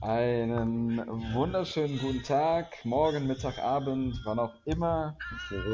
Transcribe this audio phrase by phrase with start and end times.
[0.00, 0.98] Einen
[1.32, 5.16] wunderschönen guten Tag, morgen, Mittag, Abend, wann auch immer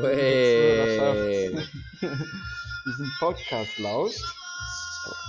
[0.03, 1.51] Hey.
[2.01, 4.23] diesen Podcast lauscht.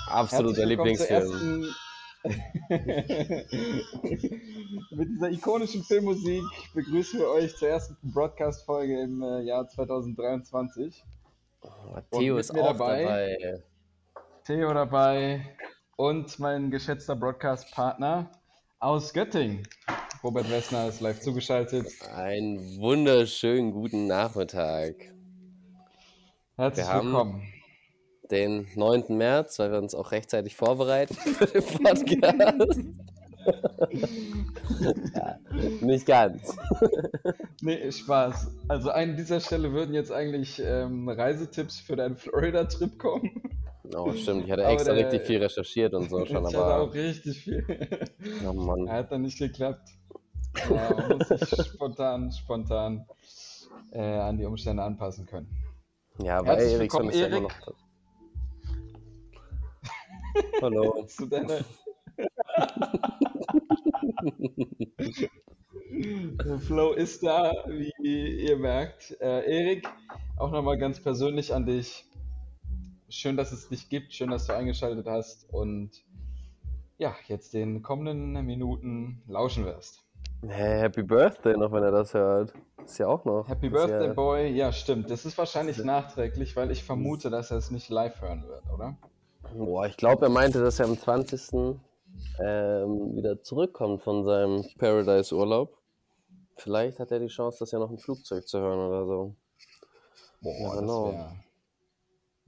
[0.08, 1.74] Absoluter Lieblingsfilm.
[4.92, 6.44] Mit dieser ikonischen Filmmusik
[6.74, 11.06] begrüßen wir euch zur ersten Broadcast-Folge im äh, Jahr 2023.
[12.12, 13.64] Theo mit ist auch dabei- dabei.
[14.44, 15.56] Theo dabei
[16.00, 18.32] und mein geschätzter Broadcast-Partner
[18.80, 19.68] aus Göttingen.
[20.24, 21.88] Robert Wessner ist live zugeschaltet.
[22.16, 24.96] Einen wunderschönen guten Nachmittag.
[26.56, 27.44] Herzlich Wir willkommen.
[28.32, 29.18] Den 9.
[29.18, 32.80] März, weil wir uns auch rechtzeitig vorbereiten für den Podcast.
[35.14, 35.38] ja,
[35.82, 36.56] nicht ganz.
[37.62, 38.48] Nee, Spaß.
[38.70, 43.42] Also an dieser Stelle würden jetzt eigentlich ähm, Reisetipps für deinen Florida-Trip kommen.
[43.96, 44.46] Oh, stimmt.
[44.46, 46.94] Ich hatte Aber extra der- richtig viel recherchiert und so schon, ich hatte auch aber.
[46.94, 47.66] richtig viel.
[48.48, 48.90] Oh Mann.
[48.92, 49.90] Hat dann nicht geklappt.
[50.70, 53.06] Ja, muss sich spontan, spontan
[53.92, 55.48] äh, an die Umstände anpassen können.
[56.22, 57.50] Ja, aber Eriksson ist ja immer Erik.
[57.66, 57.76] noch.
[60.62, 61.04] Hallo.
[61.08, 61.60] Zu deiner...
[65.92, 67.92] Der Flow ist da, wie
[68.46, 69.16] ihr merkt.
[69.22, 69.88] Äh, Erik,
[70.38, 72.06] auch nochmal ganz persönlich an dich.
[73.10, 75.92] Schön, dass es dich gibt, schön, dass du eingeschaltet hast und
[77.00, 80.04] ja, jetzt den kommenden Minuten lauschen wirst.
[80.48, 82.54] Hey, Happy Birthday noch, wenn er das hört.
[82.86, 83.48] Ist ja auch noch.
[83.48, 84.50] Happy Birthday, ja, Boy.
[84.52, 85.10] Ja, stimmt.
[85.10, 88.96] Das ist wahrscheinlich nachträglich, weil ich vermute, dass er es nicht live hören wird, oder?
[89.56, 91.78] Boah, ich glaube, er meinte, dass er am 20.
[92.40, 95.78] Ähm, wieder zurückkommt von seinem Paradise-Urlaub.
[96.58, 99.36] Vielleicht hat er die Chance, das ja noch im Flugzeug zu hören oder so.
[100.42, 101.12] Boah, Ja, das genau.
[101.12, 101.36] wäre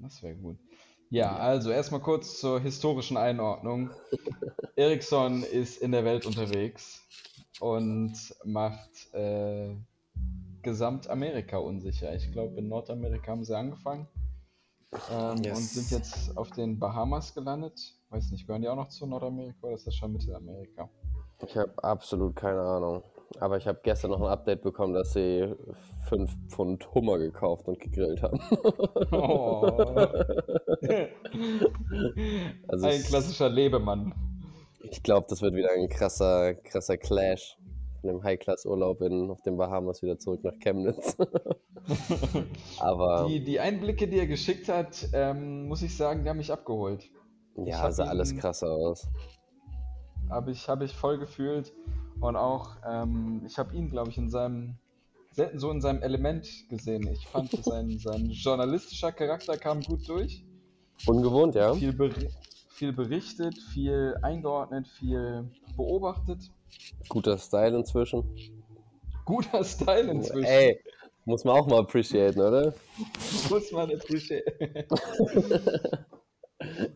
[0.04, 0.58] das wär gut.
[1.10, 3.90] Ja, also erstmal kurz zur historischen Einordnung.
[4.76, 7.02] Ericsson ist in der Welt unterwegs
[7.60, 8.14] und
[8.46, 9.76] macht äh,
[10.62, 12.14] Gesamtamerika unsicher.
[12.16, 14.08] Ich glaube, in Nordamerika haben sie angefangen
[15.10, 15.58] ähm, Yes.
[15.58, 17.80] und sind jetzt auf den Bahamas gelandet.
[18.10, 20.90] Weiß nicht, gehören die auch noch zu Nordamerika oder ist das schon Mittelamerika?
[21.46, 23.04] Ich habe absolut keine Ahnung.
[23.40, 25.54] Aber ich habe gestern noch ein Update bekommen, dass sie
[26.10, 28.40] 5 Pfund Hummer gekauft und gegrillt haben.
[29.12, 29.62] Oh.
[32.68, 34.14] Also Ein klassischer Lebemann.
[34.84, 37.58] Ich glaube, das wird wieder ein krasser, krasser Clash.
[38.02, 41.16] Von dem High-Class-Urlaub in- auf den Bahamas wieder zurück nach Chemnitz.
[42.80, 46.52] Aber Die, die Einblicke, die er geschickt hat, ähm, muss ich sagen, die haben mich
[46.52, 47.04] abgeholt.
[47.58, 49.08] ja, sah alles ihn- krasser aus.
[50.32, 51.74] Habe ich, hab ich voll gefühlt.
[52.22, 54.78] Und auch, ähm, ich habe ihn, glaube ich, in seinem,
[55.32, 57.08] selten so in seinem Element gesehen.
[57.08, 60.46] Ich fand, sein, sein journalistischer Charakter kam gut durch.
[61.08, 61.74] Ungewohnt, ja?
[61.74, 62.12] Viel, ber
[62.70, 66.52] viel berichtet, viel eingeordnet, viel beobachtet.
[67.10, 68.24] Guter Style inzwischen.
[69.26, 70.46] Guter Style inzwischen.
[70.46, 70.80] Ey,
[71.26, 72.74] muss man auch mal appreciaten, oder?
[73.50, 74.46] Muss man appreciate.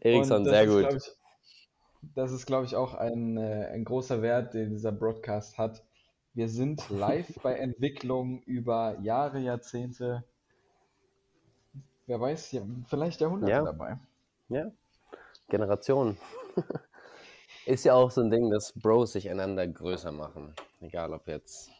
[0.02, 0.94] Eriksson, sehr ist, gut.
[0.94, 1.25] Ich,
[2.14, 5.84] das ist, glaube ich, auch ein, äh, ein großer Wert, den dieser Broadcast hat.
[6.34, 10.24] Wir sind live bei Entwicklung über Jahre, Jahrzehnte,
[12.08, 12.58] wer weiß,
[12.88, 13.64] vielleicht Jahrhunderte Ja.
[13.64, 13.98] dabei.
[14.50, 14.72] Ja.
[15.50, 16.18] Generation.
[17.66, 20.54] Ist ja auch so ein Ding, dass Bros sich einander größer machen.
[20.82, 21.72] Egal ob jetzt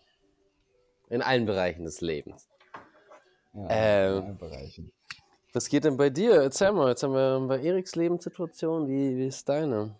[1.10, 2.48] in allen Bereichen des Lebens.
[3.54, 4.18] Ja, Ähm.
[4.18, 4.92] in allen Bereichen.
[5.54, 6.42] Was geht denn bei dir?
[6.42, 8.88] Erzähl mal, jetzt haben wir bei Eriks Lebenssituation.
[8.88, 9.96] Wie, wie ist deine?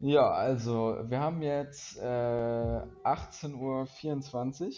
[0.00, 2.02] Ja, also wir haben jetzt äh,
[3.02, 3.86] 18.24 Uhr,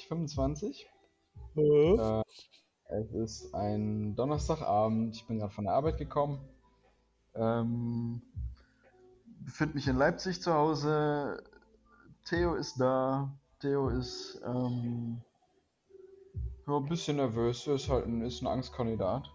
[0.09, 0.91] 25.
[1.57, 2.23] Äh,
[2.89, 5.15] es ist ein Donnerstagabend.
[5.15, 6.41] Ich bin gerade von der Arbeit gekommen.
[7.35, 8.23] Ähm,
[9.41, 11.43] befinde mich in Leipzig zu Hause.
[12.25, 13.31] Theo ist da.
[13.61, 15.21] Theo ist ähm,
[16.67, 17.67] ja, ein bisschen nervös.
[17.67, 19.31] Er ist halt ein, ist ein Angstkandidat.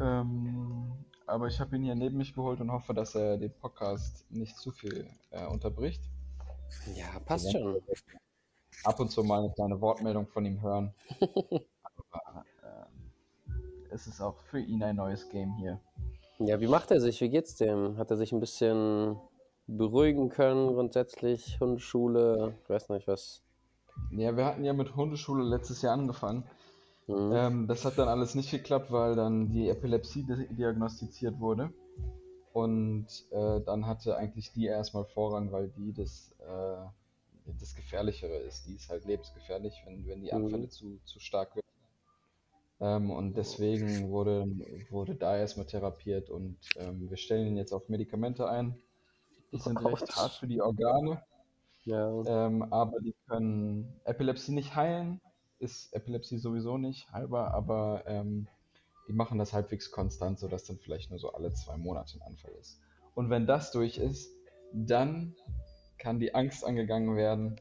[0.00, 4.30] Ähm, aber ich habe ihn hier neben mich geholt und hoffe, dass er den Podcast
[4.30, 6.02] nicht zu viel äh, unterbricht.
[6.94, 7.80] Ja, passt schon.
[8.84, 10.94] Ab und zu mal eine kleine Wortmeldung von ihm hören.
[12.10, 13.12] aber ähm,
[13.90, 15.80] es ist auch für ihn ein neues Game hier.
[16.38, 17.20] Ja, wie macht er sich?
[17.22, 17.96] Wie geht's dem?
[17.96, 19.16] Hat er sich ein bisschen
[19.66, 21.58] beruhigen können grundsätzlich?
[21.60, 22.58] Hundeschule?
[22.62, 23.42] Ich weiß nicht was.
[24.10, 26.44] Ja, wir hatten ja mit Hundeschule letztes Jahr angefangen.
[27.12, 27.32] Mhm.
[27.32, 31.72] Ähm, das hat dann alles nicht geklappt, weil dann die Epilepsie di- diagnostiziert wurde.
[32.52, 38.66] Und äh, dann hatte eigentlich die erstmal Vorrang, weil die das, äh, das Gefährlichere ist.
[38.66, 40.38] Die ist halt lebensgefährlich, wenn, wenn die Mhm.
[40.44, 41.66] Anfälle zu, zu stark werden.
[42.80, 44.44] Ähm, und deswegen wurde,
[44.90, 48.76] wurde da erstmal therapiert und ähm, wir stellen ihn jetzt auf Medikamente ein.
[49.52, 51.22] Die sind oh recht hart für die Organe.
[51.84, 52.24] Ja.
[52.24, 55.20] Ähm, aber die können Epilepsie nicht heilen.
[55.62, 58.48] Ist Epilepsie sowieso nicht heilbar, aber ähm,
[59.06, 62.50] die machen das halbwegs konstant, sodass dann vielleicht nur so alle zwei Monate ein Anfall
[62.60, 62.80] ist.
[63.14, 64.28] Und wenn das durch ist,
[64.72, 65.36] dann
[65.98, 67.60] kann die Angst angegangen werden.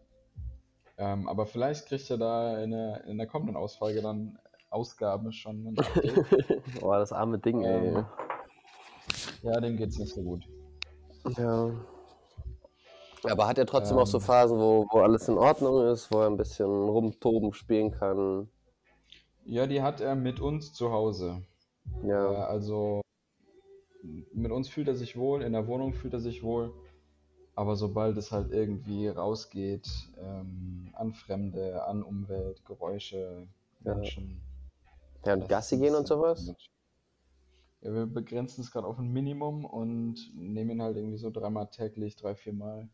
[0.98, 4.40] Ähm, aber vielleicht kriegt er da in der, in der kommenden Ausfolge dann
[4.72, 5.76] Ausgabe schon.
[6.80, 7.88] Boah, das arme Ding, ey.
[7.88, 8.06] Ähm,
[9.44, 10.44] ja, dem geht's nicht so gut.
[11.38, 11.72] Ja.
[13.24, 14.20] Aber hat er trotzdem ähm, auch so.
[14.20, 18.50] Phasen, wo, wo alles in Ordnung ist, wo er ein bisschen rumtoben spielen kann?
[19.46, 21.44] Ja, die hat er mit uns zu Hause.
[22.04, 22.32] Ja.
[22.32, 23.02] Äh, also
[24.34, 26.74] mit uns fühlt er sich wohl, in der Wohnung fühlt er sich wohl.
[27.54, 29.88] Aber sobald es halt irgendwie rausgeht,
[30.18, 33.48] ähm, an Fremde, an Umwelt, Geräusche,
[33.82, 34.42] Menschen.
[35.26, 36.54] Ja, und Gassi gehen und sowas?
[37.82, 41.70] Ja, wir begrenzen es gerade auf ein Minimum und nehmen ihn halt irgendwie so dreimal
[41.70, 42.90] täglich, drei, vier Mal.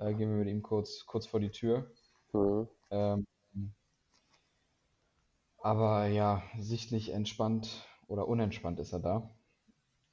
[0.00, 1.90] Äh, gehen wir mit ihm kurz, kurz vor die Tür.
[2.32, 2.68] Mhm.
[2.90, 3.26] Ähm,
[5.58, 9.30] aber ja, sichtlich entspannt oder unentspannt ist er da.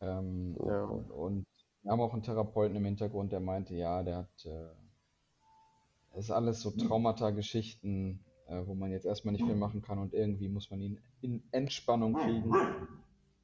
[0.02, 0.84] Ähm, ja.
[0.84, 1.46] und, und,
[1.84, 6.62] wir haben auch einen Therapeuten im Hintergrund, der meinte, ja, der hat, äh, ist alles
[6.62, 10.82] so Traumata-Geschichten, äh, wo man jetzt erstmal nicht viel machen kann und irgendwie muss man
[10.82, 12.52] ihn in Entspannung kriegen.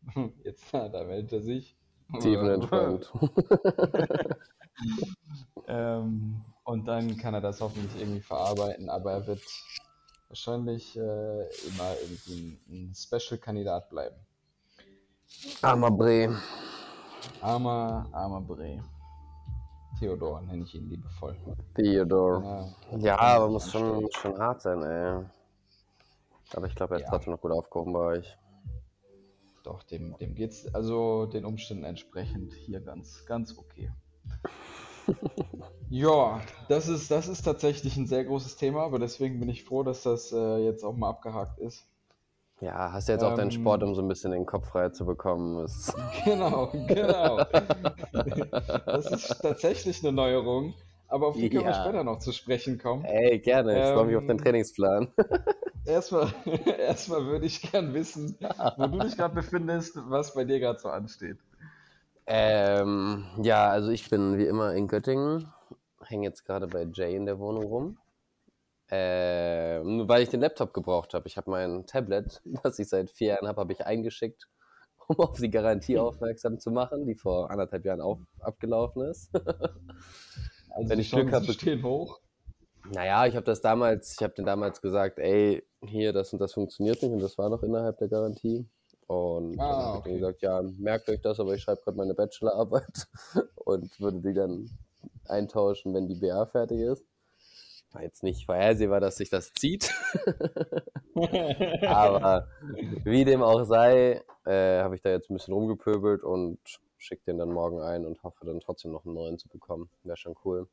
[0.43, 1.77] Jetzt, da meldet er sich.
[2.19, 3.13] Tiefenentspannt.
[5.67, 9.41] ähm, und dann kann er das hoffentlich irgendwie verarbeiten, aber er wird
[10.29, 14.15] wahrscheinlich äh, immer irgendwie ein, ein Special-Kandidat bleiben.
[15.61, 16.35] Armer Bre.
[17.41, 18.83] Armer, armer Bre.
[19.99, 21.35] Theodor nenne ich ihn liebevoll.
[21.75, 22.73] Theodor.
[22.91, 25.25] Ja, ja aber muss schon, schon hart sein, ey.
[26.55, 27.09] Aber ich glaube, er ist ja.
[27.09, 28.37] trotzdem noch gut aufgehoben bei euch.
[29.63, 33.91] Doch, dem, dem geht's also den Umständen entsprechend hier ganz, ganz okay.
[35.89, 39.83] Ja, das ist, das ist tatsächlich ein sehr großes Thema, aber deswegen bin ich froh,
[39.83, 41.85] dass das äh, jetzt auch mal abgehakt ist.
[42.61, 44.89] Ja, hast du jetzt ähm, auch deinen Sport, um so ein bisschen den Kopf frei
[44.89, 45.67] zu bekommen.
[46.25, 47.43] genau, genau.
[48.85, 50.73] das ist tatsächlich eine Neuerung,
[51.09, 53.03] aber auf die können wir später noch zu sprechen kommen.
[53.03, 55.07] Ey, gerne, ich ähm, freue mich auf den ähm, Trainingsplan.
[55.85, 56.33] erstmal,
[56.79, 58.37] erstmal würde ich gern wissen,
[58.77, 61.37] wo du dich gerade befindest, was bei dir gerade so ansteht.
[62.25, 65.51] Ähm, ja, also ich bin wie immer in Göttingen,
[66.05, 67.97] hänge jetzt gerade bei Jay in der Wohnung rum.
[68.89, 71.27] Äh, weil ich den Laptop gebraucht habe.
[71.27, 74.47] Ich habe mein Tablet, das ich seit vier Jahren habe, habe ich eingeschickt,
[75.07, 79.29] um auf die Garantie aufmerksam zu machen, die vor anderthalb Jahren auf, abgelaufen ist.
[80.69, 82.19] also Wenn ich Glück habe, stehen hoch.
[82.91, 86.53] Naja, ich habe das damals, ich habe den damals gesagt, ey, hier, das und das
[86.53, 88.67] funktioniert nicht und das war noch innerhalb der Garantie.
[89.07, 90.09] Und ah, dann habe okay.
[90.09, 93.07] ich gesagt, ja, merkt euch das, aber ich schreibe gerade meine Bachelorarbeit
[93.55, 94.69] und würde die dann
[95.27, 97.05] eintauschen, wenn die BA fertig ist.
[97.91, 99.93] War jetzt nicht vorhersehbar, dass sich das zieht.
[101.85, 102.47] aber
[103.03, 106.57] wie dem auch sei, äh, habe ich da jetzt ein bisschen rumgepöbelt und
[106.97, 109.89] schicke den dann morgen ein und hoffe dann trotzdem noch einen neuen zu bekommen.
[110.03, 110.67] Wäre schon cool.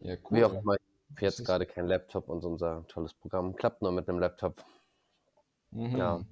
[0.00, 0.38] Ja, cool.
[0.38, 3.90] Wie auch immer, ich habe jetzt gerade kein Laptop und unser tolles Programm klappt nur
[3.90, 4.62] mit einem Laptop.
[5.70, 5.96] Mhm.
[5.96, 6.24] Ja.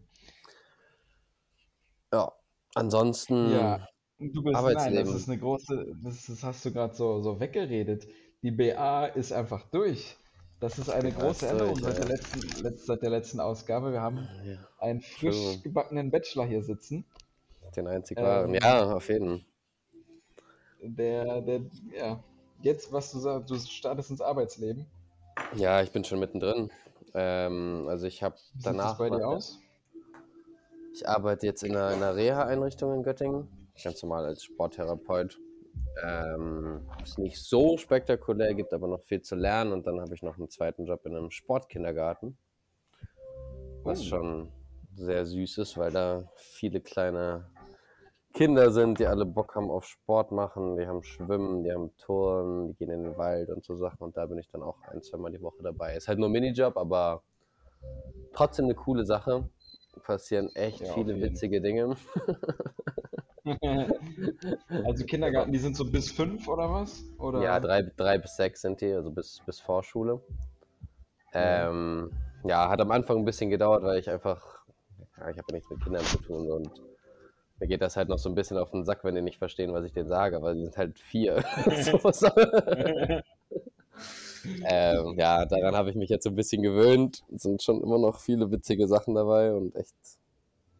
[2.12, 2.32] Ja,
[2.74, 3.52] ansonsten.
[3.52, 7.40] Ja, du bist, nein, das ist eine große, das, das hast du gerade so, so
[7.40, 8.06] weggeredet.
[8.42, 10.16] Die BA ist einfach durch.
[10.60, 12.04] Das ist eine große Änderung durch, seit, ja.
[12.04, 13.92] der letzten, seit der letzten Ausgabe.
[13.92, 14.56] Wir haben ja.
[14.78, 17.04] einen frisch gebackenen Bachelor hier sitzen.
[17.74, 18.54] Den einzig wahren.
[18.54, 19.44] Ähm, ja, auf jeden Fall.
[20.80, 21.60] Der, der,
[21.94, 22.22] ja,
[22.62, 24.86] jetzt, was du sagst, du startest ins Arbeitsleben.
[25.56, 26.70] Ja, ich bin schon mittendrin.
[27.12, 28.96] Ähm, also ich habe danach.
[28.96, 29.60] Sieht das bei dir aus?
[30.96, 35.38] Ich arbeite jetzt in einer, einer Reha-Einrichtung in Göttingen, ganz normal als Sporttherapeut.
[36.02, 40.22] Ähm, ist nicht so spektakulär, gibt aber noch viel zu lernen und dann habe ich
[40.22, 42.38] noch einen zweiten Job in einem Sportkindergarten,
[43.82, 44.04] was oh.
[44.04, 44.52] schon
[44.94, 47.50] sehr süß ist, weil da viele kleine
[48.32, 52.68] Kinder sind, die alle Bock haben auf Sport machen, die haben Schwimmen, die haben Touren,
[52.68, 55.02] die gehen in den Wald und so Sachen und da bin ich dann auch ein,
[55.02, 55.94] zwei Mal die Woche dabei.
[55.94, 57.22] Ist halt nur Minijob, aber
[58.32, 59.50] trotzdem eine coole Sache
[60.06, 61.96] passieren echt ja, viele witzige Dinge.
[64.84, 67.04] also Kindergarten, die sind so bis fünf oder was?
[67.18, 67.42] Oder?
[67.42, 70.20] Ja, drei, drei bis sechs sind die, also bis, bis Vorschule.
[71.32, 72.12] Ähm,
[72.44, 74.64] ja, hat am Anfang ein bisschen gedauert, weil ich einfach,
[75.18, 76.70] ja, ich habe nichts mit Kindern zu tun und
[77.58, 79.72] mir geht das halt noch so ein bisschen auf den Sack, wenn die nicht verstehen,
[79.72, 81.36] was ich denen sage, weil die sind halt vier.
[84.64, 87.22] ähm, ja, daran habe ich mich jetzt so ein bisschen gewöhnt.
[87.34, 89.94] Es sind schon immer noch viele witzige Sachen dabei und echt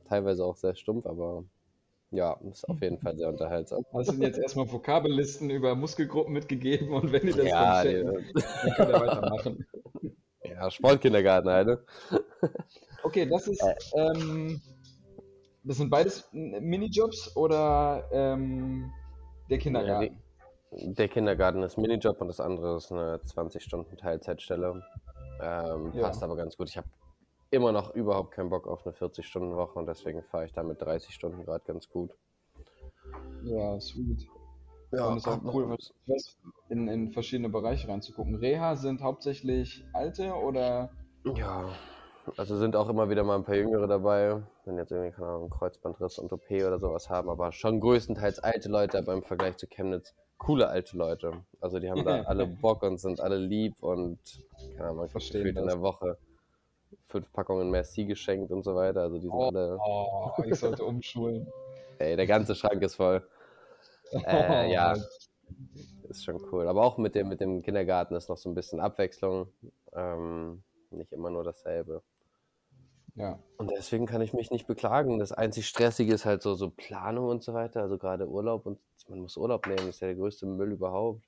[0.04, 1.44] teilweise auch sehr stumpf, aber
[2.10, 3.84] Ja, ist auf jeden Fall sehr unterhaltsam.
[3.92, 8.26] Hast du jetzt erstmal Vokabellisten über Muskelgruppen mitgegeben und wenn die das Ja, dann checken,
[8.62, 9.66] dann kann er weitermachen.
[10.44, 11.66] Ja, Sportkindergarten halt.
[11.66, 11.84] ne?
[13.02, 13.62] Okay, das ist,
[13.94, 14.60] ähm,
[15.64, 18.92] das sind beides Minijobs oder ähm,
[19.50, 20.22] der Kindergarten?
[20.78, 24.82] Der Kindergarten ist Minijob und das andere ist eine 20-Stunden-Teilzeitstelle.
[25.40, 26.02] Ähm, Ja.
[26.02, 26.68] Passt aber ganz gut.
[26.68, 26.88] Ich habe
[27.50, 31.14] immer noch überhaupt keinen Bock auf eine 40-Stunden-Woche und deswegen fahre ich da mit 30
[31.14, 32.12] Stunden gerade ganz gut.
[33.44, 34.26] Ja, sweet.
[34.90, 35.76] Und ist auch cool,
[36.68, 38.36] in, in verschiedene Bereiche reinzugucken.
[38.36, 40.90] Reha sind hauptsächlich alte oder
[41.24, 41.68] Ja,
[42.36, 45.50] also sind auch immer wieder mal ein paar Jüngere dabei, wenn jetzt irgendwie, keine Ahnung,
[45.50, 49.66] Kreuzbandriss und OP oder sowas haben, aber schon größtenteils alte Leute, aber im Vergleich zu
[49.66, 51.44] Chemnitz coole alte Leute.
[51.60, 54.18] Also die haben da alle Bock und sind alle lieb und,
[54.76, 56.18] keine Ahnung, Verstehen in der Woche
[57.06, 59.02] fünf Packungen Merci geschenkt und so weiter.
[59.02, 61.46] Also die sind alle, oh, ich sollte umschulen.
[61.98, 63.26] ey, der ganze Schrank ist voll.
[64.12, 64.96] Äh, ja,
[66.08, 66.68] ist schon cool.
[66.68, 69.48] Aber auch mit dem, mit dem Kindergarten ist noch so ein bisschen Abwechslung.
[69.92, 72.02] Ähm, nicht immer nur dasselbe.
[73.16, 75.18] Ja, Und deswegen kann ich mich nicht beklagen.
[75.18, 77.80] Das einzig Stressige ist halt so, so Planung und so weiter.
[77.82, 81.24] Also gerade Urlaub und man muss Urlaub nehmen, ist ja der größte Müll überhaupt.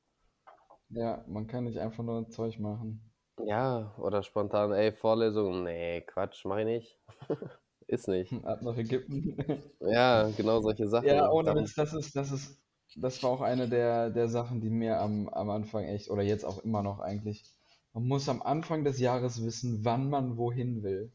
[0.91, 3.01] ja, man kann nicht einfach nur Zeug machen.
[3.47, 5.63] Ja, oder spontan, ey, Vorlesung.
[5.65, 6.99] Nee, Quatsch, mach ich nicht.
[7.87, 8.33] ist nicht.
[8.45, 9.37] Ab nach Ägypten.
[9.81, 11.07] Ja, genau solche Sachen.
[11.07, 12.61] Ja, ohne Witz, das ist, das ist,
[12.97, 16.45] das war auch eine der, der Sachen, die mir am, am Anfang echt, oder jetzt
[16.45, 17.45] auch immer noch eigentlich,
[17.93, 21.13] man muss am Anfang des Jahres wissen, wann man wohin will.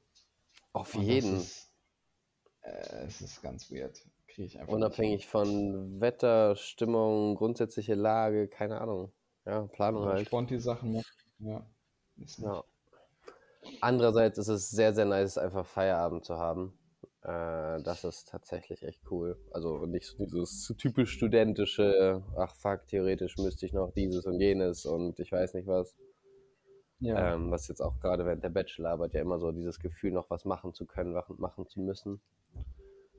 [0.73, 1.37] Auf Und jeden.
[1.37, 1.71] ist,
[2.61, 3.99] äh, es ist ganz weird.
[4.27, 9.11] Kriege ich einfach Unabhängig von Wetter, Stimmung, grundsätzliche Lage, keine Ahnung.
[9.45, 10.27] Ja, Planung halt.
[10.27, 11.05] Sponti-Sachen machen.
[11.39, 11.65] Ja.
[12.17, 12.47] Ist nicht.
[12.47, 12.63] Ja.
[13.81, 16.77] Andererseits ist es sehr, sehr nice, einfach Feierabend zu haben.
[17.21, 19.37] Äh, das ist tatsächlich echt cool.
[19.51, 24.85] Also nicht so dieses typisch studentische, ach fuck, theoretisch müsste ich noch dieses und jenes
[24.85, 25.95] und ich weiß nicht was.
[27.03, 27.33] Ja.
[27.33, 30.45] Ähm, was jetzt auch gerade während der Bachelorarbeit ja immer so dieses Gefühl, noch was
[30.45, 32.21] machen zu können, machen, zu müssen.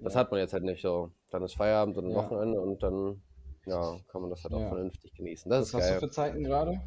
[0.01, 0.21] Das Ja.
[0.21, 1.11] hat man jetzt halt nicht so.
[1.31, 2.17] Dann ist Feierabend und Ja.
[2.17, 3.23] Wochenende und dann
[3.67, 5.51] ja, kann man das halt auch vernünftig genießen.
[5.51, 5.95] Das Was ist hast geil.
[6.01, 6.81] du für Zeiten gerade?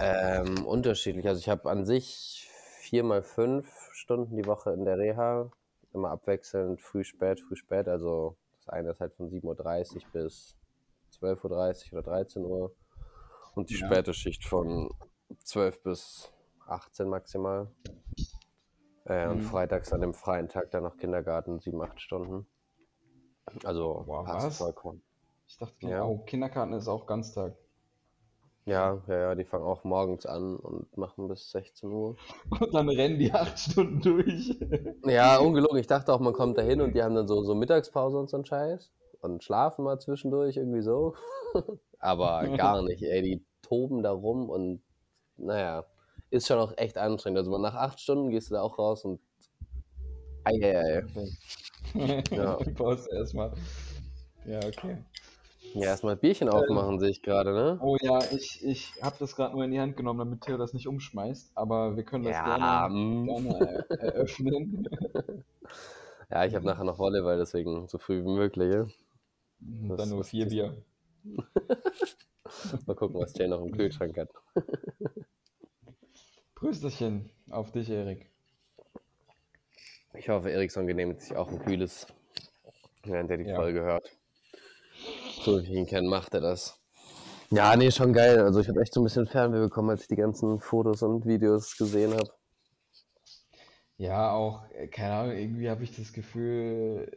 [0.00, 1.26] Ähm, unterschiedlich.
[1.26, 2.48] Also ich habe an sich
[2.80, 5.50] vier mal fünf Stunden die Woche in der Reha.
[5.92, 7.88] Immer abwechselnd, früh, spät, früh, spät.
[7.88, 10.56] Also das eine ist halt von 7.30 Uhr bis
[11.20, 12.72] 12.30 Uhr oder 13 Uhr.
[13.54, 14.90] Und die späte Schicht von
[15.38, 16.30] 12 bis
[16.66, 17.68] 18 maximal.
[19.04, 19.40] Äh, Und Mhm.
[19.40, 22.46] freitags an dem freien Tag dann noch Kindergarten, sieben, acht Stunden.
[23.64, 24.58] Also Boah, passt was?
[24.58, 25.02] vollkommen.
[25.48, 26.04] Ich dachte, Ja.
[26.04, 27.56] oh, Kindergarten ist auch Ganztag.
[28.66, 32.16] Ja, ja, ja, die fangen auch morgens an und machen bis 16 Uhr.
[32.60, 34.54] Und dann rennen die acht Stunden durch.
[35.06, 35.78] Ja, ungelogen.
[35.78, 38.28] Ich dachte auch, man kommt da hin und die haben dann so, so Mittagspause und
[38.28, 38.92] so einen Scheiß.
[39.22, 41.14] Und schlafen mal zwischendurch irgendwie so.
[41.98, 43.22] Aber gar nicht, ey.
[43.22, 44.82] Die toben da rum und
[45.40, 45.84] naja,
[46.30, 47.38] ist schon auch echt anstrengend.
[47.38, 49.20] Also nach acht Stunden gehst du da auch raus und
[50.44, 51.04] Eieiei.
[51.94, 52.56] Ja.
[52.64, 53.52] Du brauchst erstmal.
[54.44, 54.98] Ja, okay.
[55.74, 57.78] Ja, erstmal Bierchen aufmachen, sehe ich gerade, ne?
[57.82, 60.72] Oh ja, ich, ich habe das gerade nur in die Hand genommen, damit Theo das
[60.72, 63.26] nicht umschmeißt, aber wir können das Ja, gerne, mm.
[63.26, 64.88] gerne er eröffnen.
[66.32, 68.72] Ja, ich habe nachher noch Volleyball, deswegen so früh wie möglich.
[68.72, 68.82] Ja?
[68.82, 70.76] Und Das- dann nur vier Bier.
[72.86, 74.28] Mal gucken, was Jay noch im Kühlschrank hat.
[76.60, 78.30] Prösterchen auf dich, Erik.
[80.12, 82.06] Ich hoffe, Eriksson genehmigt sich auch ein kühles,
[83.02, 83.56] während er die Ja.
[83.56, 84.10] Folge hört.
[85.42, 86.78] So wie ich ihn kenne, macht er das.
[87.48, 88.40] Ja, nee, schon geil.
[88.40, 91.24] Also ich habe echt so ein bisschen Fernweh bekommen, als ich die ganzen Fotos und
[91.24, 92.30] Videos gesehen habe.
[93.96, 97.10] Ja, auch, äh, keine Ahnung, irgendwie habe ich das Gefühl,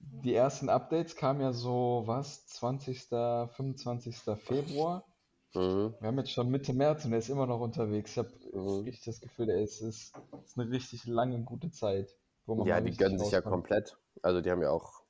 [0.00, 4.16] die ersten Updates kamen ja so, was, 20., 25.
[4.36, 5.06] Februar.
[5.54, 5.94] Mhm.
[6.00, 8.12] Wir haben jetzt schon Mitte März und er ist immer noch unterwegs.
[8.12, 8.84] Ich habe Mhm.
[8.84, 10.12] richtig das Gefühl, der ist, ist,
[10.44, 12.14] ist eine richtig lange, gute Zeit.
[12.46, 13.96] Wo man Ja, die gönnen sich ja komplett.
[14.22, 15.02] Also die haben ja auch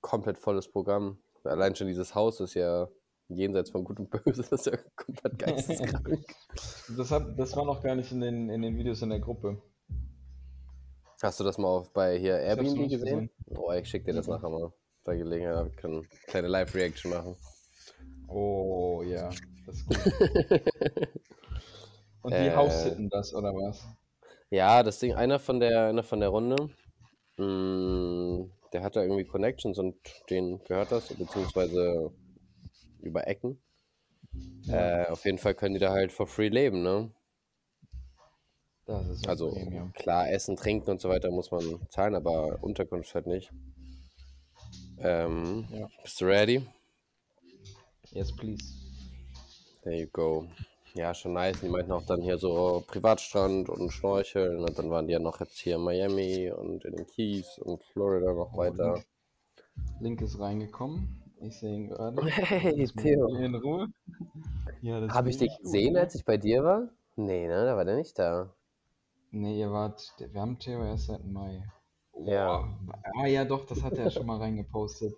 [0.00, 1.18] komplett volles Programm.
[1.44, 2.88] Allein schon dieses Haus ist ja
[3.28, 6.24] jenseits von Gut und Böse, das ist ja komplett geisteskrank.
[6.96, 9.60] Das, hat, das war noch gar nicht in den, in den Videos in der Gruppe.
[11.20, 13.30] Hast du das mal auf, bei hier Airbnb nicht gesehen?
[13.50, 14.72] Oh, ich schick dir das nachher mal.
[15.04, 17.36] Bei Gelegenheit, können eine kleine Live-Reaction machen.
[18.28, 19.30] Oh ja,
[19.66, 19.98] das ist gut.
[22.22, 22.54] Und die Äh.
[22.56, 23.84] House-Sitten das, oder was?
[24.50, 26.70] Ja, das Ding, einer von der, einer von der Runde,
[27.36, 29.96] mh, der hat da irgendwie Connections und
[30.30, 32.12] denen gehört das, beziehungsweise
[33.00, 33.60] über Ecken.
[34.64, 37.10] Ja, Äh, auf jeden Fall können die da halt for free leben, ne?
[38.86, 39.92] das ist ja Also Premium.
[39.94, 43.50] klar, Essen, Trinken und so weiter muss man zahlen, aber Unterkunft halt nicht.
[44.98, 45.88] Ähm, ja.
[46.02, 46.66] Bist du ready?
[48.12, 48.85] Yes, please.
[49.86, 50.44] There you go.
[50.94, 51.60] Ja, schon nice.
[51.60, 55.38] Die meinten auch dann hier so Privatstrand und Schnorcheln und dann waren die ja noch
[55.38, 59.04] jetzt hier in Miami und in den Keys und Florida noch oh, weiter.
[60.00, 61.22] Link ist reingekommen.
[61.40, 62.20] Ich sehe ihn gerade.
[62.26, 63.28] Hey, Theo.
[63.36, 63.86] In Ruhe.
[64.82, 66.88] Ja, Habe ich dich gesehen, als ich bei dir war?
[67.14, 67.64] Nee, ne?
[67.64, 68.52] Da war der nicht da.
[69.30, 70.16] Nee, ihr wart.
[70.18, 71.62] Wir haben Theo erst seit Mai.
[72.24, 72.76] Ja.
[73.14, 75.14] Ah ja, doch, das hat er schon mal reingepostet.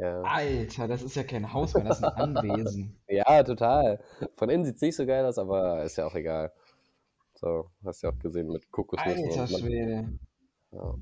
[0.00, 0.22] Ja.
[0.22, 2.96] Alter, das ist ja kein Haus mehr, das ist ein Anwesen.
[3.08, 4.00] ja, total.
[4.36, 6.52] Von innen sieht es nicht so geil aus, aber ist ja auch egal.
[7.34, 9.40] So, hast ja auch gesehen mit Kokosnüssen.
[9.40, 10.08] Alter Schwede.
[10.72, 10.94] Ja.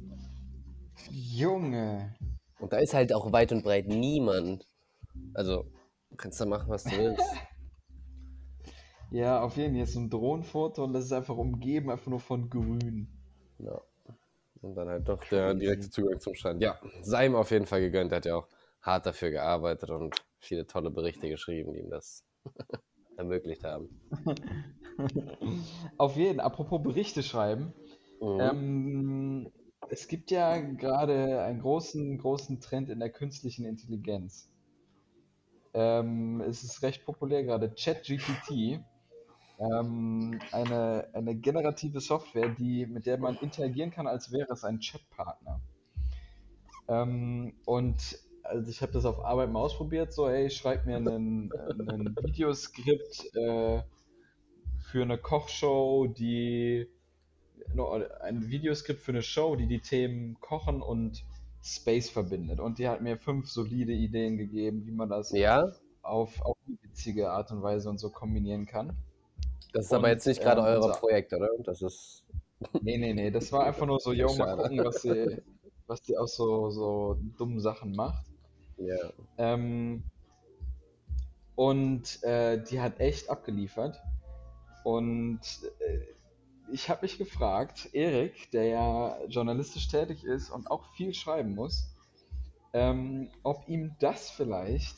[1.11, 2.17] Junge.
[2.59, 4.67] Und da ist halt auch weit und breit niemand.
[5.33, 5.67] Also,
[6.11, 7.23] du kannst da machen, was du willst.
[9.13, 9.81] ja, auf jeden Fall.
[9.81, 13.07] Jetzt ein Drohnenfoto und das ist einfach umgeben, einfach nur von Grün.
[13.59, 13.81] Ja.
[14.61, 16.61] Und dann halt doch der direkte Zugang zum Strand.
[16.61, 18.11] Ja, sei ihm auf jeden Fall gegönnt.
[18.11, 18.49] Er hat ja auch
[18.89, 22.25] hart dafür gearbeitet und viele tolle Berichte geschrieben, die ihm das
[23.17, 23.89] ermöglicht haben.
[25.99, 27.73] Auf jeden, apropos Berichte schreiben.
[28.21, 28.41] Mhm.
[28.41, 29.53] Ähm,
[29.91, 34.51] es gibt ja gerade einen großen, großen Trend in der künstlichen Intelligenz.
[35.75, 38.81] Ähm, es ist recht populär gerade, ChatGPT.
[39.61, 44.79] Ähm, eine, eine generative Software, die, mit der man interagieren kann, als wäre es ein
[44.81, 45.61] Chatpartner.
[46.89, 48.19] Ähm, und
[48.49, 53.35] also ich habe das auf Arbeit mal ausprobiert, so, hey, schreib mir einen, einen Videoskript
[53.37, 53.83] äh,
[54.79, 56.89] für eine Kochshow, die
[57.75, 61.25] no, ein Videoskript für eine Show, die die Themen Kochen und
[61.63, 62.61] Space verbindet.
[62.61, 65.73] Und die hat mir fünf solide Ideen gegeben, wie man das ja?
[66.03, 68.97] auf, auf eine witzige Art und Weise und so kombinieren kann.
[69.73, 70.99] Das ist und, aber jetzt nicht gerade ähm, euer unser...
[70.99, 71.49] Projekt, oder?
[71.65, 72.25] Das ist.
[72.83, 73.31] Nee, nee, nee.
[73.31, 75.41] Das war einfach nur so, yo, mal gucken, was sie,
[75.87, 78.28] was die aus so, so dummen Sachen macht.
[78.79, 79.13] Ja.
[79.37, 80.03] Ähm,
[81.55, 84.01] und äh, die hat echt abgeliefert.
[84.85, 85.41] Und
[85.81, 85.99] äh,
[86.71, 91.95] ich habe mich gefragt, Erik, der ja journalistisch tätig ist und auch viel schreiben muss,
[92.73, 94.97] ähm, ob ihm das vielleicht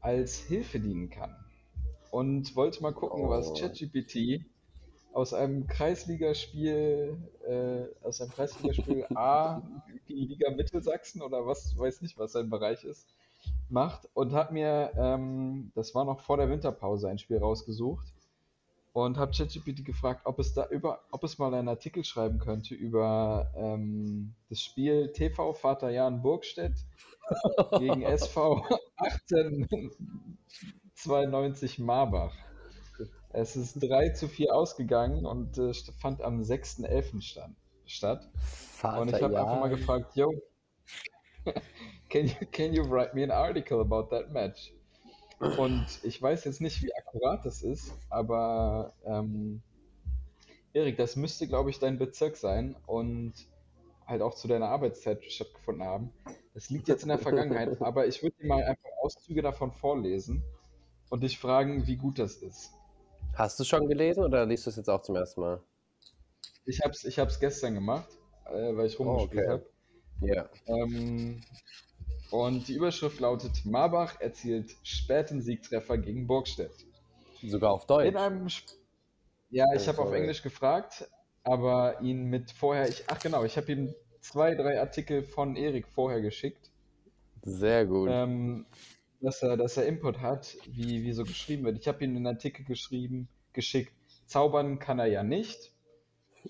[0.00, 1.34] als Hilfe dienen kann.
[2.10, 3.28] Und wollte mal gucken, oh.
[3.28, 4.46] was ChatGPT
[5.16, 7.16] aus einem Kreisligaspiel,
[7.48, 9.62] äh, aus einem Kreisligaspiel A,
[10.08, 13.06] die Liga Mittelsachsen oder was, weiß nicht, was sein Bereich ist,
[13.70, 18.12] macht und hat mir, ähm, das war noch vor der Winterpause, ein Spiel rausgesucht
[18.92, 22.74] und habe ChatGPT gefragt, ob es da über, ob es mal einen Artikel schreiben könnte
[22.74, 26.74] über ähm, das Spiel TV Vater Jan Burgstedt
[27.78, 28.66] gegen SV
[28.98, 32.34] 1892 Marbach.
[33.36, 37.50] Es ist 3 zu 4 ausgegangen und äh, fand am 6.11.
[37.84, 38.26] statt.
[38.34, 39.42] Vater, und ich habe ja.
[39.42, 40.32] einfach mal gefragt, yo,
[42.08, 44.72] can you, can you write me an article about that match?
[45.58, 49.60] Und ich weiß jetzt nicht, wie akkurat das ist, aber ähm,
[50.72, 53.34] Erik, das müsste, glaube ich, dein Bezirk sein und
[54.06, 56.10] halt auch zu deiner Arbeitszeit stattgefunden haben.
[56.54, 60.42] Das liegt jetzt in der Vergangenheit, aber ich würde dir mal einfach Auszüge davon vorlesen
[61.10, 62.72] und dich fragen, wie gut das ist.
[63.36, 65.60] Hast du schon gelesen oder liest du es jetzt auch zum ersten Mal?
[66.64, 68.08] Ich habe es ich hab's gestern gemacht,
[68.46, 69.52] äh, weil ich rumgespielt oh, okay.
[69.52, 69.66] habe.
[70.20, 70.48] Ja.
[70.66, 71.42] Ähm,
[72.30, 76.72] und die Überschrift lautet: Marbach erzielt späten Siegtreffer gegen Burgstedt.
[77.42, 78.08] Sogar auf Deutsch.
[78.08, 78.72] In einem Sp
[79.50, 81.08] ja, ich habe auf Englisch gefragt,
[81.44, 82.88] aber ihn mit vorher.
[82.88, 86.70] Ich, ach genau, ich habe ihm zwei, drei Artikel von Erik vorher geschickt.
[87.42, 88.08] Sehr gut.
[88.10, 88.66] Ähm,
[89.26, 91.78] dass er, dass er Input hat, wie, wie so geschrieben wird.
[91.78, 93.92] Ich habe ihm einen Artikel geschrieben, geschickt.
[94.26, 95.72] Zaubern kann er ja nicht.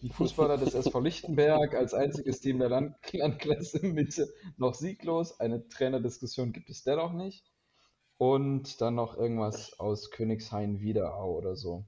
[0.03, 5.41] Ein Fußballer des SV Lichtenberg als einziges Team der Land Landklasse Mitte noch sieglos.
[5.41, 7.51] Eine Trainerdiskussion gibt es dennoch nicht.
[8.19, 11.87] Und dann noch irgendwas aus Königshain Wiederau oder so.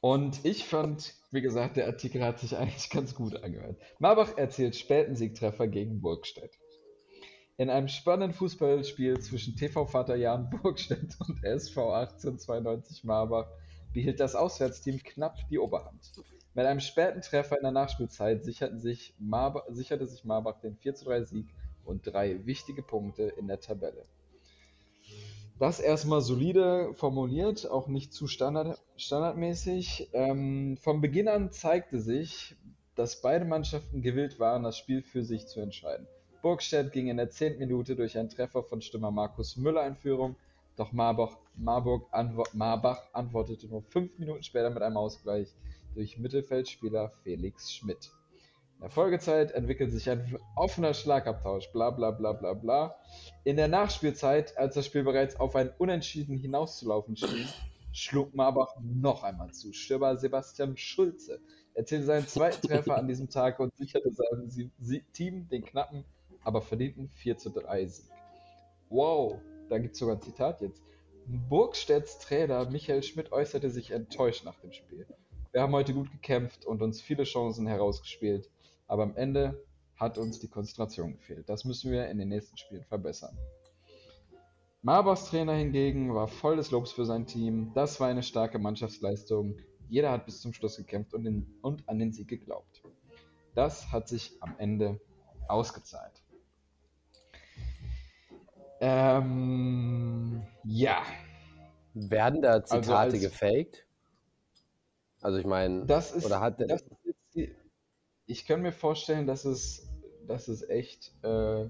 [0.00, 3.76] Und ich fand, wie gesagt, der Artikel hat sich eigentlich ganz gut angehört.
[3.98, 6.59] Marbach erzählt späten Siegtreffer gegen Burgstedt.
[7.60, 13.48] In einem spannenden Fußballspiel zwischen TV Vater Jan Burgstedt und SV 1892 Marbach
[13.92, 16.00] behielt das Auswärtsteam knapp die Oberhand.
[16.54, 21.48] Mit einem späten Treffer in der Nachspielzeit sich Marbach, sicherte sich Marbach den 4:3 Sieg
[21.84, 24.06] und drei wichtige Punkte in der Tabelle.
[25.58, 30.08] Das erstmal solide formuliert, auch nicht zu standard, standardmäßig.
[30.14, 32.56] Ähm, vom Beginn an zeigte sich,
[32.94, 36.06] dass beide Mannschaften gewillt waren, das Spiel für sich zu entscheiden.
[36.42, 37.58] Burgstedt ging in der 10.
[37.58, 40.36] Minute durch einen Treffer von Stürmer Markus Müller in Führung,
[40.76, 45.54] doch Marbach, Marburg antwo Marbach antwortete nur fünf Minuten später mit einem Ausgleich
[45.94, 48.10] durch Mittelfeldspieler Felix Schmidt.
[48.76, 52.96] In der Folgezeit entwickelt sich ein offener Schlagabtausch, bla bla bla bla bla.
[53.44, 57.46] In der Nachspielzeit, als das Spiel bereits auf ein Unentschieden hinauszulaufen schien,
[57.92, 59.74] schlug Marbach noch einmal zu.
[59.74, 61.40] Stürmer Sebastian Schulze
[61.74, 64.48] erzielte seinen zweiten Treffer an diesem Tag und sicherte seinem
[65.12, 66.04] Team den knappen,
[66.42, 68.10] aber verdienten 4 zu 3 Sieg.
[68.88, 70.82] Wow, da gibt es sogar ein Zitat jetzt.
[71.48, 75.06] Burgstedts Trainer Michael Schmidt äußerte sich enttäuscht nach dem Spiel.
[75.52, 78.50] Wir haben heute gut gekämpft und uns viele Chancen herausgespielt
[78.90, 81.48] aber am Ende hat uns die Konzentration gefehlt.
[81.48, 83.38] Das müssen wir in den nächsten Spielen verbessern.
[84.82, 87.70] Marbers Trainer hingegen war voll des Lobs für sein Team.
[87.72, 89.56] Das war eine starke Mannschaftsleistung.
[89.88, 92.82] Jeder hat bis zum Schluss gekämpft und, in, und an den Sieg geglaubt.
[93.54, 95.00] Das hat sich am Ende
[95.46, 96.19] ausgezahlt.
[98.80, 101.02] Ähm, ja.
[101.94, 103.86] Werden da also Zitate also als, gefaked?
[105.20, 107.00] Also ich meine, oder hat der, das ist
[108.30, 109.88] ich kann mir vorstellen, dass es,
[110.26, 111.68] dass es echt, äh,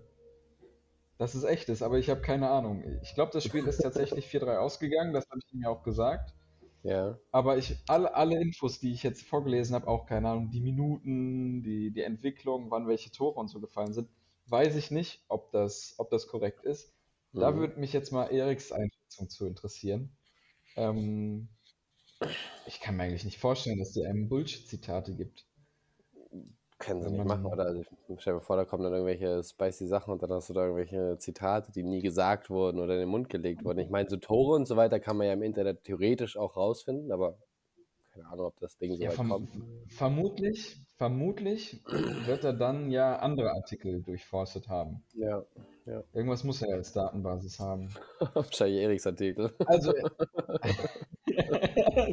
[1.16, 2.85] dass es echt ist, aber ich habe keine Ahnung.
[3.03, 6.35] Ich glaube, das Spiel ist tatsächlich 4-3 ausgegangen, das habe ich ihm ja auch gesagt.
[6.83, 7.18] Ja.
[7.31, 11.62] Aber ich, alle, alle Infos, die ich jetzt vorgelesen habe, auch keine Ahnung, die Minuten,
[11.62, 14.09] die, die Entwicklung, wann welche Tore und so gefallen sind,
[14.46, 16.92] weiß ich nicht, ob das, ob das korrekt ist.
[17.33, 17.40] Mhm.
[17.40, 20.16] Da würde mich jetzt mal Eriks Einschätzung zu interessieren.
[20.77, 21.49] Ähm,
[22.66, 25.47] ich kann mir eigentlich nicht vorstellen, dass der einem Bullshit-Zitate gibt.
[26.79, 27.64] Können sie nicht machen, oder?
[27.64, 30.55] Also ich stell mir vor, da kommen dann irgendwelche spicy Sachen und dann hast du
[30.55, 33.81] da irgendwelche Zitate, die nie gesagt wurden oder in den Mund gelegt wurden.
[33.81, 37.12] Ich meine, so Tore und so weiter kann man ja im Internet theoretisch auch rausfinden,
[37.12, 37.37] aber
[38.12, 39.51] keine Ahnung, ob das Ding so ja, weit verm kommt.
[39.88, 41.83] Vermutlich, vermutlich
[42.27, 45.03] wird er dann ja andere Artikel durchforstet haben.
[45.14, 45.44] Ja,
[45.87, 46.03] ja.
[46.12, 47.88] Irgendwas muss er als Datenbasis haben.
[48.35, 49.53] Wahrscheinlich Eriks Artikel.
[49.66, 49.92] Also,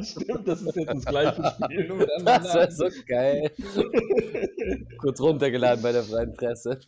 [0.02, 1.88] Stimmt, das ist jetzt das gleiche Spiel.
[1.88, 3.52] Nur das wäre so geil.
[5.00, 6.80] Kurz runtergeladen bei der freien Presse.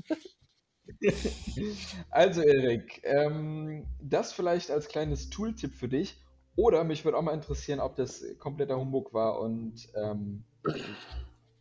[2.09, 6.17] Also, Erik, ähm, das vielleicht als kleines Tooltip für dich.
[6.59, 10.43] Oder mich würde auch mal interessieren, ob das kompletter Humbug war und ähm,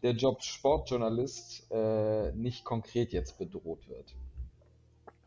[0.02, 4.16] der Job Sportjournalist äh, nicht konkret jetzt bedroht wird.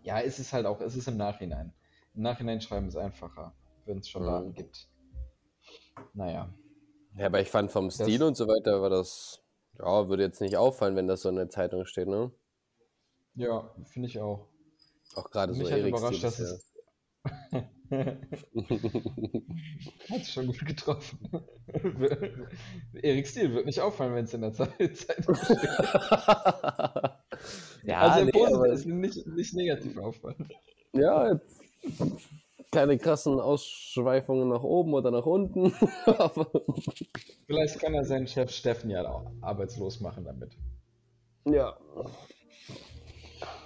[0.03, 1.73] Ja, ist es halt auch, ist es im Nachhinein.
[2.13, 3.53] Im Nachhinein schreiben ist einfacher,
[3.85, 4.55] wenn es schon Daten mhm.
[4.55, 4.89] gibt.
[6.13, 6.53] Naja.
[7.15, 9.41] Ja, aber ich fand vom Stil das, und so weiter war das,
[9.79, 12.29] ja, würde jetzt nicht auffallen, wenn das so in der Zeitung steht, ne?
[13.35, 14.49] Ja, finde ich auch.
[15.15, 16.70] Auch gerade so Erik überrascht, dass es.
[20.09, 21.19] Hat schon gut getroffen.
[22.93, 25.59] Erik Stil wird nicht auffallen, wenn es in der Zeitung steht.
[27.83, 30.47] ja, also nee, positiv, ist nicht, nicht negativ auffallen.
[30.93, 31.39] Ja,
[32.71, 35.71] keine krassen Ausschweifungen nach oben oder nach unten.
[37.45, 40.55] Vielleicht kann er seinen Chef Steffen ja auch arbeitslos machen damit.
[41.45, 41.77] Ja.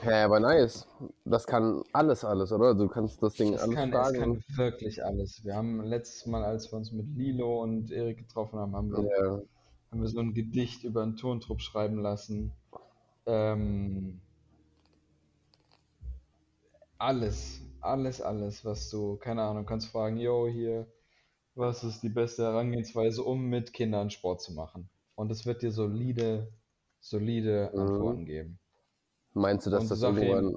[0.04, 0.88] Ja, aber nice.
[1.24, 2.76] Das kann alles, alles, oder?
[2.76, 4.14] Du kannst das Ding das alles kann, fragen.
[4.14, 5.44] Das kann wirklich alles.
[5.44, 9.04] Wir haben letztes Mal, als wir uns mit Lilo und Erik getroffen haben, haben wir,
[9.04, 9.42] ja.
[9.92, 12.52] haben wir so ein Gedicht über einen Tontrupp schreiben lassen.
[13.26, 14.20] Ähm,
[16.98, 20.88] alles alles, alles, was du, keine Ahnung, kannst fragen, yo, hier,
[21.54, 24.90] was ist die beste Herangehensweise, um mit Kindern Sport zu machen?
[25.16, 26.52] Und es wird dir solide,
[27.00, 27.80] solide mhm.
[27.80, 28.60] Antworten geben.
[29.36, 30.56] Meinst du, dass Und das irgendwann.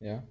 [0.00, 0.24] ja?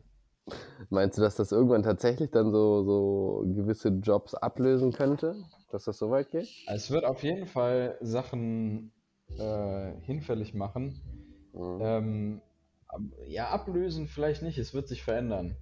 [0.90, 5.36] Meinst du, dass das irgendwann tatsächlich dann so, so gewisse Jobs ablösen könnte?
[5.72, 6.50] Dass das so weit geht?
[6.68, 8.92] Es wird auf jeden Fall Sachen
[9.38, 11.02] äh, hinfällig machen.
[11.54, 11.80] Mhm.
[11.82, 12.42] Ähm,
[13.26, 15.56] ja, ablösen vielleicht nicht, es wird sich verändern.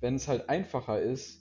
[0.00, 1.40] Wenn es halt einfacher ist,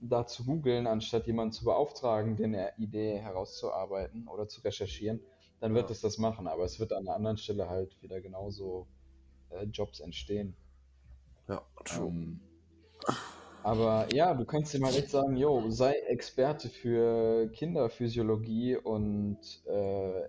[0.00, 5.20] da zu googeln, anstatt jemanden zu beauftragen, den Idee herauszuarbeiten oder zu recherchieren,
[5.62, 5.92] dann wird ja.
[5.92, 6.48] es das machen.
[6.48, 8.88] Aber es wird an einer anderen Stelle halt wieder genauso
[9.50, 10.56] äh, Jobs entstehen.
[11.48, 12.08] Ja, true.
[12.08, 12.40] Ähm,
[13.62, 20.28] aber ja, du kannst ihm halt echt sagen, jo, sei Experte für Kinderphysiologie und äh,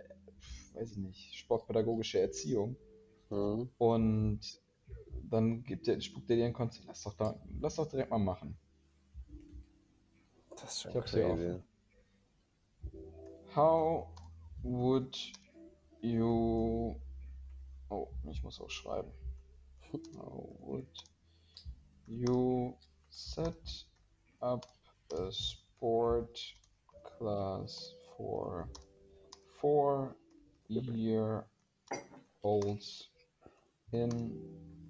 [0.76, 2.76] weiß ich nicht, sportpädagogische Erziehung.
[3.32, 3.70] Mhm.
[3.80, 4.40] Und
[5.32, 6.86] dann gibt der, spuckt er dir ein Konzept.
[6.86, 8.56] Lass doch, da, lass doch direkt mal machen.
[10.52, 11.60] Das ist schon ich crazy.
[13.56, 14.13] How
[14.64, 15.16] would
[16.02, 16.96] you...
[17.90, 19.12] Oh, ich muss auch schreiben.
[20.18, 20.88] How would
[22.08, 22.76] you
[23.10, 23.86] set
[24.42, 24.66] up
[25.12, 26.40] a sport
[27.04, 28.68] class for
[29.62, 30.16] four
[30.68, 31.46] year
[32.44, 33.10] olds
[33.92, 34.40] in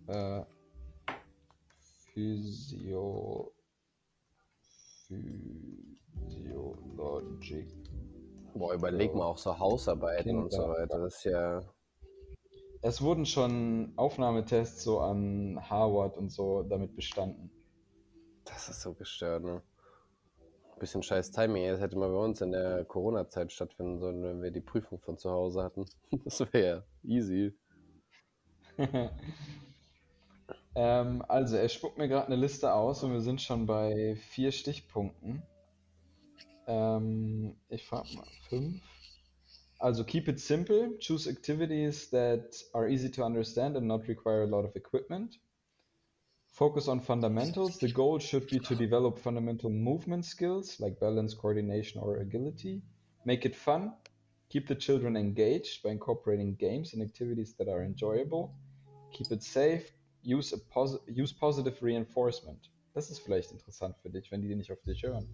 [0.08, 0.46] a
[2.14, 3.52] physio
[5.08, 7.93] physiological
[8.54, 10.44] Boah, überleg mal auch so Hausarbeiten Kinder.
[10.44, 11.00] und so weiter.
[11.00, 11.62] Das ist ja.
[12.82, 17.50] Es wurden schon Aufnahmetests so an Harvard und so damit bestanden.
[18.46, 19.62] Das ist so gestört, ne?
[20.80, 21.70] Bisschen scheiß Timing.
[21.70, 25.18] Das hätte mal bei uns in der Corona-Zeit stattfinden sollen, wenn wir die Prüfung von
[25.18, 25.86] zu Hause hatten.
[26.26, 27.54] Das wäre easy.
[30.76, 34.52] ähm, also, er spuckt mir gerade eine Liste aus und wir sind schon bei vier
[34.52, 35.44] Stichpunkten.
[36.68, 38.82] Ähm, ich frage mal fünf.
[39.80, 40.98] Also, keep it simple.
[41.00, 45.40] Choose activities that are easy to understand and not require a lot of equipment.
[46.54, 47.80] Focus on fundamentals.
[47.80, 52.82] The goal should be to develop fundamental movement skills like balance, coordination, or agility.
[53.26, 53.92] Make it fun.
[54.50, 58.54] Keep the children engaged by incorporating games and activities that are enjoyable.
[59.12, 59.92] Keep it safe.
[60.22, 62.70] Use, a posi use positive reinforcement.
[62.94, 65.28] Das ist vielleicht interessant für dich, wenn die nicht auf dich hören.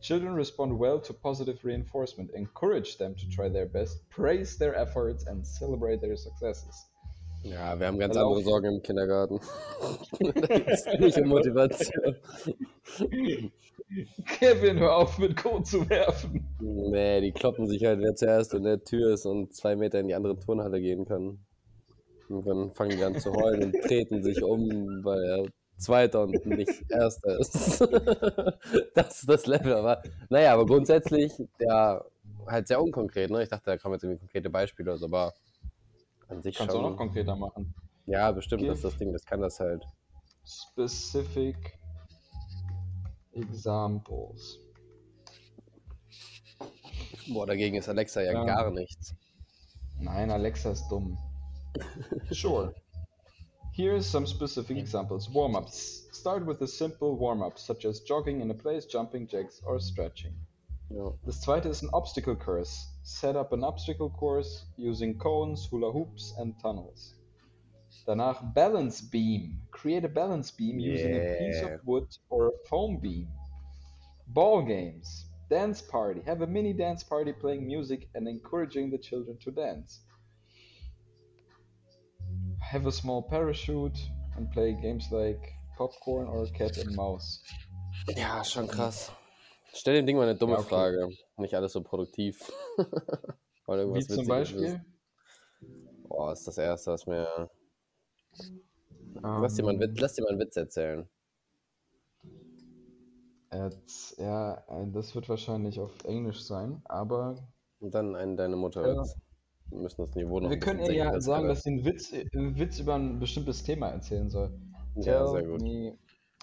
[0.00, 2.30] Children respond well to positive reinforcement.
[2.34, 6.86] Encourage them to try their best, praise their efforts, and celebrate their successes.
[7.42, 9.40] Ja, wir haben ganz andere Sorgen im Kindergarten.
[10.68, 12.16] das ist nicht um Motivation.
[14.38, 16.46] Kevin, hör auf mit Code zu werfen.
[16.60, 20.08] Nee, die kloppen sich halt, wer zuerst in der Tür ist und zwei Meter in
[20.08, 21.38] die andere Turnhalle gehen kann.
[22.28, 25.46] Und dann fangen die an zu heulen und treten sich um, weil er
[25.80, 27.80] Zweiter und nicht Erster ist.
[28.94, 29.74] das ist das Level.
[29.74, 32.04] Aber naja, aber grundsätzlich, ja,
[32.46, 33.30] halt sehr unkonkret.
[33.30, 33.42] Ne?
[33.42, 35.34] Ich dachte, da kommen jetzt irgendwie konkrete Beispiele, aber
[36.28, 36.80] an sich Kannst schon.
[36.80, 37.74] du auch noch konkreter machen.
[38.06, 39.84] Ja, bestimmt, Give das ist das Ding, das kann das halt.
[40.44, 41.78] Specific
[43.32, 44.58] Examples.
[47.28, 48.44] Boah, dagegen ist Alexa ja, ja.
[48.44, 49.14] gar nichts.
[49.98, 51.16] Nein, Alexa ist dumm.
[52.30, 52.74] sure.
[53.80, 55.30] Here's some specific examples.
[55.30, 56.08] Warm-ups.
[56.12, 60.34] Start with a simple warm-up, such as jogging in a place, jumping jacks, or stretching.
[60.90, 61.12] Ja.
[61.24, 62.86] Das zweite ist ein Obstacle Course.
[63.04, 67.14] Set up an obstacle course using cones, hula hoops and tunnels.
[68.06, 69.62] Danach Balance Beam.
[69.70, 70.92] Create a balance beam yeah.
[70.92, 73.28] using a piece of wood or a foam beam.
[74.26, 75.24] Ball games.
[75.48, 76.20] Dance party.
[76.26, 80.00] Have a mini dance party playing music and encouraging the children to dance.
[82.70, 83.98] Have a small parachute
[84.36, 87.42] and play games like popcorn or cat and mouse.
[88.16, 89.10] Ja, schon krass.
[89.72, 90.68] Stell dem Ding mal eine dumme ja, okay.
[90.68, 91.08] Frage.
[91.36, 92.52] Nicht alles so produktiv.
[93.66, 94.64] Wie zum Beispiel?
[94.64, 94.80] Ist.
[96.08, 97.50] Boah, ist das erste, was mir.
[99.14, 101.08] Um, lass, dir mal einen, lass dir mal einen Witz erzählen.
[103.52, 107.34] Jetzt, ja, das wird wahrscheinlich auf Englisch sein, aber.
[107.80, 108.94] Und dann einen deine Mutter ja.
[108.94, 109.14] Wir
[109.72, 112.78] müssen das Niveau noch Wir können ihr ja sagen, dass sie einen Witz, einen Witz
[112.78, 114.52] über ein bestimmtes Thema erzählen soll.
[114.96, 115.62] Ja, Tell sehr gut.
[115.62, 115.96] me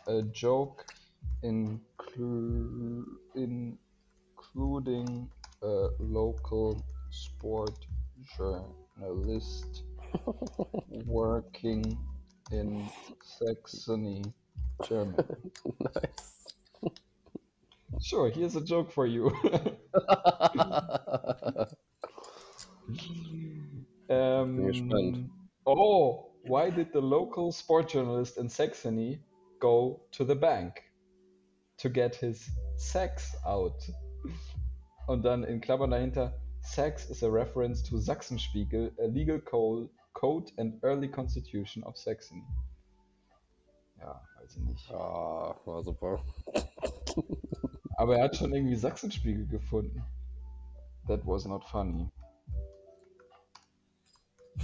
[0.07, 0.85] a joke
[1.41, 3.03] inclu
[3.35, 5.29] including
[5.61, 7.87] a local sport
[8.37, 9.83] journalist
[11.05, 11.97] working
[12.51, 12.89] in
[13.23, 14.23] Saxony,
[14.87, 15.23] Germany.
[15.79, 16.55] nice.
[17.99, 19.31] Sure, here's a joke for you.
[24.09, 25.29] um,
[25.65, 29.19] oh, why did the local sport journalist in Saxony
[29.59, 30.83] go to the bank?
[31.77, 33.89] to get his sex out.
[35.07, 40.79] Und dann in Klammern dahinter, sex is a reference to Sachsenspiegel, a legal code and
[40.83, 42.43] early constitution of Saxony.
[43.99, 44.91] Ja, weiß ich nicht.
[44.91, 46.19] Ah, war super.
[47.97, 50.03] Aber er hat schon irgendwie Sachsenspiegel gefunden.
[51.07, 52.09] That was not funny.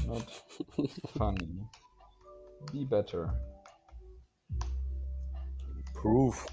[0.05, 0.29] Not
[1.15, 1.67] funny.
[2.71, 3.33] Be better.
[5.93, 6.45] Proof.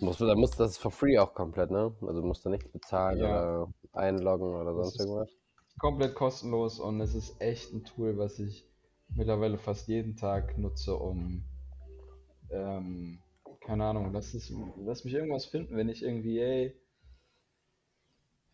[0.00, 1.94] Musst du, dann musst du das for free auch komplett, ne?
[2.02, 3.26] Also musst du nichts bezahlen ja.
[3.26, 5.30] oder einloggen oder sonst irgendwas.
[5.78, 8.68] Komplett kostenlos und es ist echt ein Tool, was ich
[9.08, 11.44] mittlerweile fast jeden Tag nutze, um
[12.50, 13.18] ähm,
[13.60, 16.76] keine Ahnung, lass, es, lass mich irgendwas finden, wenn ich irgendwie, ey,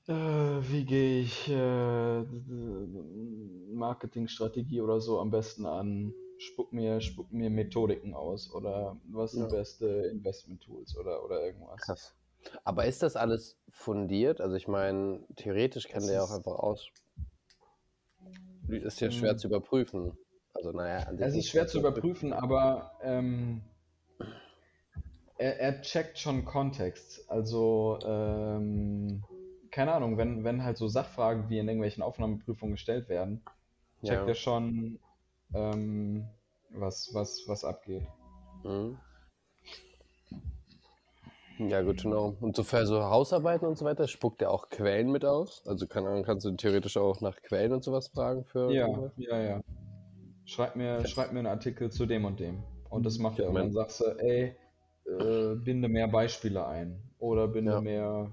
[0.06, 2.22] äh, wie gehe ich äh,
[3.72, 6.14] Marketingstrategie oder so am besten an?
[6.40, 9.58] spuck mir, spuck mir Methodiken aus oder was sind ja.
[9.58, 11.80] beste Investment-Tools oder, oder irgendwas.
[11.82, 12.14] Krass.
[12.64, 14.40] Aber ist das alles fundiert?
[14.40, 16.88] Also ich meine, theoretisch kann das der ja auch einfach aus.
[18.68, 19.38] Ist ja schwer hm.
[19.38, 20.16] zu überprüfen.
[20.54, 23.62] Also naja, es ist schwer zu überprüfen, aber ähm,
[25.38, 27.24] er, er, checkt schon Kontext.
[27.30, 29.22] Also ähm,
[29.70, 33.42] keine Ahnung, wenn, wenn halt so Sachfragen wie in irgendwelchen Aufnahmeprüfungen gestellt werden,
[34.04, 34.28] checkt ja.
[34.28, 34.98] er schon,
[35.54, 36.26] ähm,
[36.70, 38.06] was, was, was abgeht.
[38.64, 38.98] Mhm.
[41.68, 42.36] Ja, gut, genau.
[42.40, 45.62] Und so für so Hausarbeiten und so weiter, spuckt er auch Quellen mit aus?
[45.66, 48.72] Also kann, kannst du theoretisch auch nach Quellen und sowas fragen für.
[48.72, 49.60] Ja, ja, ja.
[50.46, 52.62] Schreib mir, schreib mir einen Artikel zu dem und dem.
[52.88, 53.50] Und das macht ja, er.
[53.50, 54.56] Und dann sagst du, ey,
[55.04, 57.02] äh, binde mehr Beispiele ein.
[57.18, 57.80] Oder binde ja.
[57.82, 58.32] mehr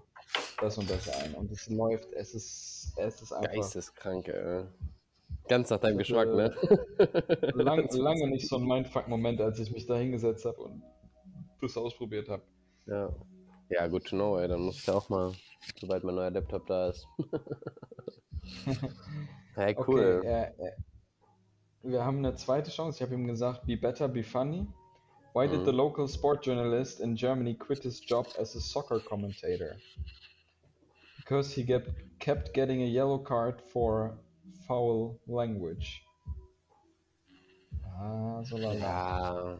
[0.59, 1.33] das und das ein.
[1.35, 3.53] Und es läuft, es ist, es ist einfach.
[3.53, 4.63] Geisteskrank, ey.
[5.47, 6.53] Ganz nach deinem Geschmack, ne?
[7.53, 10.83] lang, lange nicht so ein Mindfuck-Moment, als ich mich da hingesetzt habe und
[11.61, 12.43] das ausprobiert habe.
[12.85, 13.15] Ja.
[13.69, 14.47] Ja, gut to know, ey.
[14.47, 15.31] Dann muss ich auch mal,
[15.79, 17.07] sobald mein neuer Laptop da ist.
[19.55, 20.19] hey, cool.
[20.19, 20.71] Okay, äh, äh,
[21.83, 22.97] wir haben eine zweite Chance.
[22.97, 24.67] Ich habe ihm gesagt, be better, be funny.
[25.33, 25.77] Why did the mhm.
[25.77, 29.75] local sport journalist in Germany quit his job as a soccer commentator?
[31.27, 31.85] Because he get,
[32.19, 34.17] kept getting a yellow card for
[34.65, 36.01] foul language.
[37.99, 38.75] Ah, so lala.
[38.75, 39.57] Ja,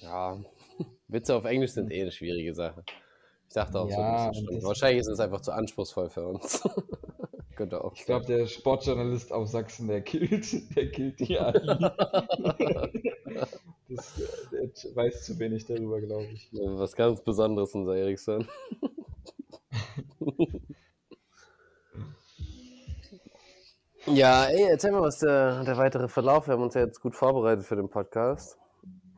[0.00, 0.38] ja.
[1.08, 2.82] Witze auf Englisch sind eh eine schwierige Sache.
[3.48, 6.62] Ich dachte auch ja, so, das wahrscheinlich ist es einfach zu anspruchsvoll für uns.
[7.54, 7.94] Könnte auch.
[7.94, 11.52] Ich glaube, der Sportjournalist aus Sachsen, der killt, der killt die AI.
[13.88, 16.48] das, der weiß zu wenig darüber, glaube ich.
[16.52, 18.48] Was ganz Besonderes, unser Eriksson.
[24.06, 26.46] ja, ey, erzähl mal, was der, der weitere Verlauf.
[26.46, 28.58] Wir haben uns ja jetzt gut vorbereitet für den Podcast.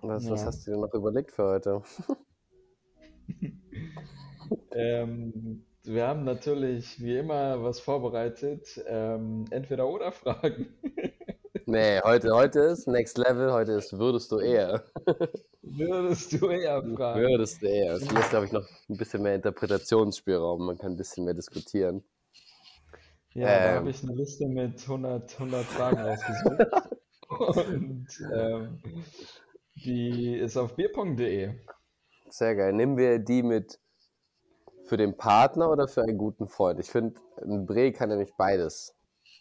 [0.02, 0.32] Was, ja.
[0.32, 1.82] was hast du dir noch überlegt für heute?
[4.72, 8.82] ähm, wir haben natürlich wie immer was vorbereitet.
[8.86, 10.68] Ähm, entweder oder Fragen.
[11.66, 14.84] nee, heute, heute ist Next Level, heute ist würdest du eher.
[15.78, 17.20] würdest du eher fragen.
[17.20, 17.94] Würdest du eher.
[17.94, 20.66] Es ist, glaube ich, noch ein bisschen mehr Interpretationsspielraum.
[20.66, 22.04] Man kann ein bisschen mehr diskutieren.
[23.34, 26.92] Ja, ähm, da habe ich eine Liste mit 100, 100 Fragen ausgesucht.
[27.28, 28.80] Und ähm,
[29.84, 31.54] die ist auf bierpong.de.
[32.30, 32.72] Sehr geil.
[32.72, 33.80] Nehmen wir die mit
[34.84, 36.78] für den Partner oder für einen guten Freund?
[36.78, 38.94] Ich finde, ein Bre kann nämlich beides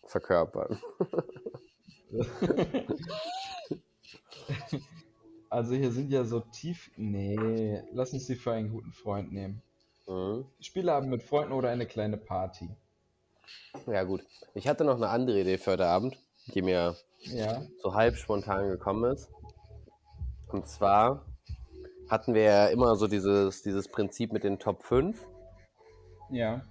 [0.06, 0.80] verkörpern.
[5.54, 6.89] Also hier sind ja so tief.
[6.98, 9.62] Nee, lass uns die für einen guten Freund nehmen.
[10.08, 10.48] Mhm.
[10.60, 12.76] Spiele haben mit Freunden oder eine kleine Party.
[13.86, 14.26] Ja, gut.
[14.56, 17.62] Ich hatte noch eine andere Idee für heute Abend, die mir ja.
[17.84, 19.30] so halb spontan gekommen ist.
[20.48, 21.24] Und zwar
[22.10, 25.24] hatten wir ja immer so dieses, dieses Prinzip mit den Top 5.
[26.32, 26.66] Ja.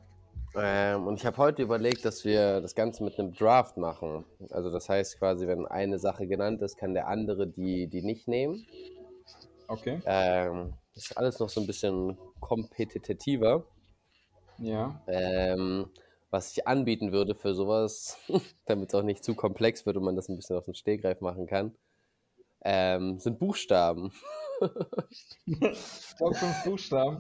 [0.55, 4.25] Ähm, und ich habe heute überlegt, dass wir das Ganze mit einem Draft machen.
[4.51, 8.29] Also das heißt quasi, wenn eine Sache genannt ist, kann der andere die, die nicht
[8.29, 8.67] nehmen.
[9.69, 10.01] Okay.
[10.05, 13.65] Ähm, das ist alles noch so ein bisschen kompetitiver.
[14.59, 15.01] Ja.
[15.07, 15.91] Ähm,
[16.31, 18.19] was ich anbieten würde für sowas,
[18.67, 21.21] damit es auch nicht zu komplex wird und man das ein bisschen auf den Stehgreif
[21.21, 21.75] machen kann,
[22.65, 24.13] ähm, sind Buchstaben.
[26.19, 27.19] Top 5 Buchstaben?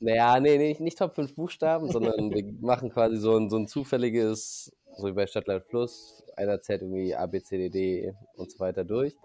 [0.00, 3.66] Naja, nee, nee, nicht Top 5 Buchstaben, sondern wir machen quasi so ein, so ein
[3.66, 8.50] zufälliges, so wie bei Stadtland Plus, einer zählt irgendwie A, B, C, D, D und
[8.50, 9.16] so weiter durch.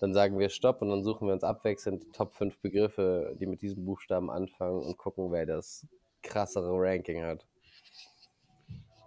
[0.00, 3.60] Dann sagen wir Stopp und dann suchen wir uns abwechselnd Top 5 Begriffe, die mit
[3.60, 5.86] diesem Buchstaben anfangen und gucken, wer das
[6.22, 7.46] krassere Ranking hat.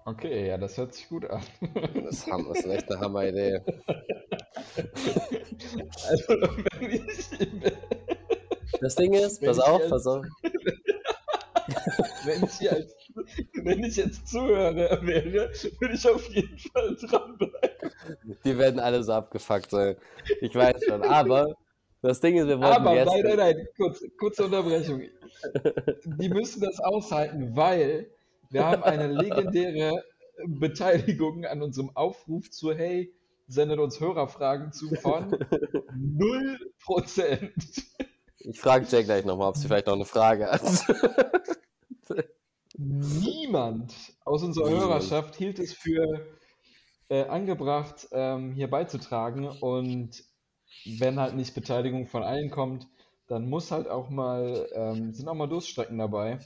[0.06, 1.42] Okay, ja, das hört sich gut an.
[2.04, 3.62] Das ist echt eine Hammer-Idee.
[6.10, 6.34] Also,
[6.80, 7.30] wenn ich,
[8.82, 10.26] das Ding ist, pass auf, als, pass auf.
[12.26, 12.96] wenn, ich als,
[13.54, 17.92] wenn ich jetzt Zuhörer wäre, würde ich auf jeden Fall dranbleiben.
[18.44, 19.96] Die werden alle so abgefuckt sein.
[20.42, 21.56] Ich weiß schon, aber
[22.02, 23.08] das Ding ist, wir wollen Aber jetzt...
[23.08, 25.04] nein, nein, nein, kurz, kurze Unterbrechung.
[26.20, 28.08] Die müssen das aushalten, weil
[28.54, 30.04] wir haben eine legendäre
[30.48, 33.13] Beteiligung an unserem Aufruf zu Hey,
[33.48, 37.52] sendet uns Hörerfragen zu von 0%.
[38.39, 40.62] Ich frage Jay gleich nochmal, ob sie vielleicht noch eine Frage hat.
[42.78, 43.94] Niemand
[44.26, 46.26] aus unserer Hörerschaft hielt es für
[47.10, 49.48] äh, angebracht, ähm, hier beizutragen.
[49.48, 50.24] Und
[50.86, 52.88] wenn halt nicht Beteiligung von allen kommt,
[53.28, 56.40] dann muss halt auch mal, ähm, sind auch mal Durststrecken dabei.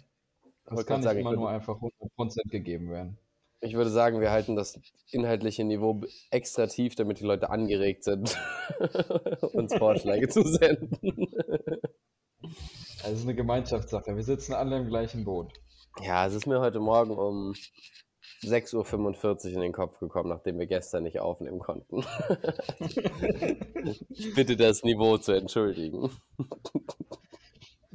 [0.70, 3.18] Das kann nicht sagen, immer nur einfach 100% gegeben werden.
[3.60, 8.38] Ich würde sagen, wir halten das inhaltliche Niveau extra tief, damit die Leute angeregt sind,
[9.54, 11.28] uns Vorschläge zu senden.
[13.04, 14.16] Also es ist eine Gemeinschaftssache.
[14.16, 15.52] Wir sitzen alle im gleichen Boot.
[16.02, 17.54] Ja, es ist mir heute Morgen um
[18.44, 22.04] 6.45 Uhr in den Kopf gekommen, nachdem wir gestern nicht aufnehmen konnten.
[24.10, 26.10] ich bitte das Niveau zu entschuldigen.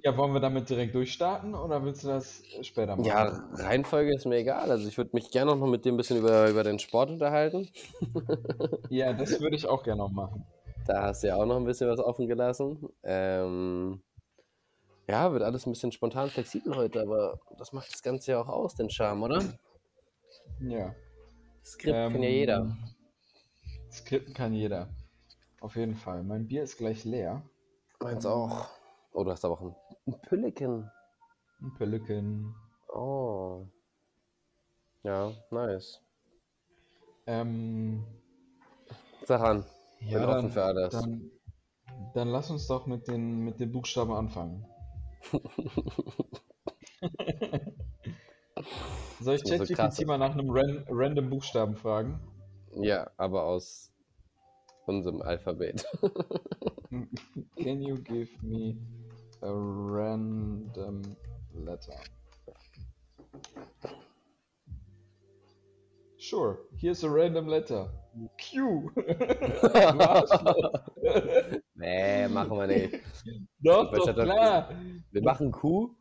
[0.04, 3.04] Ja, wollen wir damit direkt durchstarten oder willst du das später machen?
[3.04, 4.70] Ja, Reihenfolge ist mir egal.
[4.70, 7.10] Also ich würde mich gerne noch mal mit dir ein bisschen über, über den Sport
[7.10, 7.68] unterhalten.
[8.88, 10.44] ja, das würde ich auch gerne noch machen.
[10.84, 12.88] Da hast du ja auch noch ein bisschen was offen gelassen.
[13.04, 14.02] Ähm,
[15.08, 18.48] Ja, wird alles ein bisschen spontan flexibel heute, aber das macht das Ganze ja auch
[18.48, 19.42] aus, den Charme, oder?
[20.60, 20.94] Ja.
[21.64, 22.56] Skript ähm, kann ja jeder.
[22.58, 22.94] Ähm,
[23.90, 24.88] Skripten kann jeder.
[25.60, 26.22] Auf jeden Fall.
[26.24, 27.42] Mein Bier ist gleich leer.
[28.00, 28.68] Meins ähm, auch.
[29.12, 29.76] Oh, du hast aber auch ein,
[30.06, 30.90] ein Pülliken.
[31.60, 32.54] Ein Pülliken.
[32.88, 33.66] Oh.
[35.02, 36.00] Ja, nice.
[37.26, 38.04] Ähm,
[39.24, 39.64] Sag an.
[40.00, 40.92] Ja, Bin dann, offen für alles.
[40.92, 41.30] Dann,
[42.14, 44.66] dann lass uns doch mit den, mit den Buchstaben anfangen.
[49.20, 52.20] Soll ich ChatGPT so mal nach einem ran random Buchstaben fragen?
[52.74, 53.92] Ja, aber aus
[54.86, 55.86] unserem Alphabet.
[57.56, 58.76] Can you give me
[59.42, 61.02] a random
[61.54, 61.98] letter?
[66.16, 67.88] Sure, here's a random letter.
[68.38, 68.90] Q.
[71.74, 73.00] nee, machen wir nicht.
[73.60, 74.70] Doch, doch, klar.
[75.10, 75.96] Wir machen Q.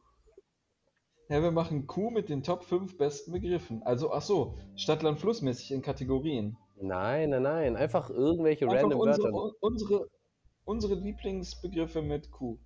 [1.30, 3.82] Ja, wir machen Q mit den Top 5 besten Begriffen.
[3.84, 6.58] Also, ach so, Stadtland flussmäßig in Kategorien.
[6.82, 7.76] Nein, nein, nein.
[7.78, 9.56] Einfach irgendwelche Einfach random unsere, Wörter.
[9.62, 10.10] Unsere,
[10.66, 12.60] unsere Lieblingsbegriffe mit Q.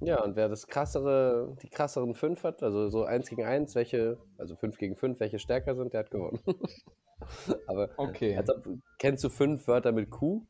[0.00, 4.18] Ja, und wer das krassere, die krasseren 5 hat, also so 1 gegen 1, welche,
[4.38, 6.40] also 5 gegen 5, welche stärker sind, der hat gewonnen.
[7.66, 8.36] Aber okay.
[8.36, 8.54] Also,
[8.98, 10.46] kennst du fünf Wörter mit Q?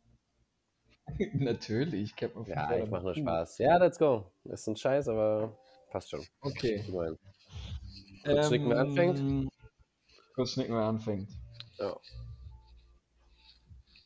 [1.35, 3.59] Natürlich, ich kenne Ja, ich mache nur Spaß.
[3.59, 4.31] Ja, let's go.
[4.45, 5.59] Ist ein Scheiß, aber
[5.91, 6.25] passt schon.
[6.41, 6.85] Okay.
[6.89, 7.19] Kurz
[8.25, 9.51] ähm, schnicken, wer anfängt.
[10.35, 11.29] Kurz schnicken, wer anfängt.
[11.79, 11.97] Ja.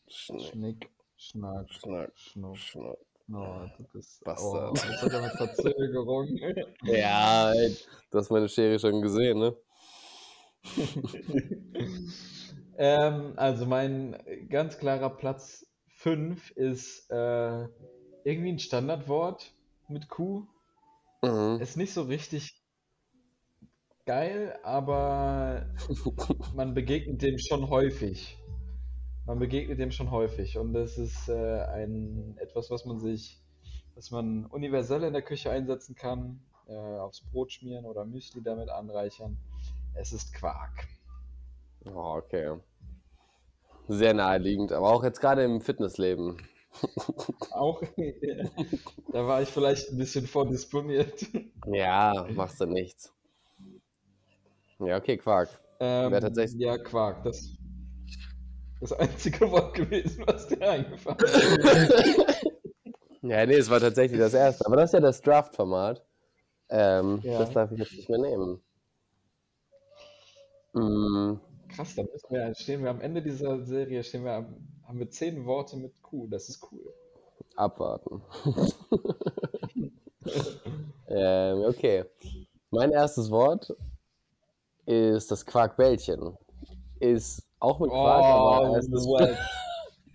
[0.09, 2.57] Schnick, Schnick Schnack, Schnack, Schnuck.
[2.57, 2.99] Schnuck.
[3.33, 4.70] Oh, du bist Bastard.
[4.70, 6.29] Oh, das hat ja mit Verzögerung.
[6.83, 9.57] ja, du hast meine Schere schon gesehen, ne?
[12.79, 14.16] ähm, also mein
[14.49, 17.66] ganz klarer Platz 5 ist äh,
[18.25, 19.55] irgendwie ein Standardwort
[19.89, 20.47] mit Q.
[21.22, 21.61] Mhm.
[21.61, 22.62] Ist nicht so richtig
[24.05, 25.70] geil, aber
[26.55, 28.39] man begegnet dem schon häufig.
[29.27, 33.41] Man begegnet dem schon häufig und das ist äh, ein etwas, was man sich,
[33.95, 38.68] was man universell in der Küche einsetzen kann, äh, aufs Brot schmieren oder Müsli damit
[38.68, 39.39] anreichern.
[39.95, 40.87] Es ist Quark.
[41.87, 42.59] Oh, okay.
[43.89, 46.37] Sehr naheliegend, aber auch jetzt gerade im Fitnessleben.
[47.53, 47.83] Auch,
[49.12, 51.25] da war ich vielleicht ein bisschen vordisponiert.
[51.66, 53.12] Ja, machst du nichts.
[54.81, 55.49] Ja, okay, Quark.
[55.79, 56.61] Ähm, tatsächlich...
[56.61, 57.57] Ja, Quark, das
[58.81, 62.45] das einzige Wort gewesen, was dir eingefallen ist.
[63.22, 64.66] ja, nee, es war tatsächlich das erste.
[64.66, 66.05] Aber das ist ja das Draft-Format.
[66.68, 67.39] Ähm, ja.
[67.39, 68.61] Das darf ich jetzt nicht mehr nehmen.
[70.72, 71.41] Mm.
[71.68, 75.45] Krass, dann müssen wir, stehen wir am Ende dieser Serie, stehen wir, haben wir zehn
[75.45, 76.27] Worte mit Q.
[76.29, 76.93] Das ist cool.
[77.57, 78.22] Abwarten.
[81.09, 82.05] ähm, okay.
[82.70, 83.72] Mein erstes Wort
[84.87, 86.37] ist das Quarkbällchen.
[87.05, 89.09] Ist auch mit Quark, oh, aber es ist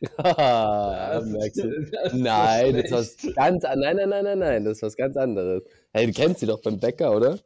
[0.17, 4.83] ah, das, das nein, das ist was ganz nein, nein, nein, nein, nein, das ist
[4.83, 5.61] was ganz anderes.
[5.91, 7.37] Hey, du kennst sie doch beim Bäcker, oder?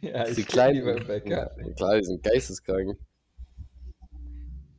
[0.00, 1.52] Ja, ich die kleinen beim Bäcker.
[1.56, 2.98] Ja, klar, die sind geisteskrank.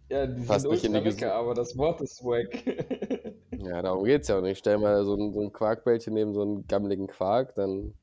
[0.09, 2.49] Ja, die Passt sind nicht in die lecker, aber das Wort ist wack.
[3.51, 4.57] ja, darum geht's ja auch nicht.
[4.57, 7.93] Stell mal so ein, so ein Quarkbällchen neben so einen gammeligen Quark, dann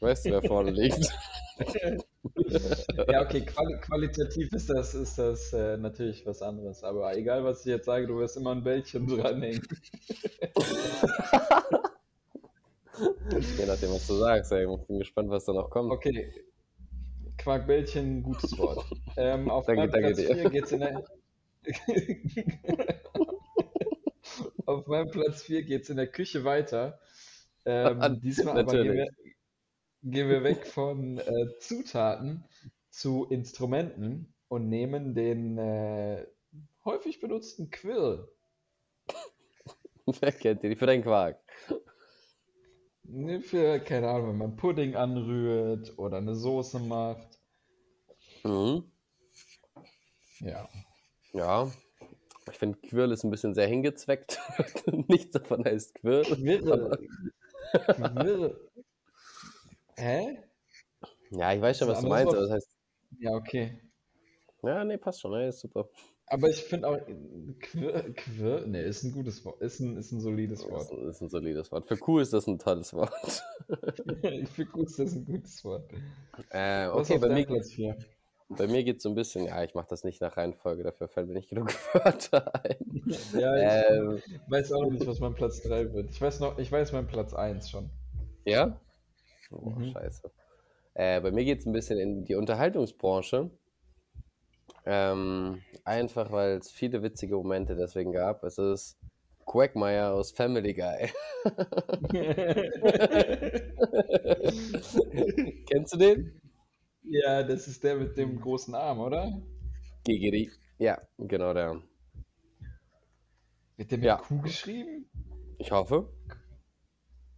[0.00, 1.08] weißt du, wer vorne liegt.
[3.08, 6.84] ja, okay, quali qualitativ ist das, ist das äh, natürlich was anderes.
[6.84, 9.66] Aber egal, was ich jetzt sage, du wirst immer ein Bällchen dranhängen.
[13.56, 14.52] Je nachdem, was du sagst.
[14.52, 14.66] Ey.
[14.72, 15.90] Ich bin gespannt, was da noch kommt.
[15.92, 16.32] Okay.
[17.36, 18.84] Quarkbällchen, gutes Wort.
[19.16, 21.04] Ähm, auf danke, meinem Platz 4 geht's in der.
[24.66, 26.98] auf meinem Platz 4 geht es in der Küche weiter.
[27.64, 29.08] Ähm, diesmal aber gehen wir,
[30.02, 32.44] gehen wir weg von äh, Zutaten
[32.90, 36.26] zu Instrumenten und nehmen den äh,
[36.84, 38.28] häufig benutzten Quill.
[40.20, 40.76] Wer kennt den?
[40.76, 41.40] Für deinen Quark.
[43.04, 47.38] Ne, für, keine Ahnung, wenn man Pudding anrührt oder eine Soße macht.
[48.44, 48.90] Mhm.
[50.40, 50.68] Ja.
[51.32, 51.70] Ja.
[52.50, 54.38] Ich finde, Quirl ist ein bisschen sehr hingezweckt.
[55.08, 56.24] Nichts davon heißt Quirl.
[56.24, 56.98] Quirl.
[57.72, 58.67] Quirl.
[59.98, 60.38] Hä?
[61.30, 62.76] Ja, ich weiß schon, was du meinst, aber das heißt.
[63.18, 63.80] Ja, okay.
[64.62, 65.88] Ja, nee, passt schon, ne, ist super.
[66.26, 66.98] Aber ich finde auch,
[67.60, 70.82] Quir, Quir, nee, ist ein gutes Wort, ist ein, ist ein solides Wort.
[70.82, 71.88] Ist ein, ist ein solides Wort.
[71.88, 73.42] Für Q ist das ein tolles Wort.
[74.54, 75.90] Für Q ist das ein gutes Wort.
[76.50, 77.96] Äh, okay, bei mir, Platz 4?
[78.50, 81.08] bei mir geht es so ein bisschen, ja, ich mache das nicht nach Reihenfolge, dafür
[81.08, 83.04] fällt mir nicht genug Wörter ein.
[83.32, 86.10] ja, ich ähm, weiß auch noch nicht, was mein Platz 3 wird.
[86.10, 87.90] Ich weiß noch, ich weiß mein Platz 1 schon.
[88.44, 88.78] Ja?
[89.50, 89.92] Oh, mhm.
[89.92, 90.30] scheiße.
[90.94, 93.50] Äh, bei mir geht es ein bisschen in die Unterhaltungsbranche.
[94.84, 98.44] Ähm, einfach, weil es viele witzige Momente deswegen gab.
[98.44, 98.98] Es ist
[99.46, 101.10] Quagmire aus Family Guy.
[105.70, 106.40] Kennst du den?
[107.04, 109.40] Ja, das ist der mit dem großen Arm, oder?
[110.04, 110.50] Gigiri.
[110.78, 111.82] Ja, genau der.
[113.76, 114.16] Wird der mit ja.
[114.16, 115.08] Q geschrieben?
[115.58, 116.12] Ich hoffe.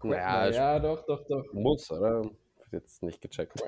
[0.03, 1.53] Naja, ja, doch, doch, doch.
[1.53, 2.23] Muss, oder?
[2.73, 3.61] Jetzt nicht gecheckt.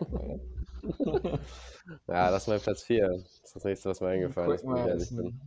[2.06, 3.08] ja, das ist mein Platz 4.
[3.08, 5.40] Das ist das nächste, was mir eingefallen ist, ehrlich bin.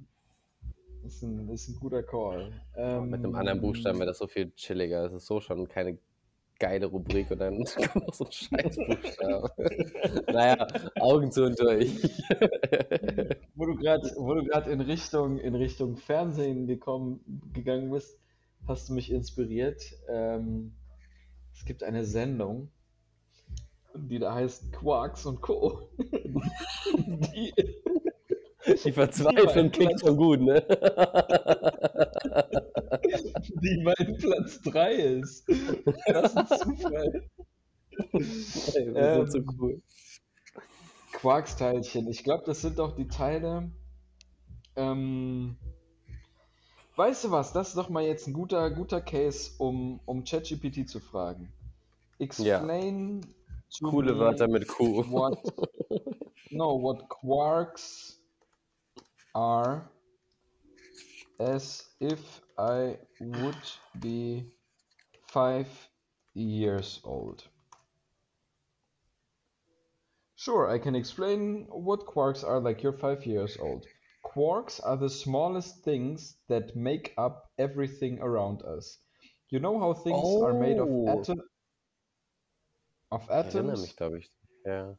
[1.05, 2.51] Ist ein, ist ein guter Call.
[2.75, 5.05] Ähm, Mit einem anderen Buchstaben wäre das so viel chilliger.
[5.05, 5.97] Es ist so schon keine
[6.59, 7.63] geile Rubrik und dann
[7.93, 9.51] kommt noch so ein Scheißbuchstabe.
[10.33, 10.67] naja,
[10.99, 12.01] Augen zu und durch.
[13.55, 18.17] wo du gerade in Richtung, in Richtung Fernsehen gekommen, gegangen bist,
[18.67, 19.81] hast du mich inspiriert.
[20.07, 20.75] Ähm,
[21.53, 22.69] es gibt eine Sendung,
[23.95, 25.89] die da heißt Quarks und Co.
[25.97, 27.53] die,
[28.83, 30.61] die Verzweiflung klingt schon gut, ne?
[33.61, 35.47] die mein Platz 3 ist.
[36.07, 37.23] Das ist ein Zufall.
[38.11, 39.81] Ey, das ähm, so cool.
[41.13, 42.07] Quarksteilchen.
[42.09, 43.71] Ich glaube, das sind doch die Teile.
[44.75, 45.57] Ähm,
[46.95, 47.53] weißt du was?
[47.53, 51.51] Das ist doch mal jetzt ein guter, guter Case, um, um ChatGPT zu fragen.
[52.19, 53.89] Explain ja.
[53.89, 55.03] Coole Wörter mit Q.
[55.11, 55.39] What,
[56.51, 58.19] no, what quarks
[59.33, 59.89] are
[61.39, 63.57] as if I would
[63.99, 64.45] be
[65.27, 65.67] five
[66.33, 67.43] years old.
[70.37, 73.85] Sure, I can explain what quarks are like you're five years old.
[74.35, 78.97] Quarks are the smallest things that make up everything around us.
[79.49, 80.43] You know how things oh.
[80.43, 81.07] are made of oh.
[81.07, 81.41] atoms?
[83.11, 83.81] Of atoms?
[83.81, 84.29] mich, glaube ich.
[84.65, 84.95] Ja.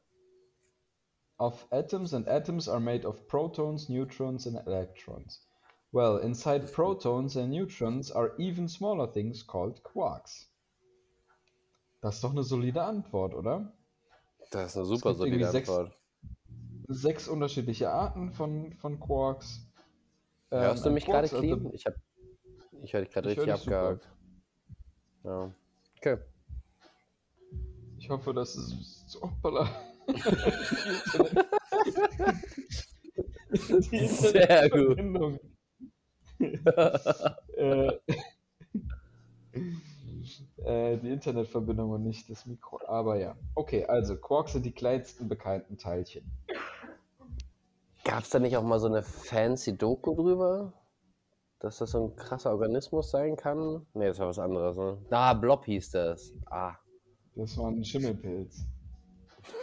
[1.39, 5.41] Of atoms and atoms are made of protons, neutrons and electrons.
[5.93, 10.47] Well, inside protons and neutrons are even smaller things called quarks.
[12.01, 13.71] Das ist doch eine solide Antwort, oder?
[14.51, 15.89] Das ist eine super solide Antwort.
[15.89, 16.06] Sechs,
[16.89, 19.67] sechs, unterschiedliche Arten von, von Quarks.
[20.51, 21.59] Ähm, Hörst du mich gerade clean?
[21.59, 21.95] Also, ich, hab,
[22.83, 24.09] ich höre dich gerade richtig abgehakt.
[25.25, 25.51] Ja.
[25.99, 26.19] Okay.
[27.99, 29.19] Ich hoffe, das ist.
[29.21, 29.69] Hoppala.
[33.51, 34.99] Sehr gut.
[37.57, 37.93] äh,
[40.65, 42.81] äh, die Internetverbindung und nicht das Mikro.
[42.87, 43.37] Aber ja.
[43.55, 46.31] Okay, also Quarks sind die kleinsten bekannten Teilchen.
[48.07, 50.73] Gab es da nicht auch mal so eine fancy Doku drüber?
[51.59, 53.85] Dass das so ein krasser Organismus sein kann?
[53.95, 54.77] Ne, das war was anderes.
[54.77, 54.97] Ne?
[55.11, 56.33] Ah, Blob hieß das.
[56.49, 56.77] Ah.
[57.35, 58.65] Das war ein Schimmelpilz.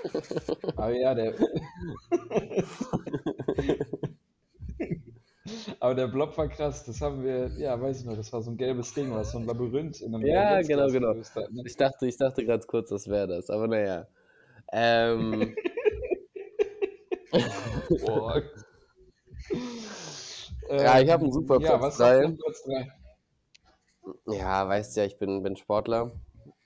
[0.76, 1.36] Aber ja, der.
[5.80, 8.52] Aber der Blob war krass, das haben wir, ja, weiß ich noch, das war so
[8.52, 11.16] ein gelbes Ding, was so ein Labyrinth in einem Ja, genau, genau.
[11.16, 11.64] Hat, ne?
[11.66, 14.06] Ich dachte, ich dachte ganz kurz, das wäre das, aber naja.
[14.74, 15.56] Ähm.
[17.90, 18.42] Boah.
[20.70, 22.36] ja, ich habe einen super Platz ja, was 3.
[22.38, 24.38] Platz 3.
[24.38, 26.12] Ja, weißt ja, ich bin, bin Sportler.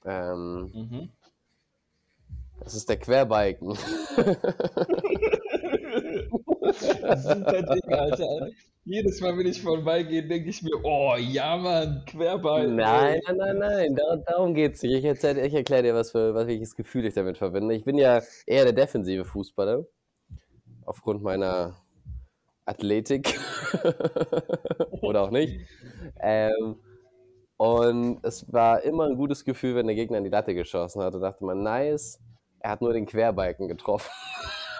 [0.06, 1.12] Ähm, mhm.
[2.60, 3.76] Das ist der Querbalken.
[6.74, 8.50] Super Ding, Alter.
[8.84, 12.76] Jedes Mal, wenn ich vorbeigehe, denke ich mir, oh ja, Mann, Querbalken.
[12.76, 14.94] Nein, nein, nein, nein, Dar darum geht es nicht.
[14.94, 17.76] Ich, erzähl, ich erkläre dir, was für was welches Gefühl ich damit verbinde.
[17.76, 19.86] Ich bin ja eher der defensive Fußballer.
[20.88, 21.76] Aufgrund meiner
[22.66, 23.40] Athletik.
[25.02, 25.68] Oder auch nicht.
[26.20, 26.78] Ähm,
[27.58, 31.14] und es war immer ein gutes Gefühl, wenn der Gegner in die Latte geschossen hat.
[31.14, 32.20] Da dachte man, nice,
[32.60, 34.10] er hat nur den Querbalken getroffen.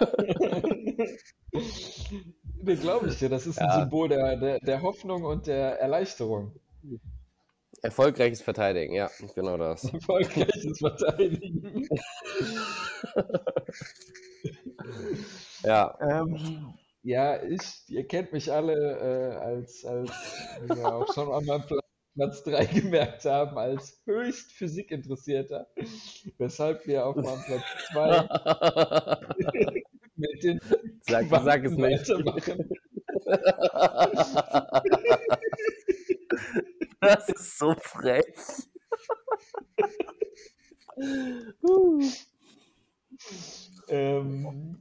[1.52, 3.28] nee, glaube ich dir.
[3.28, 3.80] Das ist ein ja.
[3.80, 6.58] Symbol der, der, der Hoffnung und der Erleichterung.
[7.82, 9.84] Erfolgreiches Verteidigen, ja, genau das.
[9.92, 11.88] Erfolgreiches Verteidigen.
[15.68, 15.98] Ja.
[16.00, 20.10] Ähm, ja, ich, ihr kennt mich alle äh, als, als
[20.68, 21.88] ja, auch schon an meinem Platz
[22.18, 25.68] Platz 3 gemerkt haben, als höchst Physikinteressierter.
[26.38, 27.62] Weshalb wir auf meinem Platz
[27.92, 28.28] 2
[30.16, 30.60] mit den
[31.02, 32.08] sag, sag es nicht.
[32.08, 32.68] weitermachen.
[37.00, 38.24] Das ist so frech.
[43.88, 44.78] ähm,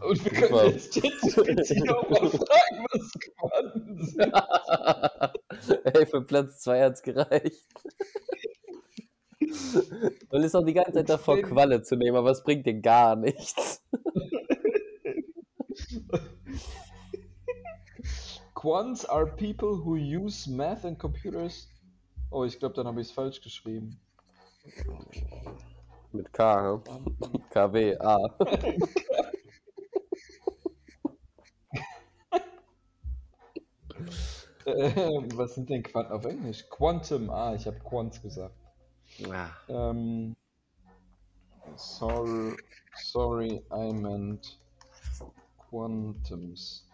[0.00, 4.34] und wir können jetzt ChatGPT auch mal fragen, was Quanten sind.
[5.94, 7.66] Ey, für Platz 2 hat es gereicht.
[10.30, 13.16] Man ist auch die ganze Zeit davor, Qualle zu nehmen, aber es bringt dir gar
[13.16, 13.82] nichts.
[18.54, 21.68] Quants are people who use math and computers.
[22.30, 24.00] Oh, ich glaube, dann habe ich es falsch geschrieben.
[26.12, 27.40] Mit K, ne?
[27.50, 28.18] KW, A.
[35.36, 36.68] was sind denn Quanten auf Englisch?
[36.68, 38.54] Quantum, ah, ich habe Quants gesagt.
[39.30, 39.48] Ah.
[39.68, 40.36] Ähm,
[41.76, 42.56] sorry,
[42.96, 44.58] sorry, I meant
[45.70, 46.84] Quantums.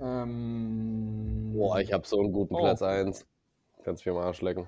[0.00, 2.60] Ähm, Boah, ich habe so einen guten Oh.
[2.60, 3.26] Platz 1.
[3.84, 4.66] Kannst mich am Arsch lecken.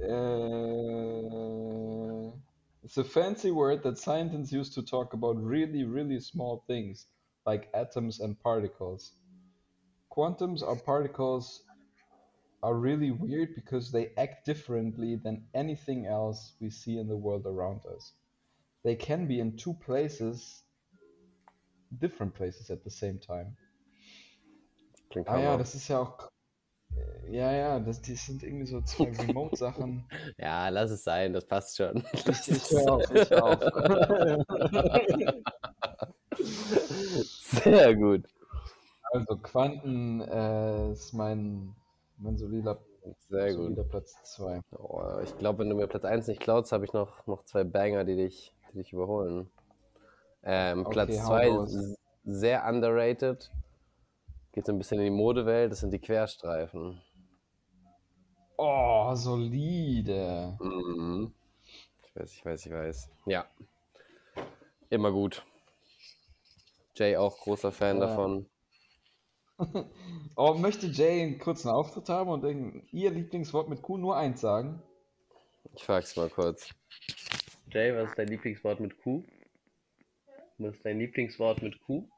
[0.00, 2.32] Uh,
[2.82, 7.06] it's a fancy word that scientists use to talk about really, really small things
[7.46, 9.12] like atoms and particles.
[10.10, 11.62] Quantums or particles
[12.62, 17.46] are really weird because they act differently than anything else we see in the world
[17.46, 18.12] around us.
[18.84, 20.62] They can be in two places,
[21.98, 23.56] different places at the same time.
[25.10, 26.31] Klingt Ah ja, das ist ja auch.
[27.28, 30.04] Ja, ja, das, die sind irgendwie so zwei Remote-Sachen.
[30.36, 32.04] Ja, lass es sein, das passt schon.
[32.12, 33.58] Ich, ich hör auf, ich hör auf.
[37.24, 38.24] Sehr gut.
[39.12, 41.74] Also Quanten äh, ist mein,
[42.18, 42.78] mein solider,
[43.28, 43.64] Sehr gut.
[43.64, 44.60] solider Platz 2.
[44.78, 47.64] Oh, ich glaube, wenn du mir Platz 1 nicht klaust, habe ich noch, noch zwei
[47.64, 49.50] Banger, die dich, die dich überholen.
[50.44, 51.76] Ähm, Okay, Platz hau 2 raus.
[52.24, 53.50] sehr underrated.
[54.52, 57.00] Geht so ein bisschen in die Modewelt, das sind die Querstreifen.
[58.58, 60.56] Oh, solide.
[60.60, 61.32] Mhm.
[62.04, 63.10] Ich weiß, ich weiß, ich weiß.
[63.26, 63.46] Ja.
[64.90, 65.44] Immer gut.
[66.94, 68.06] Jay auch großer Fan Ja.
[68.06, 68.46] davon.
[70.34, 72.42] Oh, möchte Jay einen kurzen Auftritt haben und
[72.90, 74.82] ihr Lieblingswort mit Q nur eins sagen?
[75.76, 76.70] Ich frag's mal kurz.
[77.70, 79.22] Jay, was ist dein Lieblingswort mit Q?
[80.58, 82.08] Was ist dein Lieblingswort mit Q?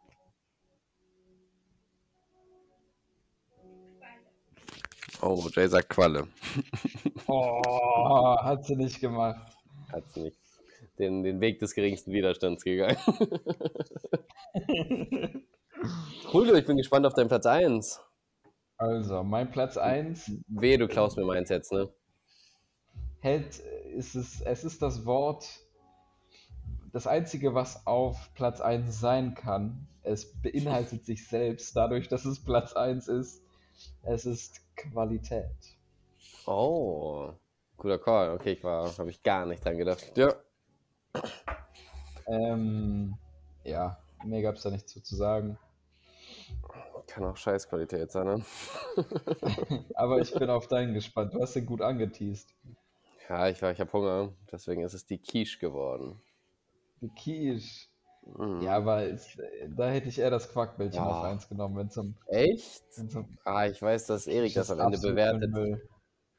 [5.23, 6.27] Oh, Jay sagt Qualle.
[7.27, 9.57] Oh, hat sie nicht gemacht.
[9.91, 10.37] Hat sie nicht.
[10.99, 12.99] Den, den Weg des geringsten Widerstands gegangen.
[16.33, 17.99] cool, du, ich bin gespannt auf deinen Platz 1.
[18.77, 21.89] Also, mein Platz 1 Wehe, du klaust mir meins jetzt, ne?
[23.25, 23.59] hält,
[23.97, 25.49] ist es, es ist das Wort,
[26.93, 29.89] das einzige, was auf Platz 1 sein kann.
[30.03, 33.43] Es beinhaltet sich selbst, dadurch, dass es Platz 1 ist.
[34.03, 35.51] Es ist Qualität.
[36.47, 37.33] Oh,
[37.77, 38.31] guter Call.
[38.35, 40.17] Okay, ich war, habe ich gar nicht dran gedacht.
[40.17, 40.35] Ja.
[42.27, 43.17] Ähm,
[43.65, 45.59] ja, mehr gab es da nichts zu, zu sagen.
[47.07, 48.45] Kann auch Scheißqualität sein, ne?
[49.95, 51.35] Aber ich bin auf deinen gespannt.
[51.35, 52.55] Du hast den gut angeteased.
[53.29, 56.21] Ja, ich, war- ich habe Hunger, deswegen ist es die Quiche geworden.
[57.01, 57.89] Die Quiche.
[58.27, 58.63] Mhm.
[58.63, 59.37] Ja, aber es,
[59.77, 61.07] da hätte ich eher das Quackbällchen Ja.
[61.07, 62.15] auf 1 genommen, wenn es um.
[62.27, 62.83] Echt?
[62.97, 65.53] wenn's um Ah, ich weiß, dass Erik das am Ende bewertet.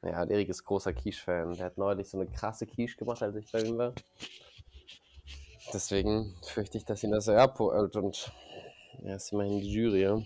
[0.02, 1.54] Ja, Erik ist großer Quiche-Fan.
[1.54, 3.92] Der hat neulich so eine krasse Quiche gemacht, als ich bei ihm war.
[5.72, 8.32] Deswegen fürchte ich, dass ihn das abholt und
[9.02, 10.02] er ist immerhin die Jury.
[10.02, 10.22] Ja?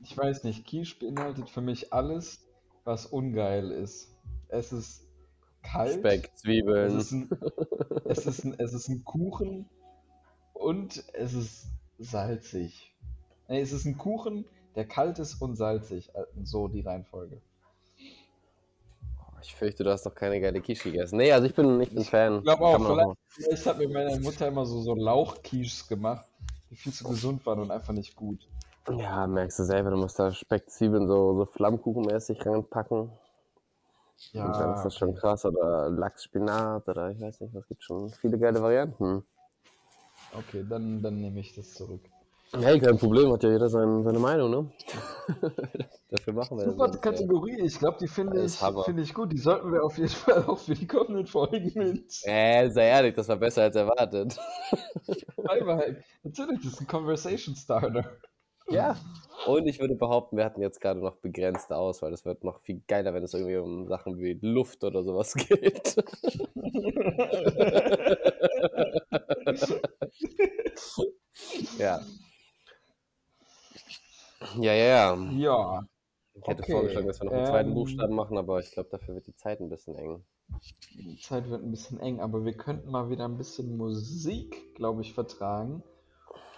[0.00, 2.44] Ich weiß nicht, Quiche beinhaltet für mich alles,
[2.84, 4.10] was ungeil ist.
[4.48, 5.06] Es ist
[5.62, 5.94] kalt.
[6.00, 6.98] Speck, Es Zwiebeln.
[6.98, 7.30] ist, ein,
[8.04, 9.68] es, ist ein, es ist ein Kuchen
[10.60, 11.66] und es ist
[11.98, 12.94] salzig.
[13.48, 14.44] Nee, es ist ein Kuchen,
[14.74, 16.10] der kalt ist und salzig.
[16.14, 17.40] Äh, So die Reihenfolge.
[19.42, 21.18] Ich fürchte, du hast noch keine geile Quiche gegessen.
[21.18, 22.38] Nee, also ich bin, ich bin Fan.
[22.38, 26.26] Ich glaube auch, vielleicht, vielleicht hat mir meine Mutter immer so, so Lauchquiches gemacht,
[26.70, 28.48] die viel zu gesund waren und einfach nicht gut.
[28.88, 33.12] Ja, merkst du selber, du musst da Speck, Zwiebeln so, so Flammkuchenmäßig reinpacken.
[34.32, 35.44] Ja, Und dann ist das schon krass.
[35.44, 39.24] Oder Lachsspinat oder ich weiß nicht, was gibt schon viele geile Varianten.
[40.32, 42.02] Okay, dann, dann nehme ich das zurück.
[42.52, 44.70] Hey, kein Problem, hat ja jeder sein, seine Meinung, ne?
[46.10, 47.00] Dafür machen wir Super das.
[47.00, 49.32] Kategorie, ich glaube, die finde ich, finde ich gut.
[49.32, 53.14] Die sollten wir auf jeden Fall auch für die kommenden Folgen mit Äh, sei ehrlich,
[53.14, 54.38] das war besser als erwartet.
[55.36, 56.04] beibehalten.
[56.22, 58.12] Natürlich, das ist ein Conversation Starter.
[58.68, 58.96] Ja.
[59.46, 62.10] Und ich würde behaupten, wir hatten jetzt gerade noch begrenzte Auswahl.
[62.10, 65.96] Das wird noch viel geiler, wenn es irgendwie um Sachen wie Luft oder sowas geht.
[71.78, 72.00] ja.
[74.56, 75.14] Ja, ja, ja.
[75.32, 75.86] Ja,
[76.34, 78.88] Ich hätte Okay, vorgeschlagen, dass wir noch einen zweiten ähm, Buchstaben machen, aber ich glaube,
[78.90, 80.24] dafür wird die Zeit ein bisschen eng.
[80.94, 85.02] die Zeit wird ein bisschen eng, aber wir könnten mal wieder ein bisschen Musik, glaube
[85.02, 85.82] ich, vertragen,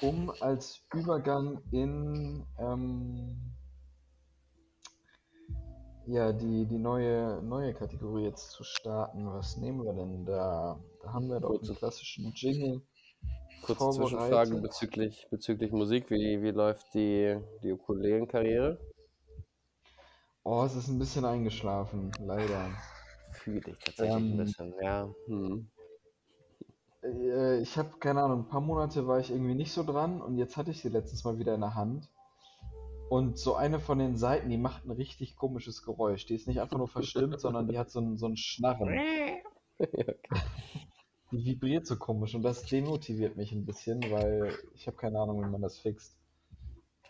[0.01, 3.58] um als Übergang in, ähm,
[6.09, 9.27] ja, die, die neue, neue Kategorie jetzt zu starten.
[9.27, 10.79] Was nehmen wir denn da?
[11.03, 12.83] Da haben wir doch Kurze- den klassischen Jingle.
[13.63, 16.11] Kurze Zwischenfrage bezüglich, bezüglich Musik.
[16.11, 18.79] Wie, wie läuft die, die Ukulelenkarriere?
[20.45, 22.71] Oh, es ist ein bisschen eingeschlafen, leider.
[23.33, 25.09] Fühle ich tatsächlich ein Ähm, bisschen, ja.
[25.27, 25.69] Hm.
[27.03, 30.37] Äh, Ich habe keine Ahnung, ein paar Monate war ich irgendwie nicht so dran und
[30.39, 32.09] jetzt hatte ich sie letztens mal wieder in der Hand.
[33.09, 36.27] Und so eine von den Seiten, die macht ein richtig komisches Geräusch.
[36.27, 38.99] Die ist nicht einfach nur verstimmt, sondern die hat so ein, so ein Schnarren.
[41.31, 45.43] Die vibriert so komisch und das demotiviert mich ein bisschen, weil ich habe keine Ahnung,
[45.45, 46.17] wie man das fixt.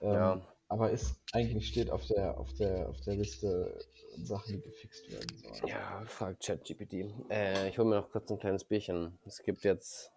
[0.00, 0.40] Ähm, Ja.
[0.70, 3.78] Aber ist eigentlich steht auf der auf der auf der Liste
[4.18, 5.66] Sachen, die gefixt werden sollen.
[5.66, 7.06] Ja, fragt ChatGPT.
[7.30, 9.18] Äh, ich hole mir noch kurz ein kleines Bierchen.
[9.24, 10.12] Es gibt jetzt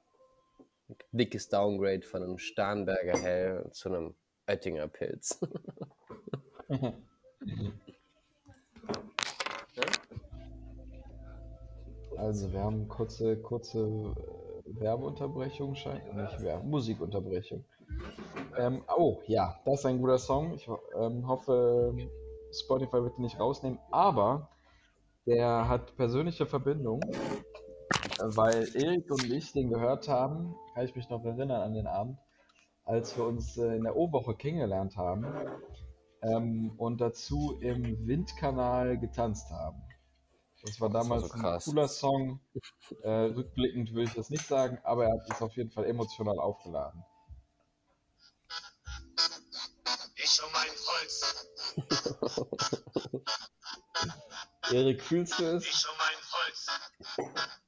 [0.89, 4.15] ein dickes Downgrade von einem Starnberger Hell zu einem
[4.47, 5.39] Oettinger Pilz.
[12.17, 17.65] Also, wir haben kurze, kurze äh, Werbeunterbrechung, scheint nicht Werbe, Musikunterbrechung.
[18.57, 20.53] Ähm, oh, ja, das ist ein guter Song.
[20.53, 21.95] Ich ähm, hoffe,
[22.51, 24.49] Spotify wird ihn nicht rausnehmen, aber
[25.25, 31.09] der hat persönliche Verbindung, äh, weil Erik und ich den gehört haben, kann ich mich
[31.09, 32.19] noch erinnern an den Abend,
[32.91, 35.25] als wir uns äh, in der O-Woche kennengelernt haben
[36.21, 39.81] ähm, und dazu im Windkanal getanzt haben.
[40.61, 42.41] Das war Das war damals so ein cooler Song.
[43.01, 46.37] Äh, rückblickend würde ich das nicht sagen, aber er hat es auf jeden Fall emotional
[46.37, 47.01] aufgeladen.
[50.15, 51.47] Ich um mein Holz,
[54.71, 55.65] Erik, fühlst du es?
[55.65, 57.60] ich um mein Holz.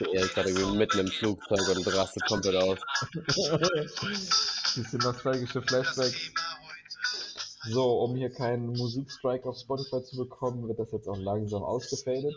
[0.00, 2.78] Irgendwie mitten im Flugzeug und rastet komplett aus.
[4.76, 6.32] Diese nostalgische Flashbacks.
[7.70, 12.34] So, um hier keinen Musikstrike auf Spotify zu bekommen, wird das jetzt auch langsam ausgefadet.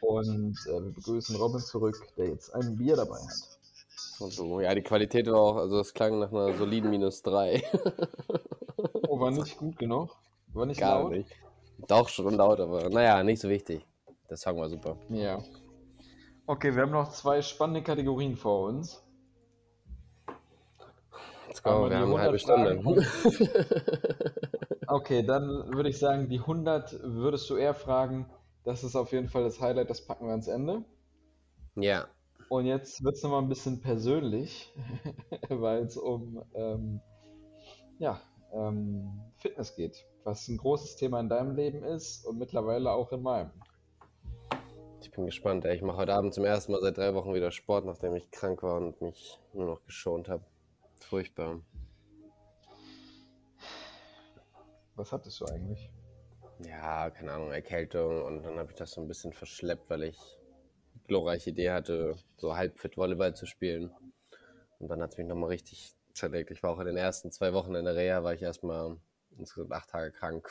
[0.00, 3.58] Und äh, wir begrüßen Robin zurück, der jetzt ein Bier dabei hat.
[4.20, 7.62] Also, ja, die Qualität war auch, also es klang nach einer soliden minus 3.
[9.08, 10.14] Oh, war nicht gut genug?
[10.52, 11.12] War nicht Gar laut?
[11.12, 11.30] nicht.
[11.88, 13.86] Doch schon laut, aber naja, nicht so wichtig.
[14.28, 14.96] Der Song war super.
[15.08, 15.42] Ja.
[16.48, 19.02] Okay, wir haben noch zwei spannende Kategorien vor uns.
[21.48, 23.06] Let's go, Einmal wir haben eine halbe 100 Stunde.
[24.88, 28.30] Okay, dann würde ich sagen, die 100 würdest du eher fragen.
[28.62, 30.84] Das ist auf jeden Fall das Highlight, das packen wir ans Ende.
[31.74, 32.06] ja,
[32.48, 34.72] Und jetzt wird es nochmal ein bisschen persönlich,
[35.48, 37.00] weil es um ähm,
[37.98, 38.20] ja,
[38.52, 43.22] ähm, Fitness geht, was ein großes Thema in deinem Leben ist und mittlerweile auch in
[43.22, 43.50] meinem.
[45.06, 45.64] Ich bin gespannt.
[45.64, 45.76] Ey.
[45.76, 48.62] Ich mache heute Abend zum ersten Mal seit drei Wochen wieder Sport, nachdem ich krank
[48.64, 50.44] war und mich nur noch geschont habe.
[51.00, 51.60] Furchtbar.
[54.96, 55.90] Was hattest du eigentlich?
[56.58, 60.18] Ja, keine Ahnung, Erkältung und dann habe ich das so ein bisschen verschleppt, weil ich
[60.94, 63.92] die glorreiche Idee hatte, so halbfit Volleyball zu spielen.
[64.78, 66.50] Und dann hat es mich nochmal richtig zerlegt.
[66.50, 68.96] Ich war auch in den ersten zwei Wochen in der Reha, war ich erstmal
[69.38, 70.50] insgesamt acht Tage krank.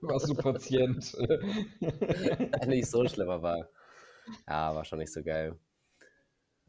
[0.00, 1.14] Warst du Patient?
[2.66, 3.68] Nicht so schlimm, aber
[4.48, 5.58] ja, war schon nicht so geil.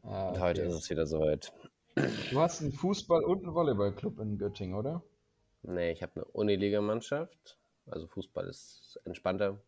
[0.02, 0.70] Ah, Und heute okay.
[0.70, 1.52] ist es wieder soweit.
[1.94, 5.02] Du hast einen Fußball- und einen Volleyballclub in Göttingen, oder?
[5.62, 7.58] Nee, ich habe eine Uniliga-Mannschaft.
[7.86, 9.58] Also Fußball ist entspannter,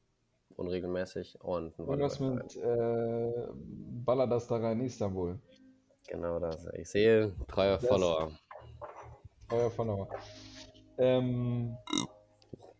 [0.56, 2.42] unregelmäßig und ein Irgendwas Volleyball.
[2.42, 3.48] mit äh,
[4.04, 5.38] Balladas da rein Istanbul.
[6.08, 6.66] Genau das.
[6.74, 8.30] Ich sehe, treuer Das- Follower.
[9.50, 10.08] Euer Follower.
[10.98, 11.76] Ähm,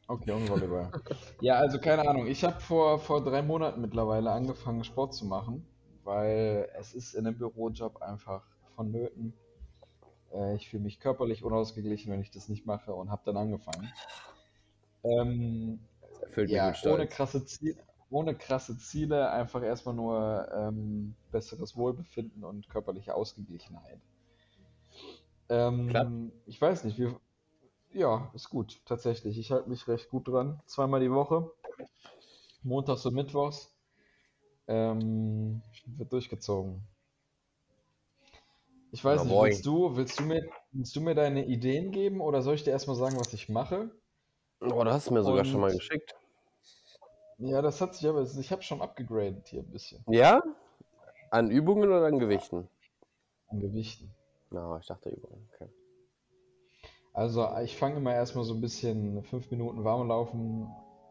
[0.08, 0.90] okay, und Volleyball.
[1.40, 2.26] Ja, also keine Ahnung.
[2.26, 5.66] Ich habe vor, vor drei Monaten mittlerweile angefangen, Sport zu machen,
[6.04, 8.42] weil es ist in einem Bürojob einfach
[8.74, 9.32] vonnöten.
[10.32, 13.92] Äh, ich fühle mich körperlich unausgeglichen, wenn ich das nicht mache und habe dann angefangen.
[15.04, 15.80] Ähm,
[16.22, 16.94] Erfüllt mich ja, Stolz.
[16.94, 17.76] ohne krasse Ziele,
[18.10, 24.00] ohne krasse Ziele, einfach erstmal nur ähm, besseres Wohlbefinden und körperliche Ausgeglichenheit.
[25.48, 27.14] Ähm, ich weiß nicht, wie.
[27.96, 29.38] Ja, ist gut, tatsächlich.
[29.38, 30.60] Ich halte mich recht gut dran.
[30.66, 31.50] Zweimal die Woche.
[32.62, 33.72] Montags und Mittwochs.
[34.68, 36.82] Ähm, wird durchgezogen.
[38.92, 42.20] Ich weiß Na, nicht, willst du, willst du mir, willst du mir deine Ideen geben
[42.20, 43.90] oder soll ich dir erstmal sagen, was ich mache?
[44.60, 46.14] Oh, du hast mir sogar schon mal Und- geschickt.
[47.38, 50.42] Ja, das hat sich aber, ich habe schon abgegradet hier ein bisschen Ja?
[51.30, 52.68] An Übungen oder an Gewichten?
[53.48, 54.10] an Gewichten.
[54.50, 55.48] Na, ich dachte Übungen.
[55.54, 55.70] Okay.
[57.16, 60.68] Also ich fange immer erstmal so ein bisschen fünf Minuten warmlaufen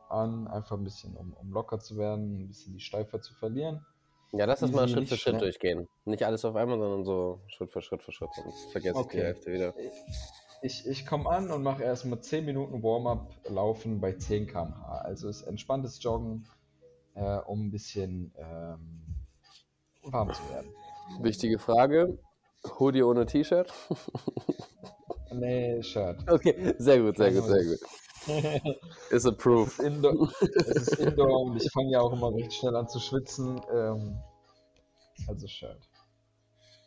[0.08, 3.84] an, einfach ein bisschen, um, um locker zu werden, ein bisschen die Steifheit zu verlieren.
[4.32, 5.40] Ja, lass das mal Schritt für Schritt schnell.
[5.40, 5.88] durchgehen.
[6.06, 8.30] Nicht alles auf einmal, sondern so Schritt für Schritt für Schritt.
[8.36, 9.24] Sonst vergesse ich die Okay.
[9.24, 9.74] Hälfte wieder.
[10.62, 15.00] ich, ich komme an und mache erstmal 10 Minuten Warm-up laufen bei 10 km/h.
[15.00, 16.46] Also ist entspanntes Joggen,
[17.16, 19.02] äh, um ein bisschen ähm,
[20.04, 20.70] warm zu werden.
[21.22, 22.20] Wichtige Frage.
[22.80, 23.74] Hoodie ohne T-Shirt?
[25.40, 26.18] Nee, Shirt.
[26.30, 27.80] Okay, sehr gut, sehr gut, sehr gut.
[29.12, 29.80] Ist approved.
[29.80, 33.62] Indoor, es ist Indoor und ich fange ja auch immer recht schnell an zu schwitzen.
[33.72, 34.18] Ähm,
[35.28, 35.80] also Shirt.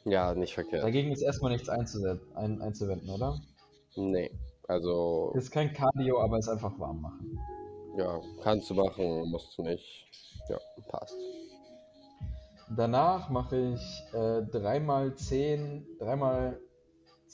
[0.05, 0.83] Ja, nicht verkehrt.
[0.83, 3.39] Dagegen ist erstmal nichts ein, einzuwenden, oder?
[3.97, 4.31] Nee,
[4.67, 7.39] also, Ist kein Cardio, aber ist einfach warm machen.
[7.97, 10.07] ja, kannst du machen, musst du nicht.
[10.49, 11.17] Ja, passt.
[12.77, 16.61] Danach mache ich äh, dreimal zehn, dreimal,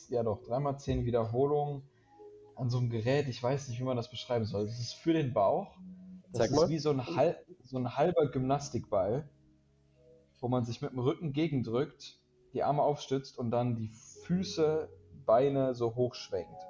[0.09, 1.82] ja doch, dreimal zehn Wiederholungen
[2.57, 3.28] an so einem Gerät.
[3.28, 4.66] Ich weiß nicht, wie man das beschreiben soll.
[4.66, 5.76] Das ist für den Bauch.
[6.32, 6.68] Das Sag ist mal.
[6.68, 9.28] wie so ein, halb, so ein halber Gymnastikball,
[10.40, 12.18] wo man sich mit dem Rücken gegendrückt,
[12.53, 14.88] die Arme aufstützt und dann die Füße,
[15.26, 16.61] Beine so hochschwenkt.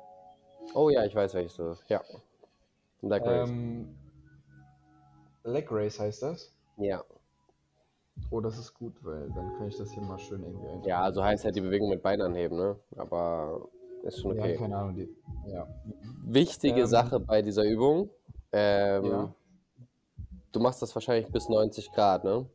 [0.75, 1.91] Oh ja, ich weiß, welches das ist.
[1.91, 2.03] Ja.
[3.03, 3.49] Leg Race.
[3.49, 3.99] Ähm,
[5.43, 6.55] Leg Race heißt das.
[6.79, 7.05] ja.
[8.31, 10.89] Oh, das ist gut, weil dann kann ich das hier mal schön irgendwie eintragen.
[10.89, 12.77] Ja, also heißt halt die Bewegung mit Beinen anheben, ne?
[12.97, 13.69] Aber
[14.03, 14.53] ist schon okay.
[14.53, 14.95] Ja, keine Ahnung.
[14.95, 15.09] Die,
[15.47, 15.67] ja.
[16.25, 18.11] Wichtige Ähm, Sache bei dieser Übung.
[18.53, 19.35] Ähm, Ja.
[20.53, 22.47] Du machst das wahrscheinlich bis 90 Grad, ne?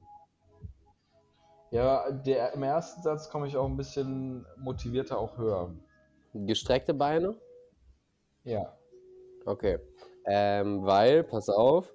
[1.72, 5.72] Ja, der, im ersten Satz komme ich auch ein bisschen motivierter auch höher.
[6.34, 7.36] Gestreckte Beine?
[8.43, 8.74] Ja.
[9.45, 9.80] Okay.
[10.26, 11.93] Ähm, weil, pass auf,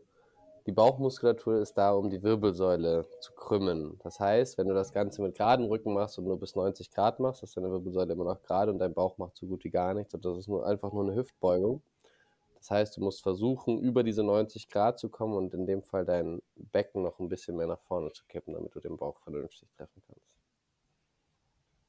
[0.66, 3.98] die Bauchmuskulatur ist da, um die Wirbelsäule zu krümmen.
[4.02, 7.20] Das heißt, wenn du das Ganze mit geradem Rücken machst und nur bis 90 Grad
[7.20, 9.92] machst, ist deine Wirbelsäule immer noch gerade und dein Bauch macht so gut wie gar
[9.92, 10.14] nichts.
[10.14, 11.82] Und das ist nur einfach nur eine Hüftbeugung.
[12.56, 16.06] Das heißt, du musst versuchen, über diese 90 Grad zu kommen und in dem Fall
[16.06, 19.68] dein Becken noch ein bisschen mehr nach vorne zu kippen, damit du den Bauch vernünftig
[19.76, 20.24] treffen kannst.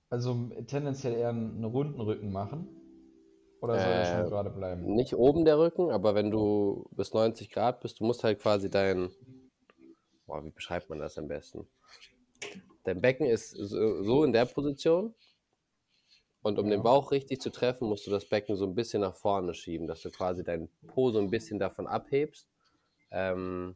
[0.09, 2.67] Also tendenziell eher einen runden Rücken machen.
[3.66, 4.95] Oder soll er schon gerade bleiben?
[4.95, 8.70] Nicht oben der Rücken, aber wenn du bis 90 Grad bist, du musst halt quasi
[8.70, 9.09] dein,
[10.28, 11.68] boah, wie beschreibt man das am besten?
[12.84, 15.16] Dein Becken ist so, in der Position
[16.43, 16.72] und um Ja.
[16.76, 19.88] den Bauch richtig zu treffen, musst du das Becken so ein bisschen nach vorne schieben,
[19.88, 22.47] dass du quasi deinen Po so ein bisschen davon abhebst.
[23.09, 23.76] Ähm,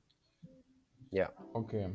[1.11, 1.89] ja, Okay.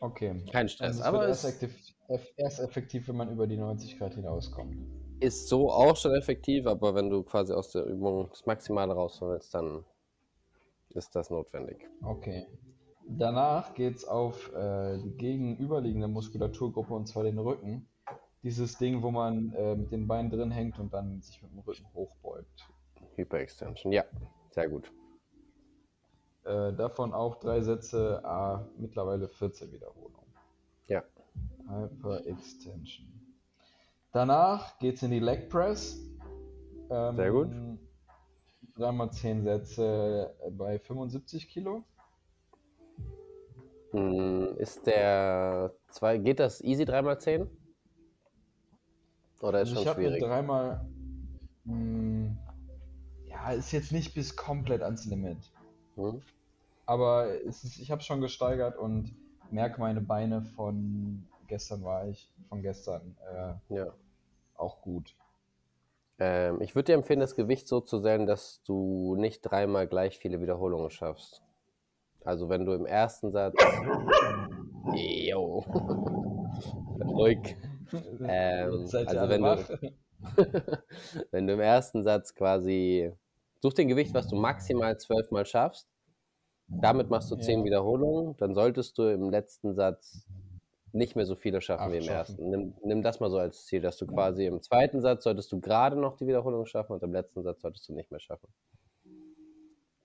[0.00, 0.42] Okay.
[0.50, 3.98] kein Also Stress, es aber es effektiv, eff- erst effektiv, wenn man über die 90
[3.98, 4.78] Grad hinauskommt.
[5.20, 9.34] Ist so auch schon effektiv, aber wenn du quasi aus der Übung das Maximale rausholen
[9.34, 9.84] willst, dann
[10.90, 11.88] ist das notwendig.
[12.02, 12.46] Okay.
[13.06, 17.88] Danach geht es auf äh, die gegenüberliegende Muskulaturgruppe und zwar den Rücken.
[18.42, 21.58] Dieses Ding, wo man äh, mit den Beinen drin hängt und dann sich mit dem
[21.60, 22.68] Rücken hochbeugt.
[23.16, 24.04] Hyperextension, ja,
[24.50, 24.90] sehr gut.
[26.44, 30.32] Äh, davon auch drei Sätze, ah, mittlerweile 14 Wiederholungen.
[30.86, 31.02] Ja.
[31.68, 33.19] Hyperextension.
[34.12, 35.98] Danach geht es in die Leg Press.
[36.90, 37.48] Ähm, Sehr gut.
[38.76, 41.84] Dreimal 10 Sätze bei 75 Kilo.
[43.92, 47.46] Hm, Ist der zwei, geht das easy 3x10?
[49.40, 50.22] Oder ist Also schon ich schwierig?
[50.22, 50.86] dreimal.
[51.64, 52.36] Mh,
[53.26, 55.38] ja, ist jetzt nicht bis komplett ans Limit.
[55.96, 56.20] Hm?
[56.86, 59.14] Aber es ist, ich habe schon gesteigert und
[59.50, 63.16] merke meine Beine von gestern war ich, von gestern
[63.68, 63.92] äh, Ja.
[64.54, 65.14] auch gut.
[66.18, 70.18] Ähm, ich würde dir empfehlen, das Gewicht so zu sehen, dass du nicht dreimal gleich
[70.18, 71.42] viele Wiederholungen schaffst.
[72.24, 73.54] Also wenn du im ersten Satz.
[74.94, 75.64] Jo.
[77.04, 77.56] Ruhig.
[77.92, 79.64] Ähm, also wenn du,
[81.30, 83.12] wenn du im ersten Satz quasi.
[83.62, 85.86] Such den Gewicht, was du maximal zwölfmal schaffst.
[86.68, 87.42] Damit machst du Ja.
[87.42, 88.36] zehn Wiederholungen.
[88.38, 90.26] Dann solltest du im letzten Satz
[90.92, 92.08] nicht mehr so viele schaffen Acht wie im schaffen.
[92.08, 92.50] ersten.
[92.50, 95.60] Nimm, nimm das mal so als Ziel, dass du quasi im zweiten Satz solltest du
[95.60, 98.48] gerade noch die Wiederholung schaffen und im letzten Satz solltest du nicht mehr schaffen.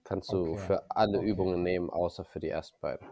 [0.05, 0.55] Kannst du Okay.
[0.55, 1.25] für alle Okay.
[1.27, 3.09] Übungen nehmen, außer für die ersten beiden.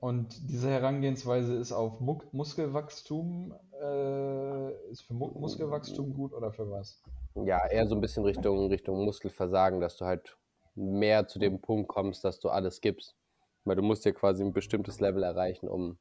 [0.00, 6.70] Und diese Herangehensweise ist auf Mu Muskelwachstum, äh, ist für Mu Muskelwachstum gut oder für
[6.70, 7.02] was?
[7.34, 10.36] Ja, eher so ein bisschen Richtung, Richtung Muskelversagen, dass du halt
[10.74, 13.16] mehr zu dem Punkt kommst, dass du alles gibst.
[13.64, 15.98] Weil du musst ja quasi ein bestimmtes Level erreichen, um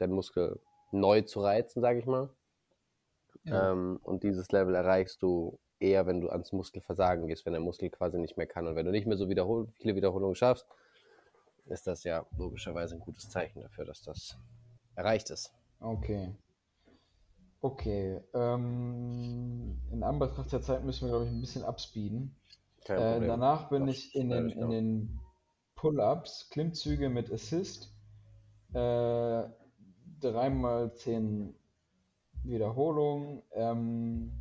[0.00, 0.60] den Muskel
[0.92, 2.30] neu zu reizen, sage ich mal.
[3.44, 3.72] Ja.
[3.72, 7.90] Ähm, und dieses Level erreichst du eher, wenn du ans Muskelversagen gehst, wenn der Muskel
[7.90, 8.66] quasi nicht mehr kann.
[8.66, 10.66] Und wenn du nicht mehr so wiederhol viele Wiederholungen schaffst,
[11.66, 14.38] ist das ja logischerweise ein gutes Zeichen dafür, dass das
[14.94, 15.52] erreicht ist.
[15.80, 16.34] Okay.
[17.60, 18.20] Okay.
[18.34, 22.36] Ähm, in Anbetracht der Zeit müssen wir, glaube ich, ein bisschen abspeeden.
[22.84, 25.20] Äh, danach bin Doch, ich in den, in den
[25.74, 27.92] Pull-ups, Klimmzüge mit Assist.
[28.72, 29.44] Äh,
[30.32, 31.54] dreimal zehn
[32.42, 34.32] Wiederholung ähm,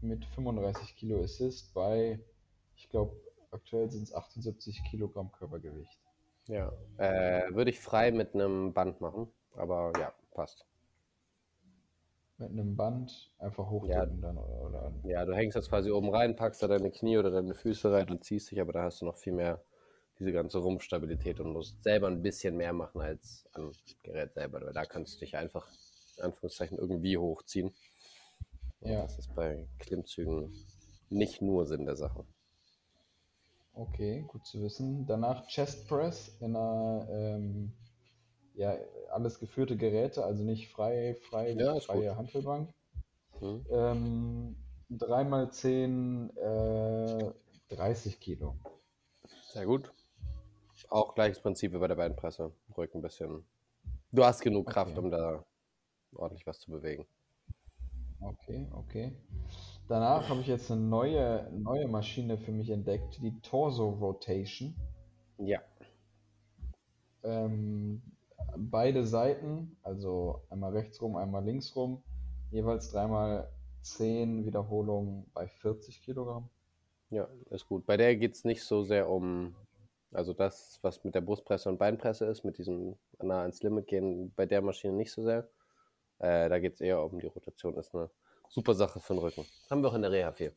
[0.00, 2.20] mit 35 Kilo Assist bei,
[2.76, 3.16] ich glaube,
[3.50, 6.00] aktuell sind es 78 Kilogramm Körpergewicht.
[6.48, 6.72] Ja.
[6.96, 10.66] Äh, würde ich frei mit einem Band machen, aber ja, passt.
[12.38, 16.34] Mit einem Band einfach hochdrücken dann oder, oder Ja, du hängst das quasi oben rein,
[16.34, 19.04] packst da deine Knie oder deine Füße rein und ziehst dich, aber da hast du
[19.04, 19.62] noch viel mehr
[20.22, 23.72] diese ganze Rumpfstabilität und musst selber ein bisschen mehr machen als am
[24.04, 24.60] Gerät selber.
[24.62, 25.66] Weil da kannst du dich einfach,
[26.16, 27.74] in Anführungszeichen, irgendwie hochziehen.
[28.80, 29.02] Und Ja.
[29.02, 30.52] Das ist bei Klimmzügen
[31.10, 32.24] nicht nur Sinn der Sache.
[33.74, 35.06] Okay, gut zu wissen.
[35.06, 37.72] Danach Chest Press in einer, ähm,
[38.54, 38.76] ja,
[39.10, 42.72] alles geführte Geräte, also nicht frei, frei, Ja, freie Hantelbank.
[43.40, 43.66] Hm?
[43.70, 44.56] Ähm,
[44.90, 47.32] 3x10, äh,
[47.74, 48.56] 30 Kilo.
[49.52, 49.90] Sehr gut.
[50.92, 52.52] Auch gleiches Prinzip wie bei der Beinpresse.
[52.76, 53.42] Rücken ein bisschen.
[54.10, 55.00] Du hast genug Kraft, Okay.
[55.00, 55.42] um da
[56.14, 57.06] ordentlich was zu bewegen.
[58.20, 59.16] Okay, okay.
[59.88, 64.74] Danach habe ich jetzt eine neue, neue Maschine für mich entdeckt, die Torso Rotation.
[65.38, 65.60] Ja.
[67.22, 68.02] Ähm,
[68.58, 72.02] beide Seiten, also einmal rechts rum, einmal links rum,
[72.50, 73.48] jeweils dreimal
[73.80, 76.50] 10 Wiederholungen bei 40 Kilogramm.
[77.08, 77.86] Ja, ist gut.
[77.86, 79.54] Bei der geht es nicht so sehr um,
[80.12, 84.32] also das, was mit der Brustpresse und Beinpresse ist, mit diesem nah ans Limit gehen,
[84.34, 85.48] bei der Maschine nicht so sehr.
[86.18, 87.76] Äh, da geht es eher um die Rotation.
[87.76, 88.10] Ist eine
[88.48, 89.44] super Sache für den Rücken.
[89.70, 90.54] Haben wir auch in der Reha viel.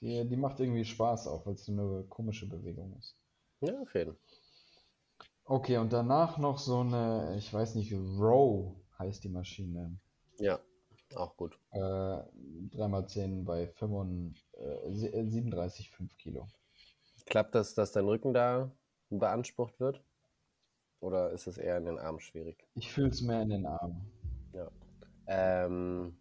[0.00, 3.16] Die, die macht irgendwie Spaß auch, weil es so eine komische Bewegung ist.
[3.60, 4.16] Ja, auf jeden Fall.
[5.44, 9.98] Okay, und danach noch so eine, ich weiß nicht, Row heißt die Maschine.
[10.38, 10.60] Ja,
[11.16, 11.58] auch gut.
[11.70, 16.46] Äh, 3x10 bei 35, äh, sie- äh, 37,5 Kilo.
[17.28, 18.70] Klappt das, dass dein Rücken da
[19.10, 20.02] beansprucht wird?
[21.00, 22.66] Oder ist es eher in den Armen schwierig?
[22.74, 24.10] Ich fühle es mehr in den Armen.
[24.54, 24.70] Ja.
[25.26, 26.16] Ähm,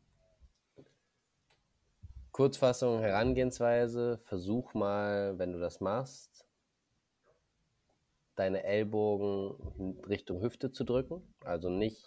[2.33, 6.45] Kurzfassung, Herangehensweise, versuch mal, wenn du das machst,
[8.35, 11.33] deine Ellbogen Richtung Hüfte zu drücken.
[11.39, 12.05] Also nicht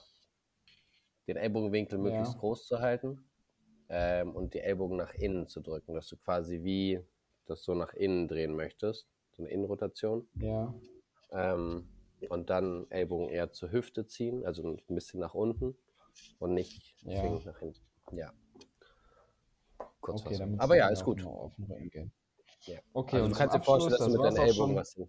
[1.27, 2.39] den Ellbogenwinkel möglichst Ja.
[2.41, 3.25] groß zu halten
[3.89, 7.01] ähm, und die Ellbogen nach innen zu drücken, dass du quasi wie
[7.51, 10.27] das so nach innen drehen möchtest, so eine Innenrotation.
[10.37, 10.73] Ja,
[11.33, 11.89] Ähm,
[12.29, 15.77] und dann Ellbogen eher zur Hüfte ziehen, also ein bisschen nach unten
[16.39, 17.21] und nicht Ja.
[17.21, 17.81] zwingend nach hinten.
[18.13, 18.33] Ja.
[20.01, 21.25] Kurz okay, damit Aber ja, ist gut.
[21.25, 22.13] Auf den Rücken gehen.
[22.63, 22.79] Ja.
[22.93, 25.01] Okay, also und du zum kannst dir vorstellen, Abschluss, dass du mit deinen Ellbogen was.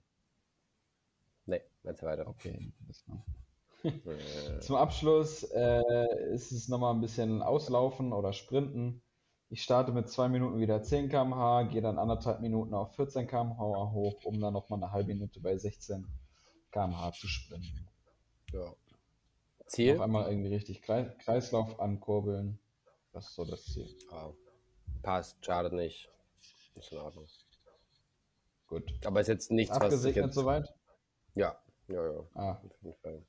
[1.46, 2.28] Nee, erzähl weiter.
[2.28, 3.26] Okay, das war-
[3.84, 9.02] Äh, Zum Abschluss äh, ist es nochmal ein bisschen Auslaufen oder Sprinten.
[9.52, 13.92] Ich starte mit zwei Minuten wieder 10 km/h, gehe dann anderthalb Minuten auf 14 km/h
[13.92, 16.08] hoch, um dann nochmal eine halbe Minute bei 16
[16.72, 17.90] km/h zu sprinten.
[18.54, 18.74] ja.
[19.66, 19.96] Ziel?
[19.96, 22.60] Noch einmal irgendwie richtig Kreis Kreislauf ankurbeln.
[23.12, 23.88] Das ist so das Ziel.
[24.10, 24.34] Ja.
[25.02, 26.10] Passt, schadet nicht.
[26.76, 27.28] Ist in Ordnung.
[28.68, 28.90] Gut.
[29.06, 30.36] Aber ist jetzt nichts, was ich Abgesegnet jetzt...
[30.36, 30.74] soweit?
[31.36, 33.26] Ja, ja, ja, Ah, auf jeden Fall.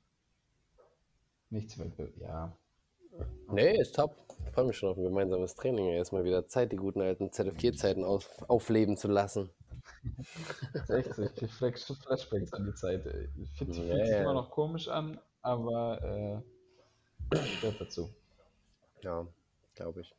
[1.49, 2.17] nichts Wettbewerb.
[2.17, 2.57] Ja.
[3.51, 4.15] Nee, ist top.
[4.45, 5.89] Ich freue mich schon auf ein gemeinsames Training.
[5.89, 9.49] Erstmal wieder Zeit, die guten alten ZFG-Zeiten auf, aufleben zu lassen.
[10.87, 13.03] 60, die Flash Flashbacks an die Zeit.
[13.03, 14.21] fühlt sich ja.
[14.21, 16.43] immer noch komisch an, aber
[17.31, 18.09] äh, gehört dazu.
[19.01, 19.27] Ja,
[19.75, 20.15] glaube ich.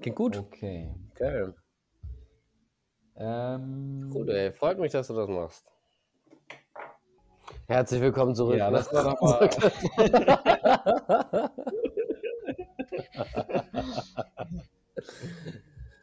[0.00, 0.36] Klingt gut.
[0.36, 0.94] Okay.
[1.14, 1.54] Geil.
[3.16, 4.52] Ähm, Gut, ey.
[4.52, 5.64] Freut mich, dass du das machst.
[7.66, 8.58] Herzlich willkommen zurück.
[8.58, 9.20] Ja, das war doch
[10.46, 10.55] mal.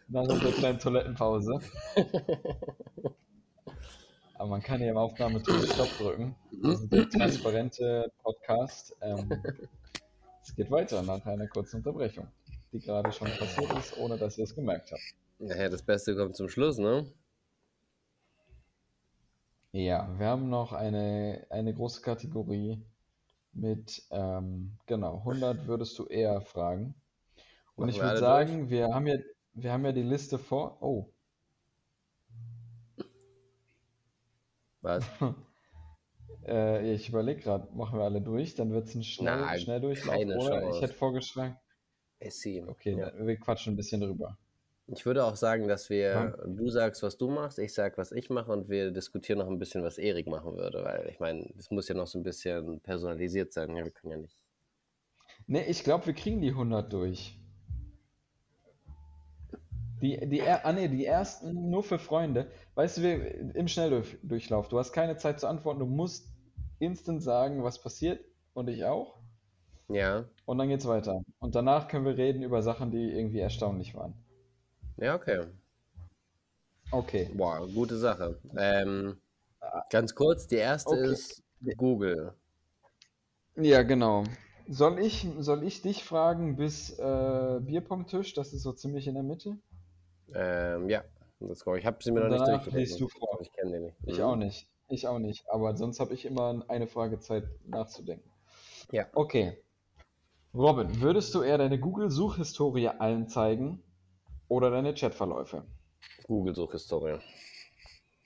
[0.09, 1.59] Nach unserer kleinen Toilettenpause.
[4.35, 6.35] Aber man kann hier im Aufnahmetool Stopp drücken.
[6.61, 8.93] Das ist der transparente Podcast.
[9.01, 9.41] Ähm,
[10.43, 12.27] es geht weiter nach einer kurzen Unterbrechung,
[12.73, 15.01] die gerade schon passiert ist, ohne dass ihr es gemerkt habt.
[15.39, 17.09] Naja, das Beste kommt zum Schluss, ne?
[19.71, 22.83] Ja, wir haben noch eine, eine große Kategorie
[23.53, 26.95] mit, ähm, genau, 100 würdest du eher fragen.
[27.75, 29.17] Und Machen ich würde sagen, wir haben ja,
[29.53, 30.81] wir haben ja die Liste vor.
[30.81, 31.13] Oh,
[34.81, 35.05] Was?
[36.45, 40.75] äh, ich überlege gerade, machen wir alle durch, dann wird es ein schnell, Oder Chance.
[40.75, 41.57] ich hätte vorgeschlagen,
[42.19, 42.63] Essi.
[42.67, 43.13] okay, Ja.
[43.17, 44.37] wir quatschen ein bisschen drüber.
[44.87, 46.37] Ich würde auch sagen, dass wir, Ja.
[46.45, 49.59] du sagst, was du machst, ich sag, was ich mache und wir diskutieren noch ein
[49.59, 52.81] bisschen, was Erik machen würde, weil ich meine, das muss ja noch so ein bisschen
[52.81, 53.75] personalisiert sein.
[53.75, 54.37] Ja, wir können ja nicht.
[55.47, 57.39] Ne, ich glaube, wir kriegen die 100 durch.
[60.01, 62.51] Die, die, ah, nee, die ersten nur für Freunde.
[62.75, 66.27] Weißt du, wir, im Schnelldurchlauf, du hast keine Zeit zu antworten, du musst
[66.79, 68.19] instant sagen, was passiert
[68.53, 69.15] und ich auch.
[69.87, 70.25] Ja.
[70.45, 71.21] Und dann geht's weiter.
[71.39, 74.13] Und danach können wir reden über Sachen, die irgendwie erstaunlich waren.
[74.97, 75.45] Ja, okay.
[76.91, 77.29] Okay.
[77.33, 78.39] Boah, gute Sache.
[78.55, 79.17] Ähm,
[79.89, 81.11] ganz kurz, die erste Okay.
[81.11, 81.43] ist
[81.77, 82.33] Google.
[83.55, 84.23] Ja, genau.
[84.67, 88.33] Soll ich, soll ich dich fragen bis äh, Bierpong-Tisch?
[88.33, 89.57] Das ist so ziemlich in der Mitte.
[90.33, 91.03] Ähm, ja,
[91.39, 92.99] das ich habe sie mir noch nicht durchgelesen.
[92.99, 93.39] du vor.
[93.41, 93.97] Ich kenne den nicht.
[94.05, 94.23] Ich Mhm.
[94.23, 94.67] auch nicht.
[94.87, 95.49] Ich auch nicht.
[95.49, 98.29] Aber sonst habe ich immer eine Frage Zeit nachzudenken.
[98.91, 99.07] Ja.
[99.13, 99.57] Okay.
[100.53, 103.81] Robin, würdest du eher deine Google-Suchhistorie allen zeigen
[104.53, 105.65] oder deine Chatverläufe?
[106.27, 107.17] Google-Suchhistorie.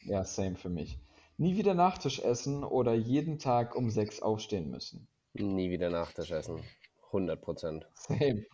[0.02, 1.00] Ja, same für mich.
[1.38, 5.08] Nie wieder Nachtisch essen oder jeden Tag um sechs aufstehen müssen.
[5.34, 6.62] Nie wieder Nachtisch essen.
[7.06, 7.88] 100 Prozent.
[7.94, 8.46] Same.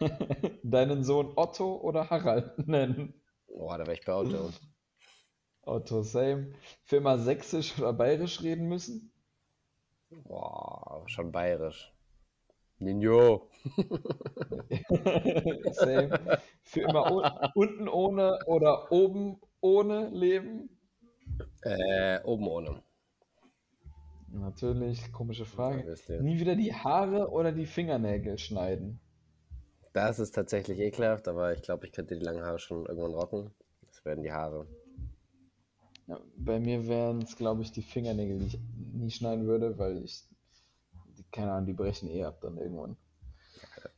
[0.64, 3.14] Deinen Sohn Otto oder Harald nennen.
[3.46, 4.50] Boah, da wäre ich bei Auto.
[5.62, 6.54] Otto, same.
[6.82, 9.12] Für immer Sächsisch oder Bayerisch reden müssen?
[10.10, 11.94] Boah, schon bayerisch.
[12.82, 13.48] Ninjo.
[15.72, 16.18] Same.
[16.62, 17.22] Für immer un
[17.54, 20.68] unten ohne oder oben ohne leben?
[21.62, 22.82] Äh, oben ohne.
[24.28, 25.94] Natürlich, komische Frage.
[26.20, 28.98] Nie wieder die Haare oder die Fingernägel schneiden?
[29.92, 33.50] Das ist tatsächlich ekelhaft, aber ich glaube, ich könnte die langen Haare schon irgendwann rocken.
[33.86, 34.66] Das werden die Haare.
[36.06, 38.58] Ja, bei mir wären es, glaube ich, die Fingernägel, die ich
[38.94, 40.24] nie schneiden würde, weil ich,
[41.16, 42.96] die, keine Ahnung, die brechen eh ab dann irgendwann.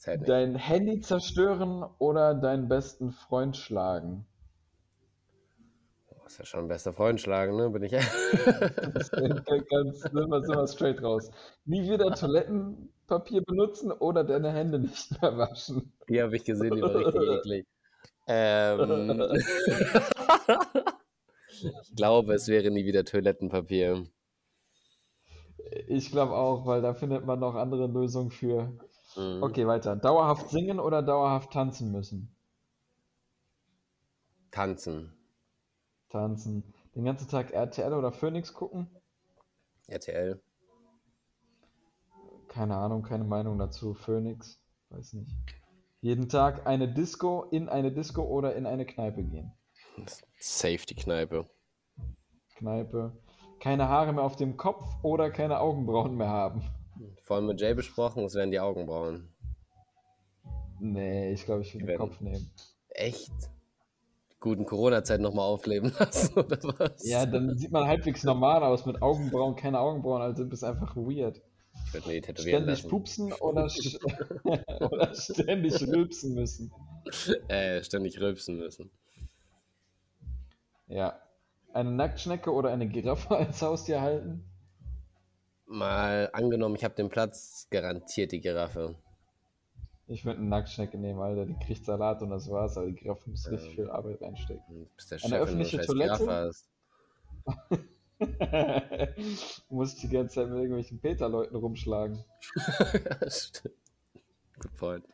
[0.07, 0.29] Nicht.
[0.29, 4.27] Dein Handy zerstören oder deinen besten Freund schlagen?
[6.09, 7.71] Boah, ist ja schon ein bester Freund schlagen, ne?
[7.71, 7.93] Bin ich.
[7.93, 8.13] Ganz,
[9.13, 11.31] wir, sind wir straight raus.
[11.65, 15.93] Nie wieder Toilettenpapier benutzen oder deine Hände nicht mehr waschen.
[16.09, 17.67] Die habe ich gesehen, die war richtig eklig.
[18.27, 19.21] Ähm,
[21.49, 24.07] ich glaube, es wäre nie wieder Toilettenpapier.
[25.89, 28.73] Ich glaube auch, weil da findet man noch andere Lösungen für.
[29.17, 29.43] Mhm.
[29.43, 29.97] Okay, weiter.
[29.97, 32.35] Dauerhaft singen oder dauerhaft tanzen müssen?
[34.51, 35.13] Tanzen.
[36.11, 36.63] Tanzen.
[36.95, 38.89] Den ganzen Tag RTL oder Phoenix gucken?
[39.89, 40.41] RTL.
[42.49, 43.95] Keine Ahnung, keine Meinung dazu.
[43.95, 44.61] Phoenix,
[44.91, 45.35] weiß nicht.
[46.01, 49.53] Jeden Tag eine Disco, in eine Disco oder in eine Kneipe gehen.
[50.39, 51.49] Safety-Kneipe.
[52.57, 53.13] Kneipe.
[53.65, 56.63] Keine Haare mehr auf dem Kopf oder keine Augenbrauen mehr haben.
[57.23, 59.33] Vorhin mit Jay besprochen, es wären die Augenbrauen.
[60.81, 61.99] Nee, ich glaube, ich will den Werden.
[61.99, 62.51] Kopf nehmen.
[62.91, 63.33] Echt?
[64.39, 67.09] Guten Corona-Zeit nochmal aufleben lassen, oder was?
[67.09, 71.41] Ja, dann sieht man halbwegs normal aus mit Augenbrauen, keine Augenbrauen, also bist einfach weird.
[71.87, 72.91] Ich würde mir die tätowieren Ständig lassen.
[72.91, 73.71] pupsen oder,
[74.91, 76.71] oder ständig rülpsen müssen.
[77.49, 78.91] Äh, ständig rülpsen müssen.
[80.87, 81.19] Ja.
[81.75, 84.45] Eine Nacktschnecke oder eine Giraffe als Haustier halten?
[85.67, 88.95] Mal angenommen, ich habe den Platz, garantiert die Giraffe.
[90.07, 91.47] Ich würde eine Nacktschnecke nehmen, Alter.
[91.47, 94.89] Die kriegt Salat und das war's, aber die Giraffe muss richtig viel Arbeit reinstecken.
[94.97, 96.53] Bist der Eine Chef, du öffentliche Toilette?
[99.69, 102.23] Musst die ganze Zeit mit irgendwelchen Peter-Leuten rumschlagen.
[103.29, 103.75] Stimmt.
[104.61, 105.05] Good point.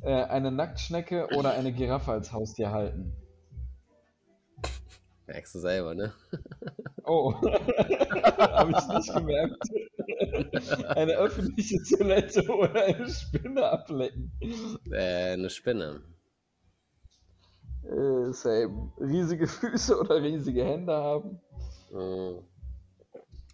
[0.00, 3.12] Äh, eine Nacktschnecke oder eine Giraffe als Haustier halten?
[5.26, 6.12] Merkst du selber, ne?
[7.04, 9.62] Oh, habe ich nicht gemerkt.
[10.96, 14.32] Eine öffentliche Toilette oder eine Spinne ablecken.
[14.90, 16.02] Äh, eine Spinne.
[17.84, 18.92] Äh, same.
[18.98, 21.40] Riesige Füße oder riesige Hände haben?
[21.90, 22.38] Hm.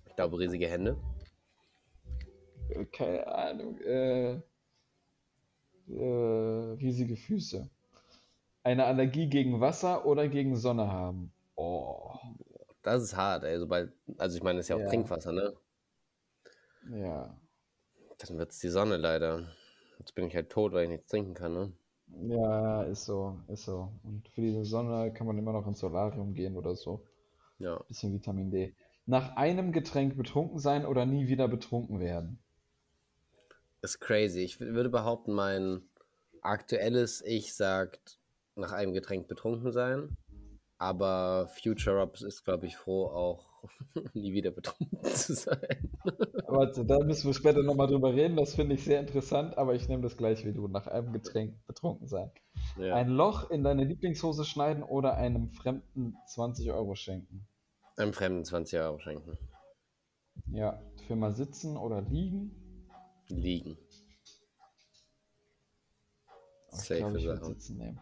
[0.07, 0.97] Ich glaube, riesige Hände.
[2.69, 3.79] Äh, Keine Ahnung.
[3.79, 4.41] Äh,
[5.89, 7.69] äh, riesige Füße.
[8.63, 11.33] Eine Allergie gegen Wasser oder gegen Sonne haben?
[11.63, 12.15] Oh,
[12.83, 13.59] Das ist hart, ey.
[13.59, 14.89] Sobald, also ich meine, das ist ja auch Ja.
[14.89, 15.53] Trinkwasser, ne?
[16.91, 17.37] ja.
[18.19, 19.49] Dann wird's die Sonne leider.
[19.99, 21.73] Jetzt bin ich halt tot, weil ich nichts trinken kann, ne?
[22.35, 23.93] Ja, ist so, ist so.
[24.03, 27.05] Und für diese Sonne kann man immer noch ins Solarium gehen oder so.
[27.59, 27.79] Ja.
[27.89, 28.75] Bisschen Vitamin D.
[29.07, 32.39] Nach einem Getränk betrunken sein oder nie wieder betrunken werden?
[33.83, 34.41] Ist crazy.
[34.41, 35.83] Ich wür- würde behaupten, mein
[36.43, 38.19] aktuelles Ich sagt,
[38.57, 40.17] nach einem Getränk betrunken sein.
[40.81, 43.47] Aber Future Ups ist, glaube ich, froh, auch
[44.15, 45.91] nie wieder betrunken zu sein.
[46.47, 48.35] Warte, da müssen wir später nochmal drüber reden.
[48.37, 50.69] Das finde ich sehr interessant, aber ich nehme das gleich wie du.
[50.69, 52.31] Nach einem Getränk betrunken sein.
[52.79, 52.95] Ja.
[52.95, 57.47] Ein Loch in deine Lieblingshose schneiden oder einem Fremden 20 Euro schenken?
[57.99, 59.37] Einem Fremden 20 Euro schenken.
[60.47, 62.87] Ja, für mal sitzen oder liegen?
[63.29, 63.77] Liegen.
[66.71, 67.53] Oh, ich Safe glaube, ich würde Sache.
[67.53, 68.01] sitzen nehmen.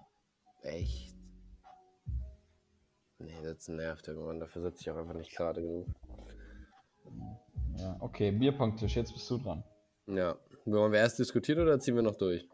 [0.62, 1.17] Echt?
[3.18, 4.40] Nee, sitzen nervt irgendwann.
[4.40, 5.88] Dafür sitze ich auch einfach nicht gerade genug.
[7.76, 9.64] Ja, okay, Bierpunktisch, jetzt bist du dran.
[10.06, 10.36] Ja.
[10.64, 12.48] Wollen wir erst diskutieren oder ziehen wir noch durch?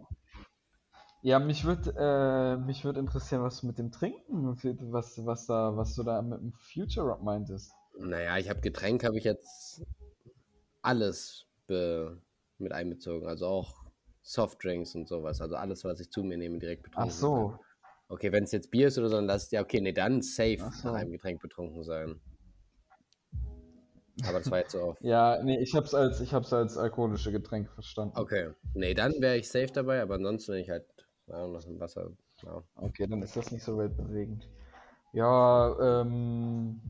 [1.23, 4.57] Ja, mich würde äh, mich würd interessieren, was du mit dem Trinken,
[4.93, 7.73] was, was, da, was du da mit dem Future Rock meintest.
[7.99, 9.82] Naja, ich habe Getränk, habe ich jetzt
[10.82, 13.27] alles mit einbezogen.
[13.27, 13.85] Also auch
[14.23, 15.41] Softdrinks und sowas.
[15.41, 17.11] Also alles, was ich zu mir nehme, direkt betrunken.
[17.11, 17.59] Ach so.
[18.15, 20.59] Okay, wenn es jetzt Bier ist oder so, dann lass ja, okay, nee, dann safe
[20.59, 20.89] so.
[20.89, 22.20] nach einem Getränk betrunken sein.
[24.23, 24.97] Aber das war jetzt so auf.
[25.01, 28.16] ja, nee, ich hab's als, ich hab's als alkoholische Getränk verstanden.
[28.16, 28.51] Okay.
[28.73, 30.86] Nee, dann wäre ich safe dabei, aber ansonsten wenn ich halt
[31.27, 32.12] ja, noch im Wasser.
[32.45, 32.62] Ja.
[32.77, 34.49] Okay, dann ist das nicht so weltbewegend.
[35.12, 36.81] Ja, ähm.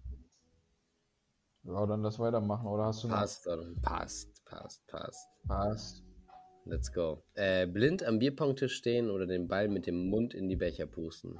[1.62, 3.16] Ja, dann lass weitermachen, oder hast du noch?
[3.16, 3.80] Passt, dann.
[3.80, 5.28] passt, passt, passt.
[5.48, 6.03] Passt.
[6.66, 7.22] Let's go.
[7.34, 11.38] Äh, blind am Bierpongtisch stehen oder den Ball mit dem Mund in die Becher pusten?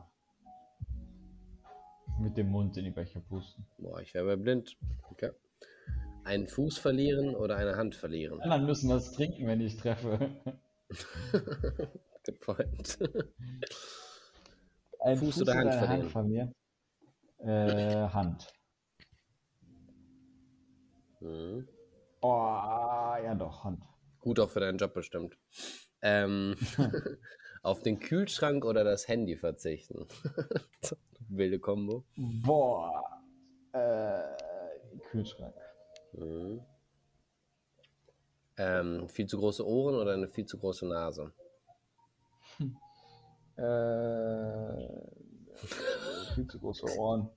[2.21, 3.67] Mit dem Mund in die Becher pusten.
[3.79, 4.77] Boah, ich wäre bei blind.
[5.11, 5.31] Okay.
[6.25, 8.39] Einen Fuß verlieren oder eine Hand verlieren?
[8.39, 10.31] Die anderen müssen das trinken, wenn ich treffe.
[12.25, 12.99] Good point.
[15.01, 16.03] Ein Fuß oder Hand eine verlieren?
[16.03, 16.53] Hand von mir?
[17.39, 18.53] Äh, Hand.
[21.21, 21.69] Mhm.
[22.23, 23.85] Oh, ja doch, Hand.
[24.25, 25.37] Gut auch für deinen Job bestimmt.
[26.01, 26.57] Ähm,
[27.63, 30.07] auf den Kühlschrank oder das Handy verzichten?
[31.29, 32.05] Wilde Kombo.
[32.17, 33.21] Boah.
[33.73, 34.23] Äh,
[35.11, 35.55] Kühlschrank.
[36.15, 36.63] Mhm.
[38.57, 41.31] Ähm, viel zu große Ohren oder eine viel zu große Nase?
[43.57, 44.87] Äh,
[46.35, 47.29] viel zu große Ohren.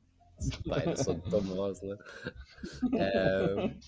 [0.65, 1.97] Beides so dumm aus, ne?
[2.93, 3.81] ähm,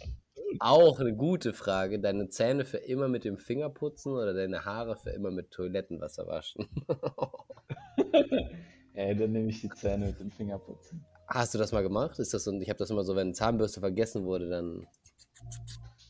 [0.59, 1.99] auch eine gute Frage.
[1.99, 6.27] Deine Zähne für immer mit dem Finger putzen oder deine Haare für immer mit Toilettenwasser
[6.27, 6.67] waschen?
[8.93, 11.05] Ey, dann nehme ich die Zähne mit dem Finger putzen.
[11.27, 12.19] Hast du das mal gemacht?
[12.19, 14.87] Ist das so, ich habe das immer so, wenn Zahnbürste vergessen wurde, dann.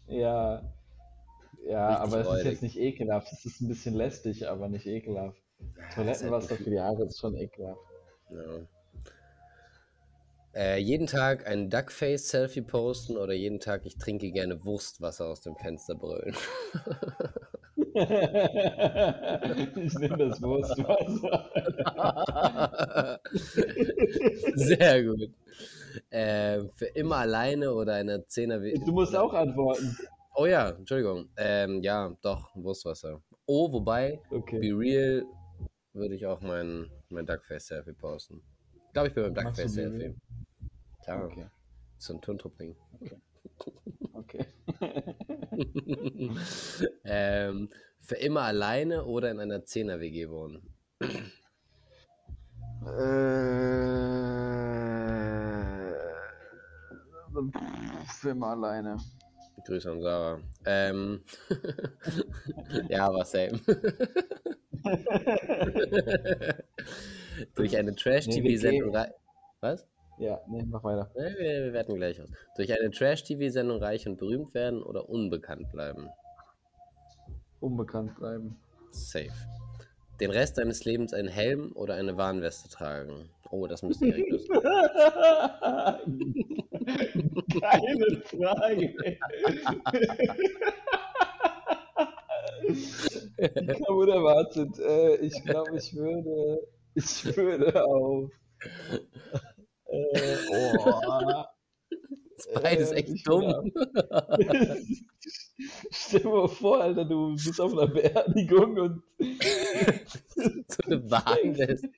[0.07, 0.63] Ja.
[1.67, 3.31] Ja, aber es ist jetzt nicht ekelhaft.
[3.31, 5.41] Es ist ein bisschen lästig, aber nicht ekelhaft.
[5.93, 7.81] Toilettenwasser für die Haare ist schon ekelhaft.
[8.31, 8.65] Ja.
[10.59, 15.55] Äh, jeden Tag ein Duckface-Selfie posten oder jeden Tag ich trinke gerne Wurstwasser aus dem
[15.55, 16.35] Fenster brüllen.
[17.77, 17.93] ich
[19.99, 21.49] nehme das Wurstwasser.
[24.55, 25.29] Sehr gut.
[26.09, 28.59] Äh, für immer alleine oder eine Zehner.
[28.59, 29.95] Du musst auch antworten.
[30.35, 31.29] Oh ja, Entschuldigung.
[31.37, 33.21] Ähm, ja, doch, Wurstwasser.
[33.45, 34.59] Oh, wobei, Okay.
[34.59, 35.23] Be Real
[35.93, 38.41] würde ich auch mein, mein Duckface-Selfie posten.
[38.87, 40.15] Ich glaube, ich bin beim Duckface-Selfie.
[41.09, 41.45] Klar, Okay.
[41.97, 42.75] so ein Turntruppling.
[44.13, 44.45] Okay.
[47.03, 47.69] ähm,
[47.99, 50.61] für immer alleine oder in einer Zehner-WG wohnen?
[51.01, 51.07] Äh,
[58.19, 58.97] für immer alleine.
[59.65, 60.39] Grüße an Sarah.
[60.65, 61.21] Ähm,
[62.89, 63.59] ja, war same.
[67.55, 68.95] Durch eine Trash-TV-Sendung.
[69.59, 69.85] Was?
[70.19, 71.09] Ja, nee, mach weiter.
[71.15, 72.27] Wir, werten gleich aus.
[72.57, 76.09] Durch eine Trash-TV-Sendung reich und berühmt werden oder unbekannt bleiben?
[77.61, 78.57] Unbekannt bleiben.
[78.91, 79.31] Safe.
[80.19, 83.29] Den Rest deines Lebens einen Helm oder eine Warnweste tragen?
[83.49, 84.53] Oh, das müsste Erik wissen.
[87.61, 88.93] Keine Frage.
[92.67, 94.77] Ich habe unerwartet.
[94.79, 96.67] Äh, ich glaube, ich würde.
[96.95, 98.29] Ich würde auf.
[99.91, 101.45] Äh, oh.
[102.35, 103.71] Das ist beides Äh, echt ich dumm.
[105.91, 109.03] Stell dir mal vor, Alter, du bist auf einer Beerdigung und.
[109.19, 111.89] so eine Warnweste.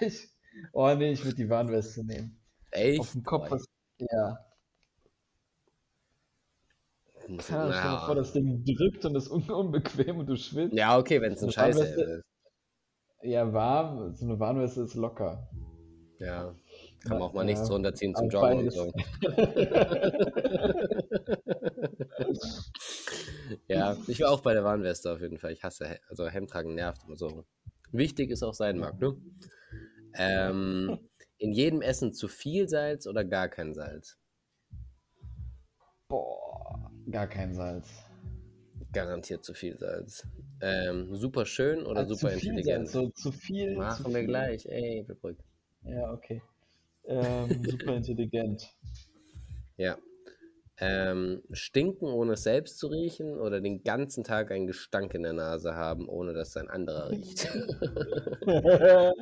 [0.00, 0.28] ich,
[0.72, 2.38] oh nee, ich würde die Warnweste nehmen.
[2.70, 3.00] Echt?
[3.00, 3.50] Auf dem Kopf.
[3.50, 3.64] Was,
[3.98, 4.38] ja.
[7.38, 10.74] Keine Ahnung, stell dir vor, das Ding drückt und ist un unbequem und du schwitzt.
[10.74, 12.24] Ja, okay, wenn es ein Scheiße ist.
[13.22, 15.48] Ja, warm, so eine Warnweste ist locker.
[16.18, 16.54] Ja.
[17.02, 18.92] Kann man auch mal Ja, nichts runterziehen zum Joggen und so.
[23.68, 25.52] ja, ich war auch bei der Warnweste auf jeden Fall.
[25.52, 27.44] Ich hasse, also Hemd tragen nervt immer so.
[27.90, 29.16] Wichtig ist auch sein mag, ne?
[30.14, 30.98] Ähm,
[31.38, 34.18] in jedem Essen zu viel Salz oder gar kein Salz?
[36.08, 37.88] Boah, gar kein Salz.
[38.92, 40.26] Garantiert zu viel Salz.
[40.60, 42.88] Ähm, super schön oder Ah, super zu intelligent?
[42.88, 43.76] Salz, so zu viel.
[43.76, 44.26] Machen zu wir viel.
[44.26, 44.66] gleich.
[44.66, 45.44] Ey, beruhigt.
[45.84, 46.42] Ja, okay.
[47.04, 48.68] Ähm, super intelligent.
[49.76, 49.96] Ja.
[50.82, 55.34] Ähm, stinken, ohne es selbst zu riechen oder den ganzen Tag einen Gestank in der
[55.34, 57.44] Nase haben, ohne dass ein anderer riecht?
[58.46, 59.12] ja,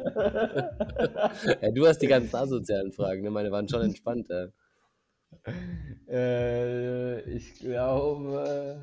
[1.73, 3.31] du hast die ganzen asozialen Fragen, ne?
[3.31, 4.29] meine waren schon entspannt.
[4.29, 4.47] Ja.
[6.09, 8.83] Äh, ich glaube.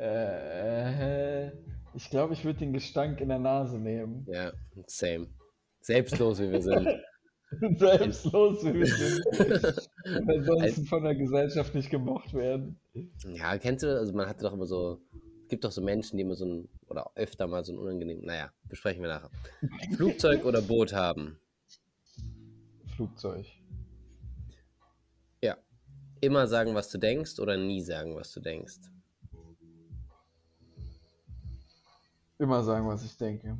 [0.00, 1.48] Äh,
[1.92, 4.26] ich glaube, ich würde den Gestank in der Nase nehmen.
[4.30, 4.52] Ja,
[4.86, 5.28] same.
[5.82, 6.88] Selbstlos, wie wir sind.
[7.78, 9.26] Selbstlos, wie wir sind.
[10.06, 12.80] Und ansonsten von der Gesellschaft nicht gemocht werden.
[13.26, 15.00] Ja, kennst du, also man hatte doch immer so,
[15.42, 18.20] es gibt doch so Menschen, die immer so ein, oder öfter mal so ein unangenehm,
[18.22, 19.30] naja, besprechen wir nachher.
[19.96, 21.38] Flugzeug oder Boot haben?
[22.96, 23.46] Flugzeug.
[25.42, 25.58] Ja.
[26.22, 28.78] Immer sagen, was du denkst oder nie sagen, was du denkst?
[32.40, 33.56] Immer sagen, was ich denke.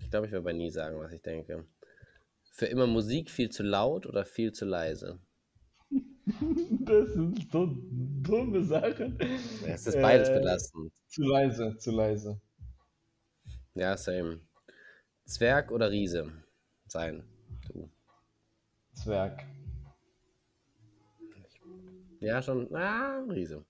[0.00, 1.64] Ich glaube, ich werde bei nie sagen, was ich denke.
[2.50, 5.20] Für immer Musik viel zu laut oder viel zu leise?
[6.86, 7.68] Das sind so
[8.22, 9.18] dumme Sachen.
[9.66, 10.92] Es ist beides Äh, belastend.
[11.08, 12.40] Zu leise, zu leise.
[13.74, 14.40] Ja, same.
[15.26, 16.32] Zwerg oder Riese
[16.86, 17.24] sein?
[17.68, 17.90] Du.
[18.94, 19.44] Zwerg.
[22.20, 22.74] Ja, schon.
[22.74, 23.64] Ah, Riese.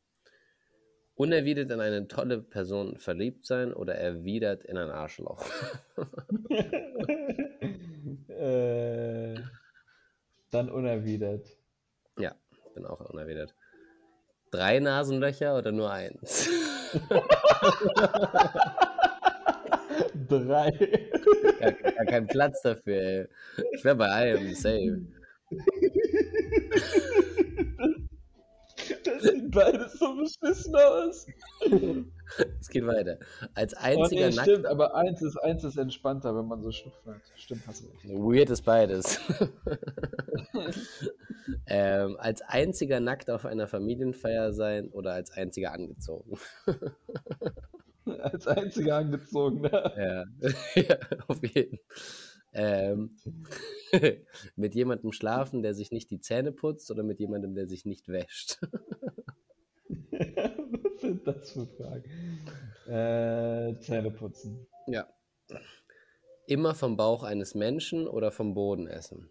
[1.16, 5.44] Unerwidert in eine tolle Person verliebt sein oder erwidert in ein Arschloch?
[8.28, 9.34] äh,
[10.50, 11.46] dann unerwidert.
[12.18, 12.34] ja,
[12.74, 13.54] bin auch unerwidert.
[14.50, 16.50] Drei Nasenlöcher oder nur eins?
[20.28, 20.70] Drei.
[21.60, 23.28] gar, gar kein Platz dafür, ey.
[23.72, 25.02] Ich wäre bei einem, safe.
[29.04, 31.26] Das sieht beides so beschissen aus.
[32.58, 33.18] Es geht weiter.
[33.54, 34.48] Als Oh, einziger nee, nackt.
[34.48, 37.20] stimmt, aber eins ist, eins ist entspannter, wenn man so schnupfen hat.
[37.36, 38.04] Stimmt, hast du recht.
[38.08, 39.20] Weird ist beides.
[41.66, 46.38] ähm, als einziger nackt auf einer Familienfeier sein oder als einziger angezogen?
[48.06, 49.92] Als einziger angezogener.
[49.98, 50.24] Ja,
[50.82, 50.96] ja
[51.28, 51.78] auf jeden
[52.54, 53.10] ähm,
[54.56, 58.08] Mit jemandem schlafen, der sich nicht die Zähne putzt oder mit jemandem, der sich nicht
[58.08, 58.58] wäscht?
[60.10, 62.04] Was sind das für Fragen?
[62.86, 64.66] Äh, Zähne putzen.
[64.86, 65.06] ja.
[66.46, 69.30] Immer vom Bauch eines Menschen oder vom Boden essen?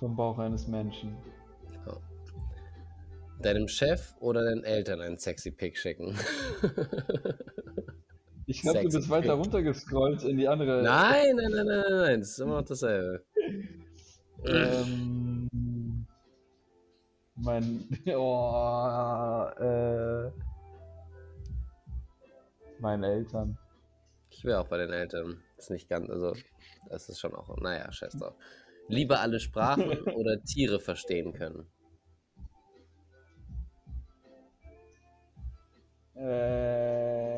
[0.00, 1.16] Vom Bauch eines Menschen.
[3.40, 6.18] Deinem Chef oder deinen Eltern einen sexy Pick schicken?
[8.46, 10.82] Ich glaube, du bist weiter runtergescrollt in die andere.
[10.82, 13.24] Nein, nein, nein, nein, nein, nein, das ist immer noch dasselbe.
[14.46, 16.06] Ähm,
[17.36, 17.88] mein.
[18.14, 20.30] Oh, äh,
[22.80, 23.58] meine Eltern.
[24.30, 25.42] Ich wäre auch bei den Eltern.
[25.56, 26.34] ist nicht ganz, also,
[26.90, 28.34] das ist schon auch, naja, scheiß drauf.
[28.88, 31.66] Lieber alle Sprachen oder Tiere verstehen können?
[36.14, 37.33] Äh,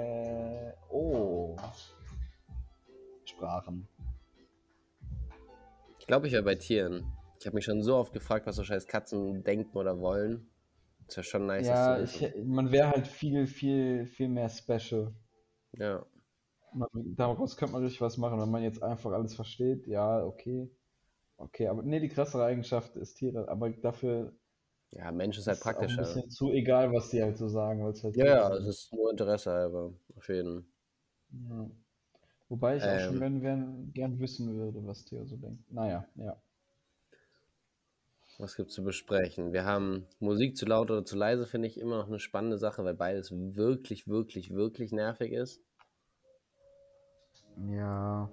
[3.37, 3.87] Sprachen.
[5.99, 7.05] Ich glaube, ich wäre bei Tieren.
[7.39, 10.49] Ich habe mich schon so oft gefragt, was so scheiß Katzen denken oder wollen.
[11.07, 15.15] Ist ja schon nice, Ja, ich, man wäre halt viel, viel, viel mehr special.
[15.73, 16.07] Ja,
[16.73, 19.87] Man, daraus könnte man richtig was machen, wenn man jetzt einfach alles versteht.
[19.89, 20.71] Ja, okay.
[21.39, 24.35] Okay, aber nee, die krassere Eigenschaft ist Tiere, aber dafür
[24.91, 26.03] ja, Mensch ist halt ist auch ein praktischer.
[26.03, 29.53] bisschen zu egal, was die halt so sagen, halt Ja, ja, es ist nur Interesse
[29.53, 30.73] halber, auf jeden.
[31.31, 31.71] Ja.
[32.49, 33.21] Wobei ich auch schon Ähm.
[33.21, 35.71] gern, gern, gern wissen würde, was Theo so denkt.
[35.73, 36.37] Naja, ja.
[38.39, 39.53] Was gibt's zu besprechen?
[39.53, 42.85] Wir haben Musik zu laut oder zu leise, finde ich immer noch eine spannende Sache,
[42.85, 45.63] weil beides wirklich, wirklich, wirklich nervig ist.
[47.71, 48.31] Ja.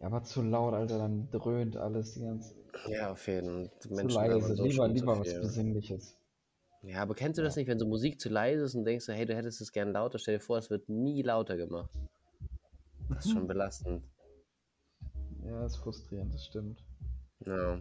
[0.00, 2.54] Ja, aber zu laut, Alter, dann dröhnt alles die ganze
[2.88, 3.78] Ja, auf jeden Fall.
[3.78, 4.56] Zu Menschen leise.
[4.56, 5.40] so Lieber, schon lieber was.
[5.40, 6.16] Besinnliches.
[6.82, 9.12] Ja, aber kennst du das nicht, wenn so Musik zu leise ist und denkst so,
[9.12, 11.90] hey, du hättest es gern lauter, stell dir vor, es wird nie lauter gemacht.
[13.14, 14.04] Das ist schon belastend.
[15.44, 16.84] Ja, ist frustrierend, das stimmt.
[17.40, 17.80] Ja.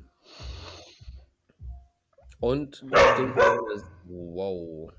[2.39, 4.91] Und stinken ohne, wow.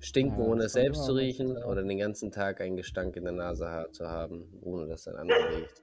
[0.00, 3.34] Stinken Ja, ohne es selbst zu riechen oder den ganzen Tag einen Gestank in der
[3.34, 5.82] Nase zu haben, ohne dass ein anderer riecht.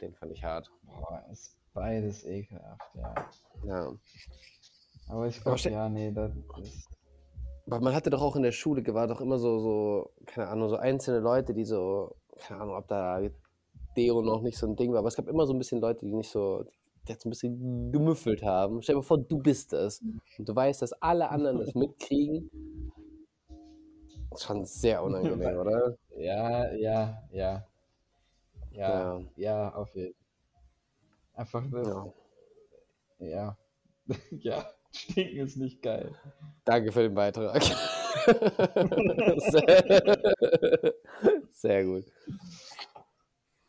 [0.00, 0.70] Den fand ich hart.
[0.84, 3.14] Boah, ist beides ekelhaft, ja.
[3.64, 3.92] Ja.
[5.08, 6.32] Aber ich glaube, ja, nee, das
[6.62, 6.95] ist.
[7.66, 10.68] Aber man hatte doch auch in der Schule, war doch immer so, so, keine Ahnung,
[10.68, 13.20] so einzelne Leute, die so, keine Ahnung, ob da
[13.96, 16.06] Deo noch nicht so ein Ding war, aber es gab immer so ein bisschen Leute,
[16.06, 18.82] die nicht so, die jetzt ein bisschen gemüffelt haben.
[18.82, 20.00] Stell dir mal vor, du bist es.
[20.38, 22.50] Und du weißt, dass alle anderen das mitkriegen.
[24.30, 25.96] Das ist schon sehr unangenehm, oder?
[26.16, 27.66] Ja, ja, ja.
[28.70, 29.20] Ja, Ja.
[29.36, 30.26] ja, auf jeden Fall.
[31.34, 31.86] Einfach das.
[31.88, 32.06] Ja.
[33.18, 33.56] Ja.
[34.40, 34.64] Ja,
[34.96, 36.14] stinken ist nicht geil.
[36.64, 37.62] Danke für den Beitrag.
[39.36, 40.94] sehr,
[41.52, 42.04] sehr gut.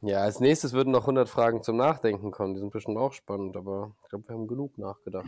[0.01, 2.53] Ja, als nächstes würden noch 100 Fragen zum Nachdenken kommen.
[2.53, 5.25] Die sind bestimmt auch spannend, aber ich glaube, wir haben genug nachgedacht.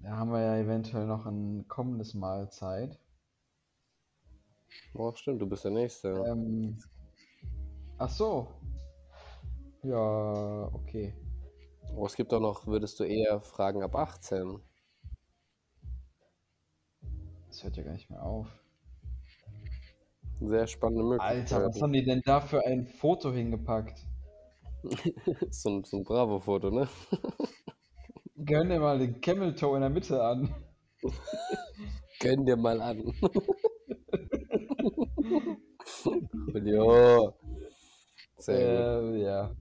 [0.00, 2.98] Da haben wir ja eventuell noch ein kommendes Mal Zeit.
[4.94, 6.08] Oh, stimmt, du bist der Nächste.
[6.26, 6.78] Ähm,
[7.98, 8.48] ach so.
[9.82, 11.14] Ja, okay.
[11.96, 14.60] Oh, es gibt auch noch, würdest du eher Fragen ab 18?
[17.54, 18.48] Das hört ja gar nicht mehr auf.
[20.40, 21.52] Sehr spannende Möglichkeit.
[21.52, 23.96] Alter, was haben die denn da für ein Foto hingepackt?
[25.50, 26.88] so, ein- so ein Bravo-Foto, ne?
[28.44, 30.52] Gönn dir mal den Camel Toe in der Mitte an.
[32.18, 33.00] Gönn dir mal an.
[36.52, 37.34] Und jo.
[38.38, 39.56] Sehr Äh, ja.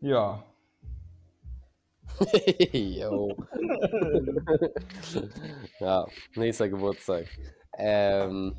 [0.00, 0.53] Ja.
[2.72, 3.36] Jo.
[5.80, 7.26] ja, nächster Geburtstag.
[7.76, 8.56] Ähm,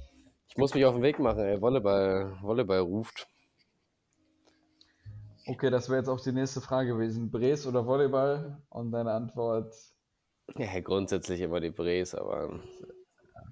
[0.47, 1.61] ich muss mich auf den Weg machen, ey.
[1.61, 3.27] Volleyball, Volleyball ruft.
[5.47, 7.29] Okay, das wäre jetzt auch die nächste Frage gewesen.
[7.29, 8.61] Bres oder Volleyball?
[8.69, 9.75] Und deine Antwort.
[10.57, 12.59] Ja, grundsätzlich immer die Brees, aber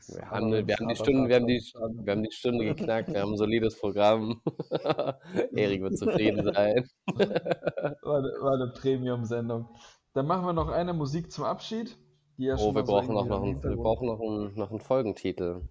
[0.10, 1.62] wir haben, wir haben die hat uns Stunde, wir haben die,
[2.04, 4.42] wir haben die Stunde geknackt, wir haben ein solides Programm.
[5.56, 6.88] Erik wird zufrieden sein.
[7.08, 9.68] War, eine- war eine Premium-Sendung.
[10.14, 11.98] Dann machen wir noch eine Musik zum Abschied.
[12.38, 15.62] Ja Oh, wir brauchen noch im einen, wir brauchen noch einen, noch einen Folgentitel.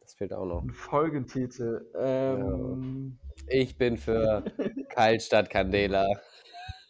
[0.00, 0.60] Das fehlt auch noch.
[0.62, 1.86] einen Folgentitel.
[1.98, 3.18] Ähm,
[3.48, 4.44] Ich bin für
[4.90, 6.06] Kaltstadt Candela.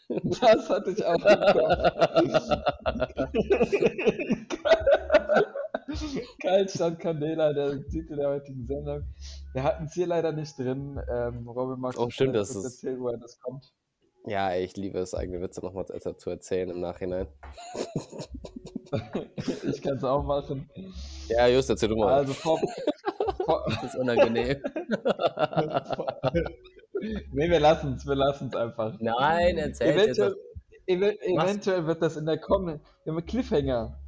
[0.09, 1.23] Das hatte ich auch im
[4.83, 5.47] Kopf.
[6.41, 9.03] Kaltstadt Candela, der Titel der heutigen Sendung.
[9.53, 11.01] Wir hatten es hier leider nicht drin.
[11.11, 13.73] Ähm, Robin, magst Oh, stimmt, das ist- erzählen, woher das kommt?
[14.27, 17.27] Ja, ich liebe es, eigene Witze nochmal zu erzählen im Nachhinein.
[19.65, 20.69] Ich kann es auch machen.
[21.29, 22.13] Ja, just, erzähl du mal.
[22.13, 22.61] Also vor,
[23.47, 24.59] vor, das ist unangenehm.
[27.33, 28.95] nee, wir lassen es, wir lassen es einfach.
[29.01, 30.37] Nein, erzähl Eventuell,
[30.87, 32.83] ev eventuell wird das in der kommenden.
[33.05, 33.99] Wir haben einen Cliffhanger.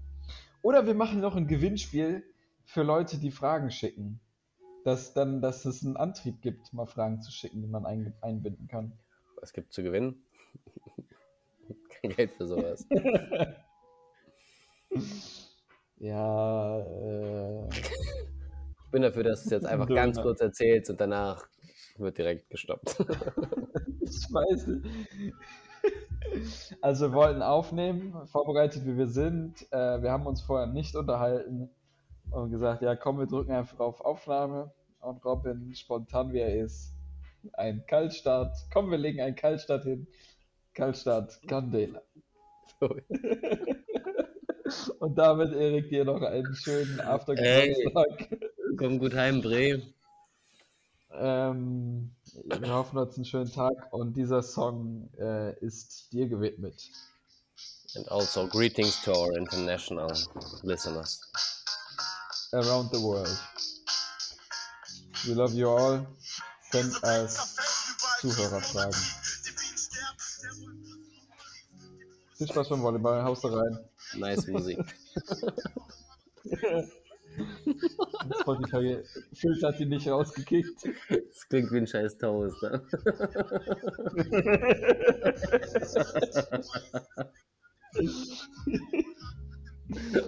[0.65, 2.25] Oder wir machen noch ein Gewinnspiel
[2.65, 4.19] für Leute, die Fragen schicken.
[4.83, 8.67] Dass dann, dass es einen Antrieb gibt, mal Fragen zu schicken, die man ein, einbinden
[8.67, 8.93] kann.
[9.41, 10.25] Was gibt zu gewinnen?
[12.01, 12.87] Kein Geld für sowas.
[15.97, 20.03] Ja, äh, Ich bin dafür, dass du es jetzt einfach Döner.
[20.03, 21.49] ganz kurz erzählst und danach
[21.97, 22.97] wird direkt gestoppt.
[24.01, 24.87] ich weiß nicht.
[26.81, 29.71] Also wir wollten aufnehmen, vorbereitet wie wir sind.
[29.71, 31.71] Äh, wir haben uns vorher nicht unterhalten
[32.31, 34.73] und gesagt, ja komm, wir drücken einfach auf Aufnahme.
[35.01, 36.93] Und Robin, spontan wie er ist,
[37.53, 38.57] ein Kaltstart.
[38.73, 40.07] Komm, wir legen einen Kaltstart hin.
[40.75, 42.03] Kaltstart Candela.
[44.99, 47.01] Und damit, Erik, dir noch einen schönen.
[47.01, 48.39] Aftergeburtstag.
[48.79, 49.83] Komm gut heim, Bre.
[51.17, 52.15] Ähm,
[52.45, 56.91] wir hoffen, du hast einen schönen Tag und dieser Song äh, ist dir gewidmet.
[57.97, 60.13] And also greetings to our international
[60.63, 61.21] listeners.
[62.53, 63.39] Around the world.
[65.27, 66.07] We love you all.
[66.73, 67.55] Send us
[68.21, 69.01] Zuhörerfragen.
[72.37, 73.79] Viel Spaß beim Volleyball, haust da rein.
[74.17, 74.79] Nice Musik.
[78.41, 78.99] Spotify
[79.33, 80.89] Filter hat die nicht rausgekickt.
[81.09, 82.83] Das klingt wie ein scheiß Toast, ne?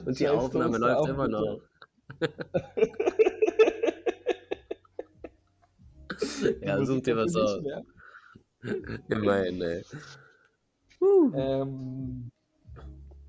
[0.07, 1.61] Und die Scheiß Aufnahme Toaster läuft immer noch.
[6.61, 7.63] ja, such dir was aus.
[9.09, 9.83] Immerhin, ey.
[11.35, 12.31] Ähm,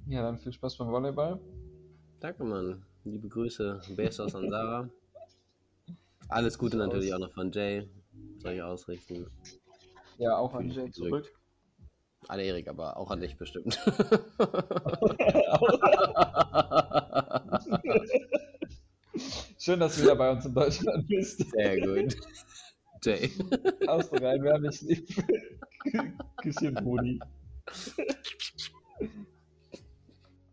[0.08, 1.40] ja, dann viel Spaß beim Volleyball.
[2.20, 2.86] Danke, Mann.
[3.07, 3.81] Liebe Grüße.
[3.95, 4.89] Besos an Sarah.
[6.27, 7.88] Alles Gute natürlich auch noch von Jay.
[8.39, 9.27] Soll ich ausrichten.
[10.17, 11.31] Ja, auch an Jay zurück.
[12.27, 13.75] An Erik, aber auch an dich bestimmt.
[19.57, 21.49] Schön, dass du wieder bei uns in Deutschland bist.
[21.51, 22.17] Sehr gut.
[23.03, 23.31] Jay.
[23.38, 23.47] Du
[23.85, 25.07] rein, wir haben dich lieb.
[26.41, 27.21] Küsschen, Brudi.